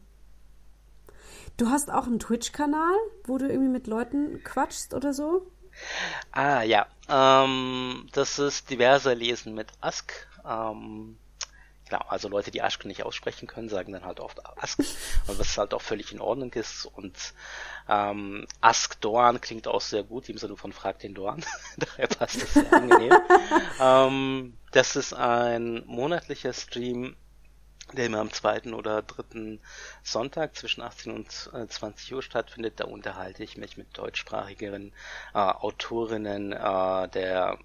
Du 1.58 1.68
hast 1.70 1.92
auch 1.92 2.06
einen 2.06 2.20
Twitch-Kanal, 2.20 2.96
wo 3.26 3.38
du 3.38 3.48
irgendwie 3.48 3.70
mit 3.70 3.86
Leuten 3.86 4.42
quatschst 4.44 4.94
oder 4.94 5.14
so? 5.14 5.46
Ah 6.32 6.64
ja, 6.64 6.88
ähm, 7.10 8.08
das 8.14 8.40
ist 8.40 8.70
diverse 8.70 9.14
Lesen 9.14 9.54
mit 9.54 9.68
Ask. 9.82 10.14
Ähm, 10.48 11.18
genau, 11.94 12.10
also 12.10 12.28
Leute, 12.28 12.52
die 12.52 12.62
Ask 12.62 12.86
nicht 12.86 13.04
aussprechen 13.04 13.48
können, 13.48 13.70
sagen 13.70 13.94
dann 13.94 14.06
halt 14.06 14.20
oft 14.20 14.44
Ask, 14.58 14.80
was 15.28 15.58
halt 15.58 15.74
auch 15.74 15.82
völlig 15.82 16.12
in 16.12 16.20
Ordnung 16.20 16.52
ist. 16.54 16.86
Und 16.86 17.34
ähm, 17.88 18.48
Ask 18.62 19.00
Dorn 19.02 19.40
klingt 19.42 19.68
auch 19.68 19.82
sehr 19.82 20.04
gut, 20.04 20.30
im 20.30 20.38
Sinne 20.38 20.58
von 20.58 20.74
Frag 20.74 21.00
den 21.00 21.14
Dorn. 21.14 21.46
Daher 21.78 22.08
passt 22.08 22.42
das 22.42 22.54
sehr 22.54 22.74
angenehm. 22.74 23.14
ähm, 23.80 24.58
das 24.72 24.96
ist 24.96 25.14
ein 25.14 25.84
monatlicher 25.86 26.54
Stream, 26.54 27.16
der 27.92 28.08
immer 28.08 28.20
am 28.20 28.32
zweiten 28.32 28.74
oder 28.74 29.04
dritten 29.04 29.60
Sonntag 30.02 30.56
zwischen 30.56 30.82
18 30.82 31.14
und 31.14 31.32
20 31.32 32.12
äh, 32.12 32.16
Uhr 32.16 32.24
stattfindet. 32.24 32.80
Da 32.80 32.86
unterhalte 32.86 33.44
ich 33.44 33.58
mich 33.58 33.78
mit 33.78 33.96
deutschsprachigen 33.96 34.94
äh, 35.34 35.38
Autorinnen 35.38 36.54
äh, 36.54 37.08
der 37.10 37.60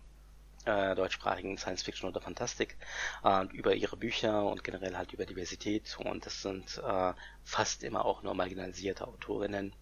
äh, 0.69 0.95
deutschsprachigen 0.95 1.57
Science 1.59 1.83
Fiction 1.83 2.09
oder 2.09 2.21
Fantastik 2.21 2.77
äh, 3.25 3.47
über 3.53 3.75
ihre 3.75 3.97
Bücher 3.97 4.45
und 4.45 4.63
generell 4.63 4.97
halt 4.97 5.13
über 5.13 5.27
Diversität. 5.27 5.97
Und 6.05 6.27
das 6.27 6.43
sind 6.43 6.81
äh, 6.87 7.13
fast 7.45 7.83
immer 7.83 8.05
auch 8.05 8.23
nur 8.23 8.35
marginalisierte 8.35 9.07
Autorinnen. 9.07 9.75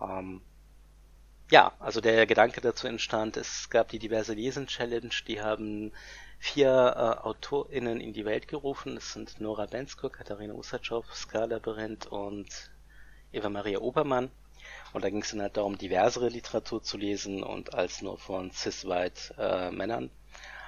Ähm, 0.00 0.40
ja, 1.50 1.72
also 1.78 2.00
der 2.00 2.26
Gedanke 2.26 2.60
dazu 2.60 2.86
entstand, 2.86 3.36
es 3.36 3.68
gab 3.68 3.88
die 3.88 3.98
diverse 3.98 4.32
Lesen 4.32 4.66
Challenge, 4.66 5.12
die 5.28 5.42
haben 5.42 5.92
vier 6.38 6.68
äh, 6.96 7.26
AutorInnen 7.26 8.00
in 8.00 8.12
die 8.12 8.24
Welt 8.24 8.48
gerufen. 8.48 8.94
Das 8.94 9.12
sind 9.12 9.40
Nora 9.40 9.66
Bensko, 9.66 10.08
Katharina 10.08 10.54
Usatschow, 10.54 11.04
Skala 11.14 11.58
Berendt 11.58 12.06
und 12.06 12.70
Eva 13.32 13.50
Maria 13.50 13.78
Obermann. 13.78 14.30
Und 14.94 15.04
da 15.04 15.10
ging 15.10 15.22
es 15.22 15.30
dann 15.30 15.42
halt 15.42 15.56
darum, 15.56 15.76
diversere 15.76 16.28
Literatur 16.28 16.82
zu 16.82 16.96
lesen 16.96 17.42
und 17.42 17.74
als 17.74 18.00
nur 18.00 18.16
von 18.16 18.52
cis-white 18.52 19.34
äh, 19.36 19.70
Männern. 19.72 20.08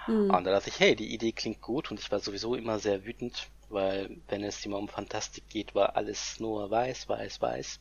Mhm. 0.08 0.30
Und 0.30 0.44
da 0.44 0.50
dachte 0.50 0.68
ich, 0.68 0.80
hey, 0.80 0.96
die 0.96 1.14
Idee 1.14 1.32
klingt 1.32 1.62
gut 1.62 1.90
und 1.90 2.00
ich 2.00 2.10
war 2.10 2.18
sowieso 2.18 2.56
immer 2.56 2.80
sehr 2.80 3.04
wütend, 3.04 3.48
weil 3.68 4.18
wenn 4.28 4.42
es 4.42 4.66
immer 4.66 4.78
um 4.78 4.88
Fantastik 4.88 5.48
geht, 5.48 5.76
war 5.76 5.96
alles 5.96 6.40
nur 6.40 6.68
weiß, 6.70 7.08
weiß, 7.08 7.40
weiß. 7.40 7.80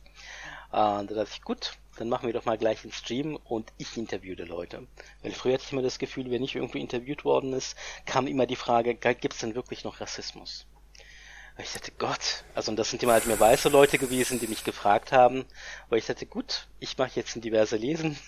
Und 0.70 1.10
da 1.10 1.14
dachte 1.14 1.30
ich, 1.32 1.42
gut, 1.42 1.72
dann 1.96 2.08
machen 2.08 2.26
wir 2.26 2.32
doch 2.32 2.44
mal 2.44 2.58
gleich 2.58 2.84
einen 2.84 2.92
Stream 2.92 3.36
und 3.44 3.72
ich 3.76 3.96
interviewe 3.96 4.44
Leute. 4.44 4.86
Weil 5.22 5.32
früher 5.32 5.54
hatte 5.54 5.64
ich 5.66 5.72
immer 5.72 5.82
das 5.82 5.98
Gefühl, 5.98 6.30
wenn 6.30 6.44
ich 6.44 6.54
irgendwo 6.54 6.78
interviewt 6.78 7.24
worden 7.24 7.52
ist, 7.54 7.76
kam 8.04 8.28
immer 8.28 8.46
die 8.46 8.56
Frage, 8.56 8.94
gibt 8.94 9.34
es 9.34 9.40
denn 9.40 9.56
wirklich 9.56 9.82
noch 9.82 10.00
Rassismus? 10.00 10.66
Weil 11.56 11.64
ich 11.64 11.72
dachte, 11.72 11.92
Gott, 11.96 12.44
also 12.54 12.70
und 12.70 12.76
das 12.76 12.90
sind 12.90 13.02
immer 13.02 13.14
halt 13.14 13.26
mehr 13.26 13.40
weiße 13.40 13.70
Leute 13.70 13.98
gewesen, 13.98 14.38
die 14.38 14.46
mich 14.46 14.64
gefragt 14.64 15.12
haben, 15.12 15.46
weil 15.88 15.98
ich 15.98 16.06
dachte, 16.06 16.26
gut, 16.26 16.68
ich 16.80 16.98
mache 16.98 17.12
jetzt 17.14 17.34
ein 17.34 17.40
diverse 17.40 17.76
Lesen, 17.76 18.18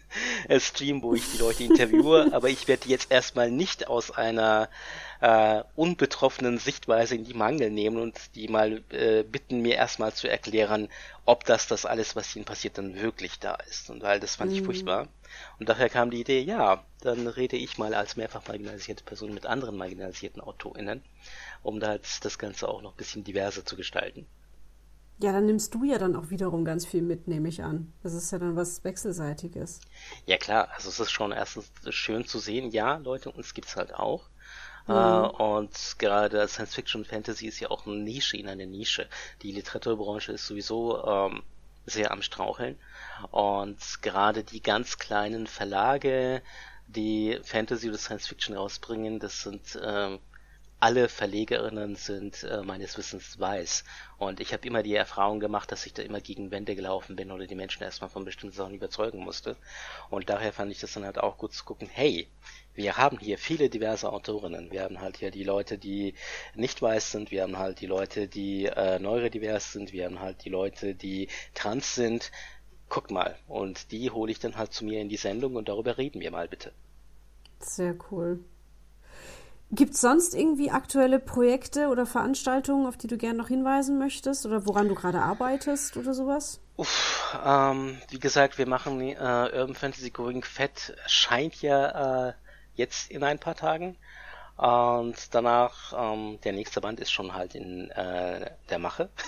Stream, 0.58 1.02
wo 1.02 1.14
ich 1.14 1.32
die 1.32 1.38
Leute 1.38 1.64
interviewe, 1.64 2.30
aber 2.32 2.48
ich 2.48 2.68
werde 2.68 2.88
jetzt 2.88 3.10
erstmal 3.10 3.50
nicht 3.50 3.88
aus 3.88 4.10
einer 4.12 4.68
äh, 5.20 5.62
unbetroffenen 5.74 6.58
Sichtweise 6.58 7.16
in 7.16 7.24
die 7.24 7.34
Mangel 7.34 7.70
nehmen 7.70 7.98
und 7.98 8.18
die 8.34 8.48
mal 8.48 8.82
äh, 8.90 9.22
bitten, 9.24 9.62
mir 9.62 9.74
erstmal 9.74 10.12
zu 10.12 10.28
erklären, 10.28 10.88
ob 11.24 11.44
das 11.44 11.66
das 11.66 11.86
alles, 11.86 12.14
was 12.14 12.36
ihnen 12.36 12.44
passiert, 12.44 12.78
dann 12.78 13.00
wirklich 13.00 13.38
da 13.40 13.54
ist. 13.68 13.90
Und 13.90 14.02
weil 14.02 14.20
das 14.20 14.36
fand 14.36 14.52
mhm. 14.52 14.58
ich 14.58 14.64
furchtbar. 14.64 15.08
Und 15.58 15.68
daher 15.68 15.88
kam 15.88 16.10
die 16.10 16.20
Idee, 16.20 16.40
ja, 16.40 16.84
dann 17.00 17.26
rede 17.26 17.56
ich 17.56 17.78
mal 17.78 17.94
als 17.94 18.16
mehrfach 18.16 18.46
marginalisierte 18.46 19.04
Person 19.04 19.34
mit 19.34 19.44
anderen 19.44 19.76
marginalisierten 19.76 20.40
AutorInnen, 20.40 21.02
um 21.66 21.80
da 21.80 21.94
jetzt 21.94 22.24
das 22.24 22.38
Ganze 22.38 22.68
auch 22.68 22.80
noch 22.80 22.92
ein 22.92 22.96
bisschen 22.96 23.24
diverser 23.24 23.64
zu 23.64 23.76
gestalten. 23.76 24.26
Ja, 25.18 25.32
dann 25.32 25.46
nimmst 25.46 25.74
du 25.74 25.82
ja 25.82 25.98
dann 25.98 26.14
auch 26.14 26.30
wiederum 26.30 26.64
ganz 26.64 26.86
viel 26.86 27.02
mit, 27.02 27.26
nehme 27.26 27.48
ich 27.48 27.62
an. 27.62 27.92
Das 28.02 28.12
ist 28.12 28.30
ja 28.30 28.38
dann 28.38 28.54
was 28.54 28.84
Wechselseitiges. 28.84 29.80
Ja 30.26 30.36
klar, 30.36 30.68
also 30.74 30.90
es 30.90 31.00
ist 31.00 31.10
schon 31.10 31.32
erstens 31.32 31.72
schön 31.88 32.26
zu 32.26 32.38
sehen, 32.38 32.70
ja, 32.70 32.96
Leute, 32.98 33.30
uns 33.30 33.54
gibt's 33.54 33.76
halt 33.76 33.94
auch. 33.94 34.28
Mhm. 34.86 34.94
Uh, 34.94 35.56
und 35.56 35.96
gerade 35.98 36.46
Science 36.46 36.74
Fiction 36.74 37.00
und 37.00 37.08
Fantasy 37.08 37.46
ist 37.48 37.58
ja 37.58 37.70
auch 37.70 37.86
eine 37.86 37.96
Nische 37.96 38.36
in 38.36 38.46
einer 38.48 38.66
Nische. 38.66 39.08
Die 39.42 39.50
Literaturbranche 39.50 40.32
ist 40.32 40.46
sowieso 40.46 41.04
ähm, 41.04 41.42
sehr 41.86 42.12
am 42.12 42.22
Straucheln. 42.22 42.78
Und 43.32 43.78
gerade 44.02 44.44
die 44.44 44.62
ganz 44.62 44.98
kleinen 44.98 45.46
Verlage, 45.48 46.42
die 46.86 47.40
Fantasy 47.42 47.88
oder 47.88 47.98
Science 47.98 48.28
Fiction 48.28 48.54
rausbringen, 48.54 49.18
das 49.18 49.42
sind 49.42 49.80
ähm, 49.82 50.20
alle 50.78 51.08
Verlegerinnen 51.08 51.96
sind 51.96 52.42
äh, 52.44 52.62
meines 52.62 52.98
Wissens 52.98 53.40
weiß. 53.40 53.84
Und 54.18 54.40
ich 54.40 54.52
habe 54.52 54.66
immer 54.66 54.82
die 54.82 54.94
Erfahrung 54.94 55.40
gemacht, 55.40 55.72
dass 55.72 55.86
ich 55.86 55.94
da 55.94 56.02
immer 56.02 56.20
gegen 56.20 56.50
Wände 56.50 56.76
gelaufen 56.76 57.16
bin 57.16 57.30
oder 57.30 57.46
die 57.46 57.54
Menschen 57.54 57.82
erstmal 57.82 58.10
von 58.10 58.24
bestimmten 58.24 58.56
Sachen 58.56 58.74
überzeugen 58.74 59.20
musste. 59.20 59.56
Und 60.10 60.28
daher 60.28 60.52
fand 60.52 60.70
ich 60.70 60.80
das 60.80 60.92
dann 60.92 61.04
halt 61.04 61.18
auch 61.18 61.38
gut 61.38 61.54
zu 61.54 61.64
gucken, 61.64 61.88
hey, 61.90 62.28
wir 62.74 62.98
haben 62.98 63.18
hier 63.18 63.38
viele 63.38 63.70
diverse 63.70 64.12
Autorinnen. 64.12 64.70
Wir 64.70 64.82
haben 64.82 65.00
halt 65.00 65.16
hier 65.16 65.30
die 65.30 65.44
Leute, 65.44 65.78
die 65.78 66.14
nicht 66.54 66.82
weiß 66.82 67.10
sind, 67.10 67.30
wir 67.30 67.42
haben 67.42 67.58
halt 67.58 67.80
die 67.80 67.86
Leute, 67.86 68.28
die 68.28 68.66
äh, 68.66 68.98
neurodivers 68.98 69.72
sind, 69.72 69.92
wir 69.92 70.04
haben 70.04 70.20
halt 70.20 70.44
die 70.44 70.50
Leute, 70.50 70.94
die 70.94 71.28
trans 71.54 71.94
sind. 71.94 72.30
Guckt 72.88 73.10
mal. 73.10 73.36
Und 73.48 73.90
die 73.92 74.10
hole 74.10 74.30
ich 74.30 74.38
dann 74.38 74.56
halt 74.56 74.72
zu 74.72 74.84
mir 74.84 75.00
in 75.00 75.08
die 75.08 75.16
Sendung 75.16 75.56
und 75.56 75.68
darüber 75.68 75.96
reden 75.96 76.20
wir 76.20 76.30
mal 76.30 76.48
bitte. 76.48 76.70
Sehr 77.60 77.96
cool. 78.10 78.44
Gibt 79.72 79.94
es 79.94 80.00
sonst 80.00 80.34
irgendwie 80.34 80.70
aktuelle 80.70 81.18
Projekte 81.18 81.88
oder 81.88 82.06
Veranstaltungen, 82.06 82.86
auf 82.86 82.96
die 82.96 83.08
du 83.08 83.16
gerne 83.16 83.38
noch 83.38 83.48
hinweisen 83.48 83.98
möchtest 83.98 84.46
oder 84.46 84.64
woran 84.64 84.88
du 84.88 84.94
gerade 84.94 85.20
arbeitest 85.20 85.96
oder 85.96 86.14
sowas? 86.14 86.60
Uff, 86.76 87.36
ähm, 87.44 88.00
wie 88.10 88.20
gesagt, 88.20 88.58
wir 88.58 88.68
machen 88.68 89.00
äh, 89.00 89.14
Urban 89.14 89.74
Fantasy 89.74 90.10
Going 90.10 90.44
Fett 90.44 90.96
scheint 91.06 91.62
ja 91.62 92.28
äh, 92.28 92.32
jetzt 92.74 93.10
in 93.10 93.24
ein 93.24 93.40
paar 93.40 93.56
Tagen. 93.56 93.96
Und 94.56 95.34
danach, 95.34 95.92
ähm, 95.94 96.38
der 96.44 96.52
nächste 96.52 96.80
Band 96.80 96.98
ist 97.00 97.10
schon 97.10 97.34
halt 97.34 97.54
in 97.54 97.90
äh, 97.90 98.50
der 98.70 98.78
Mache. 98.78 99.10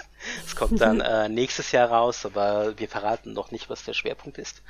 Es 0.44 0.56
kommt 0.56 0.80
dann 0.80 1.00
äh, 1.00 1.28
nächstes 1.28 1.70
Jahr 1.70 1.90
raus, 1.90 2.26
aber 2.26 2.76
wir 2.76 2.88
verraten 2.88 3.34
noch 3.34 3.52
nicht, 3.52 3.70
was 3.70 3.84
der 3.84 3.92
Schwerpunkt 3.92 4.36
ist. 4.38 4.62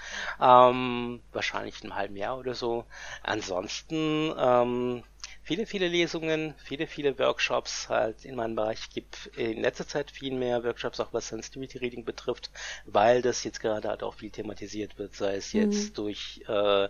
Ähm, 0.42 1.22
wahrscheinlich 1.32 1.82
in 1.82 1.90
einem 1.90 1.98
halben 1.98 2.16
Jahr 2.16 2.36
oder 2.36 2.54
so. 2.54 2.84
Ansonsten 3.22 4.34
ähm, 4.36 5.04
viele, 5.48 5.64
viele 5.64 5.88
Lesungen, 5.88 6.54
viele, 6.62 6.86
viele 6.86 7.18
Workshops 7.18 7.88
halt 7.88 8.26
in 8.26 8.34
meinem 8.34 8.54
Bereich. 8.54 8.90
gibt 8.90 9.28
in 9.34 9.62
letzter 9.62 9.88
Zeit 9.88 10.10
viel 10.10 10.34
mehr 10.34 10.62
Workshops, 10.62 11.00
auch 11.00 11.14
was 11.14 11.28
Sensitivity 11.28 11.78
Reading 11.78 12.04
betrifft, 12.04 12.50
weil 12.84 13.22
das 13.22 13.44
jetzt 13.44 13.58
gerade 13.58 13.88
halt 13.88 14.02
auch 14.02 14.12
viel 14.12 14.28
thematisiert 14.28 14.98
wird, 14.98 15.14
sei 15.14 15.36
es 15.36 15.54
jetzt 15.54 15.92
mhm. 15.92 15.94
durch 15.94 16.42
äh, 16.48 16.88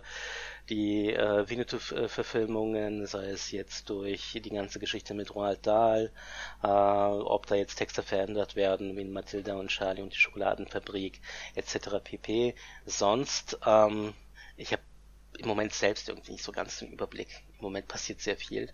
die 0.67 1.13
äh, 1.13 1.49
Winnetou-Verfilmungen, 1.49 3.05
sei 3.07 3.29
es 3.29 3.49
jetzt 3.51 3.89
durch 3.89 4.37
die 4.43 4.49
ganze 4.49 4.79
Geschichte 4.79 5.13
mit 5.13 5.33
Roald 5.33 5.65
Dahl, 5.65 6.11
äh, 6.61 6.67
ob 6.67 7.45
da 7.47 7.55
jetzt 7.55 7.77
Texte 7.77 8.03
verändert 8.03 8.57
werden, 8.57 8.97
wie 8.97 9.01
in 9.03 9.13
Mathilda 9.13 9.53
und 9.53 9.69
Charlie 9.69 10.01
und 10.01 10.11
die 10.11 10.19
Schokoladenfabrik 10.19 11.21
etc. 11.55 12.03
pp. 12.03 12.55
Sonst, 12.85 13.57
ähm, 13.65 14.13
ich 14.57 14.73
habe 14.73 14.81
im 15.39 15.47
Moment 15.47 15.73
selbst 15.73 16.09
irgendwie 16.09 16.33
nicht 16.33 16.43
so 16.43 16.51
ganz 16.51 16.79
den 16.79 16.91
Überblick. 16.91 17.29
Im 17.57 17.63
Moment 17.63 17.87
passiert 17.87 18.21
sehr 18.21 18.37
viel. 18.37 18.69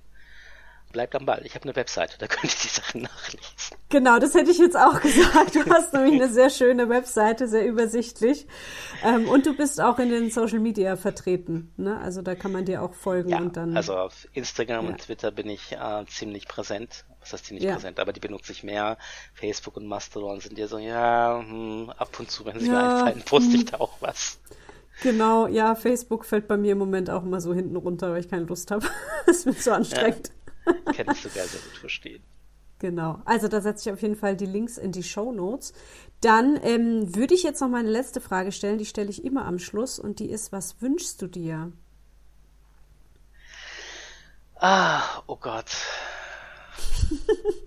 Bleibt 0.91 1.15
am 1.15 1.25
Ball. 1.25 1.41
Ich 1.45 1.55
habe 1.55 1.63
eine 1.63 1.75
Webseite, 1.75 2.17
da 2.17 2.27
könnt 2.29 2.53
ihr 2.53 2.59
die 2.63 2.67
Sachen 2.67 3.01
nachlesen. 3.01 3.77
Genau, 3.89 4.17
das 4.17 4.33
hätte 4.33 4.51
ich 4.51 4.57
jetzt 4.57 4.77
auch 4.77 5.01
gesagt. 5.01 5.55
Du 5.55 5.65
hast 5.69 5.93
nämlich 5.93 6.13
eine 6.13 6.31
sehr 6.31 6.49
schöne 6.49 6.87
Webseite, 6.89 7.47
sehr 7.47 7.67
übersichtlich. 7.67 8.47
Ähm, 9.03 9.27
und 9.27 9.45
du 9.45 9.55
bist 9.55 9.81
auch 9.81 9.99
in 9.99 10.09
den 10.09 10.31
Social 10.31 10.59
Media 10.59 10.95
vertreten. 10.95 11.73
Ne? 11.75 11.99
Also 11.99 12.21
da 12.21 12.35
kann 12.35 12.51
man 12.51 12.65
dir 12.65 12.81
auch 12.81 12.93
folgen 12.93 13.29
ja, 13.29 13.39
und 13.39 13.57
dann. 13.57 13.75
Also 13.75 13.97
auf 13.97 14.27
Instagram 14.33 14.85
ja. 14.85 14.91
und 14.91 15.01
Twitter 15.01 15.31
bin 15.31 15.49
ich 15.49 15.73
äh, 15.73 16.05
ziemlich 16.07 16.47
präsent. 16.47 17.03
Was 17.19 17.33
heißt 17.33 17.45
ziemlich 17.45 17.65
ja. 17.65 17.73
präsent, 17.73 17.99
aber 17.99 18.13
die 18.13 18.19
benutze 18.19 18.51
ich 18.51 18.63
mehr. 18.63 18.97
Facebook 19.33 19.77
und 19.77 19.87
Mastodon 19.87 20.39
sind 20.39 20.57
ja 20.57 20.67
so, 20.67 20.77
ja, 20.77 21.43
hm, 21.45 21.91
ab 21.97 22.19
und 22.19 22.31
zu, 22.31 22.45
wenn 22.45 22.59
sie 22.59 22.69
mir 22.69 22.77
einfallen, 22.77 23.23
poste 23.23 23.55
ich 23.55 23.61
hm. 23.61 23.71
da 23.71 23.77
auch 23.79 23.97
was. 23.99 24.39
Genau, 25.01 25.47
ja, 25.47 25.75
Facebook 25.75 26.25
fällt 26.25 26.47
bei 26.47 26.57
mir 26.57 26.71
im 26.73 26.77
Moment 26.77 27.09
auch 27.09 27.23
immer 27.23 27.41
so 27.41 27.53
hinten 27.53 27.75
runter, 27.75 28.11
weil 28.11 28.21
ich 28.21 28.29
keine 28.29 28.45
Lust 28.45 28.71
habe. 28.71 28.85
Es 29.27 29.45
wird 29.45 29.59
so 29.59 29.71
anstrengend. 29.71 30.31
Ja, 30.65 30.93
kann 30.93 31.15
ich 31.15 31.21
sogar 31.21 31.45
sehr 31.45 31.61
gut 31.61 31.77
verstehen. 31.79 32.23
Genau, 32.79 33.21
also 33.25 33.47
da 33.47 33.61
setze 33.61 33.89
ich 33.89 33.93
auf 33.93 34.01
jeden 34.01 34.15
Fall 34.15 34.35
die 34.35 34.45
Links 34.45 34.77
in 34.77 34.91
die 34.91 35.03
Show 35.03 35.31
Notes. 35.31 35.73
Dann 36.21 36.59
ähm, 36.61 37.15
würde 37.15 37.33
ich 37.33 37.43
jetzt 37.43 37.61
noch 37.61 37.69
meine 37.69 37.89
letzte 37.89 38.21
Frage 38.21 38.51
stellen, 38.51 38.77
die 38.77 38.85
stelle 38.85 39.09
ich 39.09 39.23
immer 39.23 39.45
am 39.45 39.59
Schluss 39.59 39.97
und 39.99 40.19
die 40.19 40.29
ist, 40.29 40.51
was 40.51 40.81
wünschst 40.81 41.21
du 41.21 41.27
dir? 41.27 41.71
Ah, 44.55 45.23
oh 45.27 45.37
Gott. 45.37 45.71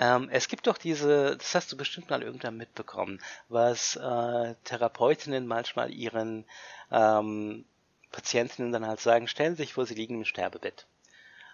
Ähm, 0.00 0.28
es 0.32 0.48
gibt 0.48 0.66
doch 0.66 0.78
diese, 0.78 1.36
das 1.36 1.54
hast 1.54 1.70
du 1.70 1.76
bestimmt 1.76 2.10
mal 2.10 2.22
irgendwann 2.22 2.56
mitbekommen, 2.56 3.20
was 3.48 3.96
äh, 3.96 4.54
Therapeutinnen 4.64 5.46
manchmal 5.46 5.92
ihren 5.92 6.46
ähm, 6.90 7.66
Patientinnen 8.10 8.72
dann 8.72 8.86
halt 8.86 9.00
sagen, 9.00 9.28
stellen 9.28 9.54
Sie 9.56 9.62
sich 9.62 9.74
vor, 9.74 9.86
Sie 9.86 9.94
liegen 9.94 10.16
im 10.16 10.24
Sterbebett. 10.24 10.86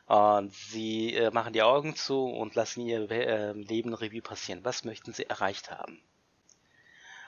Und 0.07 0.55
sie 0.55 1.15
äh, 1.15 1.33
machen 1.33 1.53
die 1.53 1.63
Augen 1.63 1.97
zu 1.97 2.27
und 2.27 2.55
lassen 2.55 2.87
ihr 2.87 3.11
äh, 3.11 3.53
Leben 3.53 3.93
Revue 3.93 4.23
passieren. 4.23 4.65
Was 4.65 4.85
möchten 4.85 5.13
sie 5.13 5.29
erreicht 5.29 5.73
haben? 5.73 6.01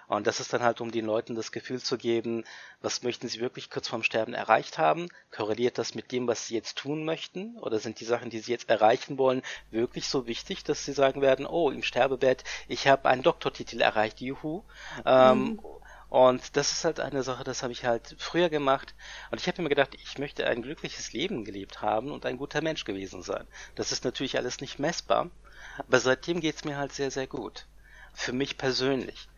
Und 0.09 0.27
das 0.27 0.41
ist 0.41 0.53
dann 0.55 0.63
halt, 0.63 0.81
um 0.81 0.91
den 0.91 1.05
Leuten 1.05 1.35
das 1.35 1.53
Gefühl 1.53 1.81
zu 1.81 1.99
geben, 1.99 2.45
was 2.81 3.03
möchten 3.03 3.29
sie 3.29 3.41
wirklich 3.41 3.69
kurz 3.69 3.89
vorm 3.89 4.03
Sterben 4.03 4.33
erreicht 4.33 4.79
haben? 4.79 5.09
Korreliert 5.31 5.77
das 5.77 5.95
mit 5.95 6.13
dem, 6.13 6.27
was 6.27 6.47
sie 6.47 6.55
jetzt 6.55 6.79
tun 6.79 7.05
möchten? 7.05 7.59
Oder 7.59 7.79
sind 7.79 8.01
die 8.01 8.07
Sachen, 8.07 8.31
die 8.31 8.39
sie 8.39 8.53
jetzt 8.53 8.71
erreichen 8.71 9.19
wollen, 9.19 9.43
wirklich 9.71 10.09
so 10.09 10.27
wichtig, 10.27 10.65
dass 10.65 10.85
sie 10.85 10.95
sagen 10.95 11.21
werden, 11.21 11.47
oh, 11.47 11.71
im 11.71 11.83
Sterbebett, 11.83 12.43
ich 12.69 12.89
habe 12.89 13.07
einen 13.09 13.23
Doktortitel 13.23 13.83
erreicht, 13.83 14.21
juhu. 14.23 14.63
Ähm, 15.05 15.39
mhm. 15.39 15.61
Und 16.09 16.57
das 16.57 16.73
ist 16.73 16.87
halt 16.87 17.01
eine 17.01 17.23
Sache, 17.23 17.45
das 17.45 17.63
habe 17.63 17.73
ich 17.75 17.85
halt 17.85 18.17
früher 18.19 18.49
gemacht. 18.49 18.95
Und 19.31 19.43
ich 19.43 19.47
habe 19.47 19.61
mir 19.61 19.69
gedacht, 19.69 19.95
ich 20.03 20.17
möchte 20.17 20.47
ein 20.47 20.63
glückliches 20.63 21.13
Leben 21.13 21.45
gelebt 21.45 21.83
haben 21.83 22.13
und 22.13 22.25
ein 22.25 22.39
guter 22.39 22.63
Mensch 22.63 22.85
gewesen 22.85 23.23
sein. 23.23 23.47
Das 23.75 23.93
ist 23.93 24.07
natürlich 24.07 24.39
alles 24.39 24.63
nicht 24.63 24.79
messbar. 24.79 25.29
Aber 25.77 26.01
seitdem 26.01 26.41
geht's 26.41 26.65
mir 26.65 26.79
halt 26.79 26.93
sehr, 26.93 27.11
sehr 27.11 27.27
gut. 27.27 27.67
Für 28.15 28.33
mich 28.33 28.57
persönlich. 28.57 29.29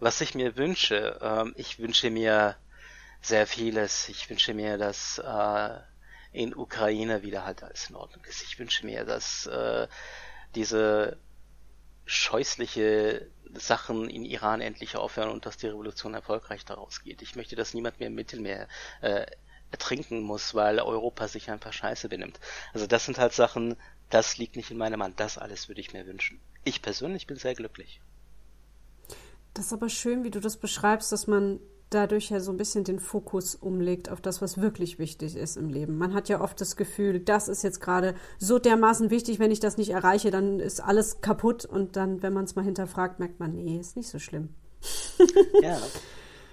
Was 0.00 0.20
ich 0.20 0.34
mir 0.34 0.56
wünsche, 0.56 1.18
ähm, 1.22 1.54
ich 1.56 1.78
wünsche 1.78 2.10
mir 2.10 2.56
sehr 3.20 3.46
vieles. 3.46 4.08
Ich 4.08 4.28
wünsche 4.28 4.54
mir, 4.54 4.76
dass 4.76 5.18
äh, 5.18 5.78
in 6.32 6.54
Ukraine 6.54 7.22
wieder 7.22 7.44
halt 7.44 7.62
alles 7.62 7.88
in 7.88 7.96
Ordnung 7.96 8.24
ist. 8.24 8.42
Ich 8.42 8.58
wünsche 8.58 8.84
mir, 8.84 9.04
dass 9.04 9.46
äh, 9.46 9.88
diese 10.54 11.16
scheußliche 12.06 13.30
Sachen 13.54 14.10
in 14.10 14.24
Iran 14.24 14.60
endlich 14.60 14.96
aufhören 14.96 15.30
und 15.30 15.46
dass 15.46 15.56
die 15.56 15.68
Revolution 15.68 16.12
erfolgreich 16.12 16.64
daraus 16.64 17.02
geht. 17.02 17.22
Ich 17.22 17.36
möchte, 17.36 17.56
dass 17.56 17.72
niemand 17.72 17.98
mehr 17.98 18.08
im 18.08 18.14
Mittelmeer 18.14 18.68
äh, 19.00 19.26
ertrinken 19.70 20.20
muss, 20.20 20.54
weil 20.54 20.80
Europa 20.80 21.28
sich 21.28 21.50
einfach 21.50 21.72
scheiße 21.72 22.08
benimmt. 22.08 22.38
Also 22.72 22.86
das 22.86 23.06
sind 23.06 23.18
halt 23.18 23.32
Sachen, 23.32 23.76
das 24.10 24.36
liegt 24.36 24.56
nicht 24.56 24.70
in 24.70 24.76
meinem 24.76 25.02
Hand. 25.02 25.18
Das 25.18 25.38
alles 25.38 25.68
würde 25.68 25.80
ich 25.80 25.92
mir 25.92 26.06
wünschen. 26.06 26.40
Ich 26.64 26.82
persönlich 26.82 27.26
bin 27.26 27.36
sehr 27.36 27.54
glücklich. 27.54 28.00
Das 29.54 29.66
ist 29.66 29.72
aber 29.72 29.88
schön, 29.88 30.24
wie 30.24 30.30
du 30.30 30.40
das 30.40 30.56
beschreibst, 30.56 31.12
dass 31.12 31.26
man 31.28 31.60
dadurch 31.90 32.30
ja 32.30 32.40
so 32.40 32.50
ein 32.50 32.56
bisschen 32.56 32.82
den 32.82 32.98
Fokus 32.98 33.54
umlegt 33.54 34.10
auf 34.10 34.20
das, 34.20 34.42
was 34.42 34.60
wirklich 34.60 34.98
wichtig 34.98 35.36
ist 35.36 35.56
im 35.56 35.68
Leben. 35.68 35.96
Man 35.96 36.12
hat 36.12 36.28
ja 36.28 36.40
oft 36.40 36.60
das 36.60 36.74
Gefühl, 36.74 37.20
das 37.20 37.48
ist 37.48 37.62
jetzt 37.62 37.80
gerade 37.80 38.14
so 38.38 38.58
dermaßen 38.58 39.10
wichtig, 39.10 39.38
wenn 39.38 39.52
ich 39.52 39.60
das 39.60 39.76
nicht 39.76 39.90
erreiche, 39.90 40.32
dann 40.32 40.58
ist 40.58 40.80
alles 40.80 41.20
kaputt 41.20 41.64
und 41.64 41.96
dann, 41.96 42.20
wenn 42.22 42.32
man 42.32 42.44
es 42.44 42.56
mal 42.56 42.64
hinterfragt, 42.64 43.20
merkt 43.20 43.38
man, 43.38 43.54
nee, 43.54 43.78
ist 43.78 43.96
nicht 43.96 44.08
so 44.08 44.18
schlimm. 44.18 44.50
Ja. 45.62 45.78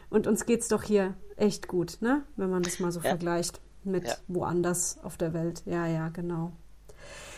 und 0.10 0.28
uns 0.28 0.46
geht's 0.46 0.68
doch 0.68 0.84
hier 0.84 1.16
echt 1.36 1.68
gut, 1.68 1.98
ne? 2.02 2.24
Wenn 2.38 2.50
man 2.50 2.62
das 2.62 2.80
mal 2.80 2.92
so 2.92 3.02
ja. 3.02 3.10
vergleicht 3.10 3.60
mit 3.84 4.06
ja. 4.06 4.16
woanders 4.28 5.00
auf 5.04 5.18
der 5.18 5.34
Welt. 5.34 5.64
Ja, 5.66 5.88
ja, 5.88 6.10
genau. 6.10 6.54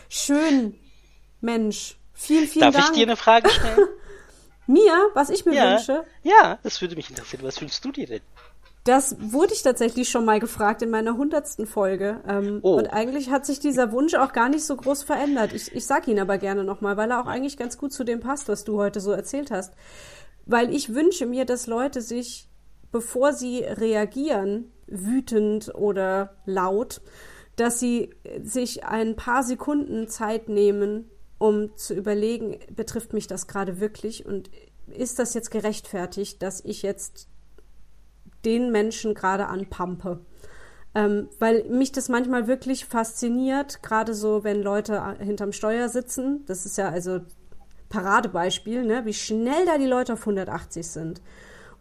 Schön, 0.09 0.76
Mensch. 1.39 1.97
Vielen, 2.14 2.47
vielen 2.47 2.66
Darf 2.66 2.74
Dank. 2.74 2.86
Darf 2.86 2.91
ich 2.91 2.97
dir 2.99 3.07
eine 3.07 3.16
Frage 3.16 3.49
stellen? 3.49 3.88
Mir, 4.68 5.09
was 5.14 5.30
ich 5.30 5.45
mir 5.45 5.53
ja, 5.53 5.72
wünsche? 5.72 6.03
Ja, 6.24 6.59
das 6.64 6.82
würde 6.82 6.95
mich 6.95 7.09
interessieren. 7.09 7.43
Was 7.43 7.61
wünschst 7.61 7.84
du 7.84 7.91
dir 7.91 8.07
denn? 8.07 8.22
Das 8.84 9.16
wurde 9.20 9.53
ich 9.53 9.64
tatsächlich 9.64 10.09
schon 10.09 10.26
mal 10.26 10.41
gefragt 10.41 10.82
in 10.82 10.89
meiner 10.89 11.16
hundertsten 11.16 11.66
Folge. 11.66 12.22
Ähm, 12.28 12.59
oh. 12.64 12.76
Und 12.76 12.88
eigentlich 12.88 13.30
hat 13.30 13.45
sich 13.45 13.59
dieser 13.59 13.93
Wunsch 13.93 14.14
auch 14.14 14.34
gar 14.34 14.49
nicht 14.49 14.66
so 14.66 14.76
groß 14.76 15.03
verändert. 15.03 15.53
Ich, 15.53 15.74
ich 15.74 15.86
sag 15.86 16.07
ihn 16.07 16.20
aber 16.20 16.38
gerne 16.38 16.66
nochmal, 16.66 16.97
weil 16.97 17.11
er 17.11 17.22
auch 17.22 17.28
eigentlich 17.28 17.55
ganz 17.55 17.78
gut 17.78 17.93
zu 17.93 18.03
dem 18.03 18.20
passt, 18.20 18.49
was 18.49 18.66
du 18.66 18.78
heute 18.78 18.99
so 18.99 19.11
erzählt 19.11 19.51
hast. 19.51 19.74
Weil 20.45 20.74
ich 20.74 20.93
wünsche 20.93 21.26
mir, 21.26 21.45
dass 21.45 21.68
Leute 21.68 22.01
sich, 22.01 22.49
bevor 22.91 23.32
sie 23.32 23.59
reagieren, 23.59 24.74
wütend 24.88 25.74
oder 25.74 26.36
laut, 26.45 26.99
dass 27.55 27.80
sie 27.80 28.14
sich 28.41 28.84
ein 28.84 29.16
paar 29.16 29.43
Sekunden 29.43 30.09
Zeit 30.09 30.49
nehmen, 30.49 31.09
um 31.43 31.75
zu 31.75 31.93
überlegen, 31.93 32.57
betrifft 32.73 33.11
mich 33.11 33.27
das 33.27 33.47
gerade 33.47 33.81
wirklich 33.81 34.25
und 34.25 34.49
ist 34.87 35.19
das 35.19 35.33
jetzt 35.33 35.51
gerechtfertigt, 35.51 36.41
dass 36.41 36.63
ich 36.63 36.83
jetzt 36.83 37.27
den 38.45 38.71
Menschen 38.71 39.13
gerade 39.13 39.47
anpampe? 39.47 40.21
Ähm, 40.95 41.27
weil 41.39 41.65
mich 41.65 41.91
das 41.91 42.07
manchmal 42.07 42.47
wirklich 42.47 42.85
fasziniert, 42.85 43.83
gerade 43.83 44.13
so, 44.13 44.45
wenn 44.45 44.61
Leute 44.61 45.17
hinterm 45.19 45.51
Steuer 45.51 45.89
sitzen. 45.89 46.45
Das 46.45 46.65
ist 46.65 46.77
ja 46.77 46.87
also 46.87 47.19
Paradebeispiel, 47.89 48.85
ne? 48.85 49.03
wie 49.03 49.13
schnell 49.13 49.65
da 49.65 49.77
die 49.77 49.85
Leute 49.85 50.13
auf 50.13 50.21
180 50.21 50.87
sind. 50.87 51.21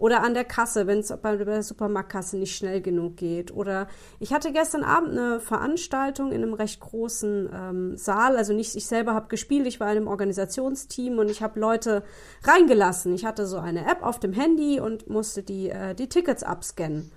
Oder 0.02 0.24
an 0.24 0.34
der 0.34 0.42
Kasse, 0.42 0.88
wenn 0.88 0.98
es 0.98 1.16
bei 1.22 1.36
der 1.36 1.62
Supermarktkasse 1.62 2.36
nicht 2.36 2.56
schnell 2.56 2.80
genug 2.80 3.16
geht. 3.16 3.54
Oder 3.54 3.86
ich 4.18 4.32
hatte 4.32 4.50
gestern 4.50 4.82
Abend 4.82 5.12
eine 5.12 5.38
Veranstaltung 5.38 6.32
in 6.32 6.42
einem 6.42 6.54
recht 6.54 6.80
großen 6.80 7.48
ähm, 7.54 7.96
Saal. 7.96 8.36
Also 8.36 8.52
nicht 8.52 8.74
ich 8.74 8.86
selber 8.86 9.14
habe 9.14 9.28
gespielt, 9.28 9.64
ich 9.64 9.78
war 9.78 9.92
in 9.92 9.98
einem 9.98 10.08
Organisationsteam 10.08 11.20
und 11.20 11.30
ich 11.30 11.40
habe 11.40 11.60
Leute 11.60 12.02
reingelassen. 12.42 13.14
Ich 13.14 13.24
hatte 13.24 13.46
so 13.46 13.58
eine 13.58 13.88
App 13.88 14.02
auf 14.02 14.18
dem 14.18 14.32
Handy 14.32 14.80
und 14.80 15.08
musste 15.08 15.44
die, 15.44 15.70
äh, 15.70 15.94
die 15.94 16.08
Tickets 16.08 16.42
abscannen. 16.42 17.12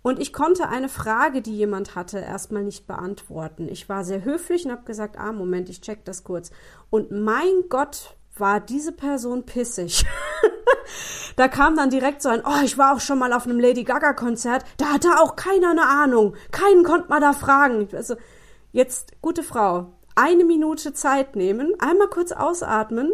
Und 0.00 0.18
ich 0.18 0.32
konnte 0.32 0.70
eine 0.70 0.88
Frage, 0.88 1.42
die 1.42 1.54
jemand 1.54 1.94
hatte, 1.94 2.20
erstmal 2.20 2.64
nicht 2.64 2.86
beantworten. 2.86 3.68
Ich 3.68 3.90
war 3.90 4.02
sehr 4.02 4.24
höflich 4.24 4.64
und 4.64 4.72
habe 4.72 4.84
gesagt, 4.84 5.18
ah, 5.18 5.32
Moment, 5.32 5.68
ich 5.68 5.82
check 5.82 6.06
das 6.06 6.24
kurz. 6.24 6.52
Und 6.88 7.10
mein 7.10 7.68
Gott, 7.68 8.16
war 8.36 8.60
diese 8.60 8.92
Person 8.92 9.44
pissig. 9.44 10.04
da 11.36 11.48
kam 11.48 11.76
dann 11.76 11.90
direkt 11.90 12.22
so 12.22 12.28
ein, 12.28 12.42
oh, 12.44 12.64
ich 12.64 12.78
war 12.78 12.94
auch 12.94 13.00
schon 13.00 13.18
mal 13.18 13.32
auf 13.32 13.46
einem 13.46 13.60
Lady 13.60 13.84
Gaga 13.84 14.12
Konzert, 14.12 14.64
da 14.76 14.86
hatte 14.86 15.20
auch 15.20 15.36
keiner 15.36 15.70
eine 15.70 15.86
Ahnung, 15.86 16.36
keinen 16.50 16.84
konnte 16.84 17.08
man 17.08 17.20
da 17.20 17.32
fragen. 17.32 17.88
Also 17.92 18.16
jetzt, 18.72 19.12
gute 19.22 19.42
Frau, 19.42 19.92
eine 20.14 20.44
Minute 20.44 20.92
Zeit 20.92 21.36
nehmen, 21.36 21.74
einmal 21.78 22.08
kurz 22.08 22.32
ausatmen 22.32 23.12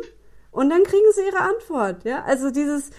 und 0.51 0.71
dann 0.71 0.85
kriegen 0.85 1.13
sie 1.15 1.27
ihre 1.27 1.41
Antwort. 1.41 2.05
Ja, 2.05 2.25
also 2.25 2.51
dieses, 2.51 2.91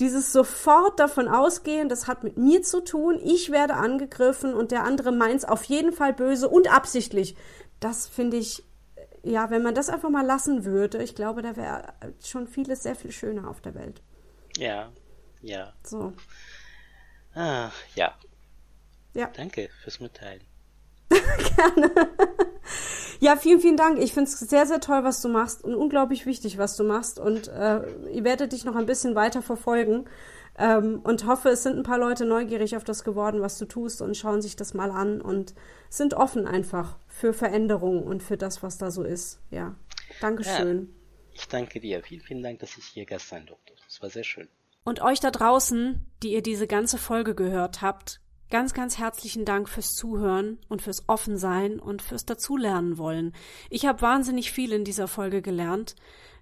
dieses 0.00 0.32
sofort 0.32 1.00
davon 1.00 1.28
ausgehen, 1.28 1.88
das 1.88 2.06
hat 2.06 2.22
mit 2.24 2.36
mir 2.36 2.62
zu 2.62 2.84
tun, 2.84 3.18
ich 3.22 3.50
werde 3.50 3.74
angegriffen 3.74 4.54
und 4.54 4.70
der 4.70 4.84
andere 4.84 5.12
meint's 5.12 5.44
auf 5.44 5.64
jeden 5.64 5.92
Fall 5.92 6.12
böse 6.12 6.48
und 6.48 6.72
absichtlich. 6.72 7.36
Das 7.80 8.06
finde 8.06 8.36
ich 8.36 8.64
ja, 9.26 9.50
wenn 9.50 9.62
man 9.62 9.74
das 9.74 9.88
einfach 9.88 10.08
mal 10.08 10.24
lassen 10.24 10.64
würde, 10.64 11.02
ich 11.02 11.14
glaube, 11.14 11.42
da 11.42 11.56
wäre 11.56 11.94
schon 12.22 12.46
vieles 12.46 12.82
sehr 12.84 12.94
viel 12.94 13.12
schöner 13.12 13.48
auf 13.48 13.60
der 13.60 13.74
Welt. 13.74 14.00
Ja, 14.56 14.92
ja. 15.42 15.72
So. 15.82 16.12
Ah, 17.34 17.70
ja. 17.94 18.14
Ja. 19.14 19.30
Danke 19.34 19.68
fürs 19.82 20.00
Mitteilen. 20.00 20.42
Gerne. 21.08 21.92
ja, 23.20 23.36
vielen, 23.36 23.60
vielen 23.60 23.76
Dank. 23.76 23.98
Ich 23.98 24.12
finde 24.12 24.30
es 24.30 24.38
sehr, 24.38 24.66
sehr 24.66 24.80
toll, 24.80 25.04
was 25.04 25.20
du 25.22 25.28
machst 25.28 25.64
und 25.64 25.74
unglaublich 25.74 26.24
wichtig, 26.26 26.56
was 26.58 26.76
du 26.76 26.84
machst. 26.84 27.18
Und 27.18 27.48
äh, 27.48 27.86
ich 28.10 28.22
werde 28.24 28.48
dich 28.48 28.64
noch 28.64 28.76
ein 28.76 28.86
bisschen 28.86 29.14
weiter 29.14 29.42
verfolgen 29.42 30.06
ähm, 30.58 31.00
und 31.02 31.26
hoffe, 31.26 31.50
es 31.50 31.62
sind 31.62 31.76
ein 31.76 31.82
paar 31.82 31.98
Leute 31.98 32.24
neugierig 32.24 32.76
auf 32.76 32.84
das 32.84 33.04
geworden, 33.04 33.40
was 33.40 33.58
du 33.58 33.66
tust 33.66 34.00
und 34.02 34.16
schauen 34.16 34.42
sich 34.42 34.56
das 34.56 34.74
mal 34.74 34.90
an 34.90 35.20
und 35.20 35.54
sind 35.88 36.14
offen 36.14 36.46
einfach 36.46 36.98
für 37.08 37.32
Veränderungen 37.32 38.02
und 38.02 38.22
für 38.22 38.36
das, 38.36 38.62
was 38.62 38.78
da 38.78 38.90
so 38.90 39.02
ist. 39.02 39.40
Ja, 39.50 39.76
Dankeschön. 40.20 40.88
Ja, 40.88 41.32
ich 41.34 41.48
danke 41.48 41.80
dir. 41.80 42.02
Vielen, 42.02 42.22
vielen 42.22 42.42
Dank, 42.42 42.60
dass 42.60 42.76
ich 42.76 42.84
hier 42.84 43.04
Gast 43.04 43.28
sein 43.28 43.46
durfte. 43.46 43.74
Das 43.84 44.00
war 44.02 44.10
sehr 44.10 44.24
schön. 44.24 44.48
Und 44.84 45.02
euch 45.02 45.20
da 45.20 45.30
draußen, 45.30 46.06
die 46.22 46.32
ihr 46.32 46.42
diese 46.42 46.66
ganze 46.66 46.96
Folge 46.96 47.34
gehört 47.34 47.82
habt, 47.82 48.20
ganz, 48.50 48.74
ganz 48.74 48.98
herzlichen 48.98 49.44
Dank 49.44 49.68
fürs 49.68 49.94
Zuhören 49.94 50.58
und 50.68 50.82
fürs 50.82 51.08
Offensein 51.08 51.78
und 51.78 52.02
fürs 52.02 52.26
Dazulernen 52.26 52.98
wollen. 52.98 53.34
Ich 53.70 53.86
habe 53.86 54.02
wahnsinnig 54.02 54.52
viel 54.52 54.72
in 54.72 54.84
dieser 54.84 55.08
Folge 55.08 55.42
gelernt. 55.42 55.96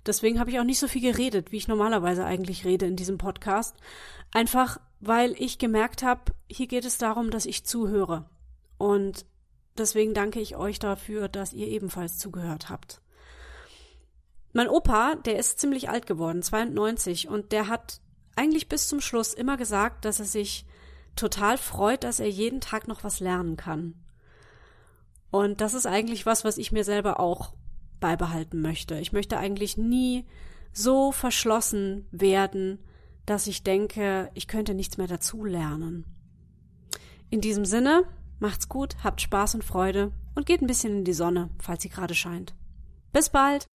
Deswegen 0.07 0.39
habe 0.39 0.51
ich 0.51 0.61
auch 0.61 0.65
nicht 0.65 0.79
so 0.79 0.89
viel 0.89 1.01
geredet, 1.01 1.51
wie 1.51 1.57
ich 1.57 1.69
normalerweise 1.69 2.25
eigentlich 2.25 2.65
rede 2.65 2.87
in 2.87 2.97
diesem 2.97 3.17
Podcast. 3.17 3.77
Einfach, 4.33 4.81
weil 5.01 5.35
ich 5.39 5.59
gemerkt 5.59 6.03
habe, 6.03 6.33
hier 6.49 6.67
geht 6.67 6.85
es 6.85 6.99
darum, 6.99 7.31
dass 7.31 7.47
ich 7.47 7.65
zuhöre. 7.65 8.29
Und 8.77 9.25
Deswegen 9.77 10.15
danke 10.15 10.41
ich 10.41 10.57
euch 10.57 10.79
dafür, 10.79 11.29
dass 11.29 11.53
ihr 11.53 11.67
ebenfalls 11.67 12.19
zugehört 12.19 12.69
habt. 12.69 13.01
Mein 14.53 14.69
Opa, 14.69 15.17
der 15.17 15.37
ist 15.39 15.59
ziemlich 15.59 15.89
alt 15.89 16.07
geworden, 16.07 16.43
92, 16.43 17.29
und 17.29 17.51
der 17.51 17.67
hat 17.67 18.01
eigentlich 18.37 18.69
bis 18.69 18.87
zum 18.87 19.01
Schluss 19.01 19.35
immer 19.35 19.57
gesagt, 19.57 20.05
dass 20.05 20.21
er 20.21 20.27
sich 20.27 20.65
total 21.17 21.59
freut, 21.59 22.05
dass 22.05 22.21
er 22.21 22.29
jeden 22.29 22.61
Tag 22.61 22.89
noch 22.89 23.05
was 23.05 23.21
lernen 23.21 23.57
kann. 23.57 23.95
Und 25.31 25.61
das 25.61 25.75
ist 25.75 25.87
eigentlich 25.87 26.27
was, 26.27 26.45
was 26.45 26.59
ich 26.59 26.73
mir 26.73 26.85
selber 26.85 27.19
auch 27.21 27.55
beibehalten 28.01 28.61
möchte. 28.61 28.99
Ich 28.99 29.13
möchte 29.13 29.39
eigentlich 29.39 29.77
nie 29.77 30.27
so 30.73 31.13
verschlossen 31.13 32.07
werden, 32.11 32.79
dass 33.27 33.47
ich 33.47 33.63
denke, 33.63 34.31
ich 34.35 34.49
könnte 34.49 34.75
nichts 34.75 34.97
mehr 34.97 35.07
dazu 35.07 35.45
lernen. 35.45 36.05
In 37.31 37.41
diesem 37.41 37.65
Sinne, 37.65 38.05
Macht's 38.45 38.69
gut, 38.69 38.97
habt 39.03 39.21
Spaß 39.21 39.55
und 39.55 39.65
Freude 39.65 40.13
und 40.35 40.47
geht 40.47 40.61
ein 40.61 40.67
bisschen 40.67 40.99
in 40.99 41.05
die 41.05 41.13
Sonne, 41.13 41.51
falls 41.59 41.83
sie 41.83 41.89
gerade 41.89 42.15
scheint. 42.15 42.55
Bis 43.13 43.31
bald! 43.31 43.67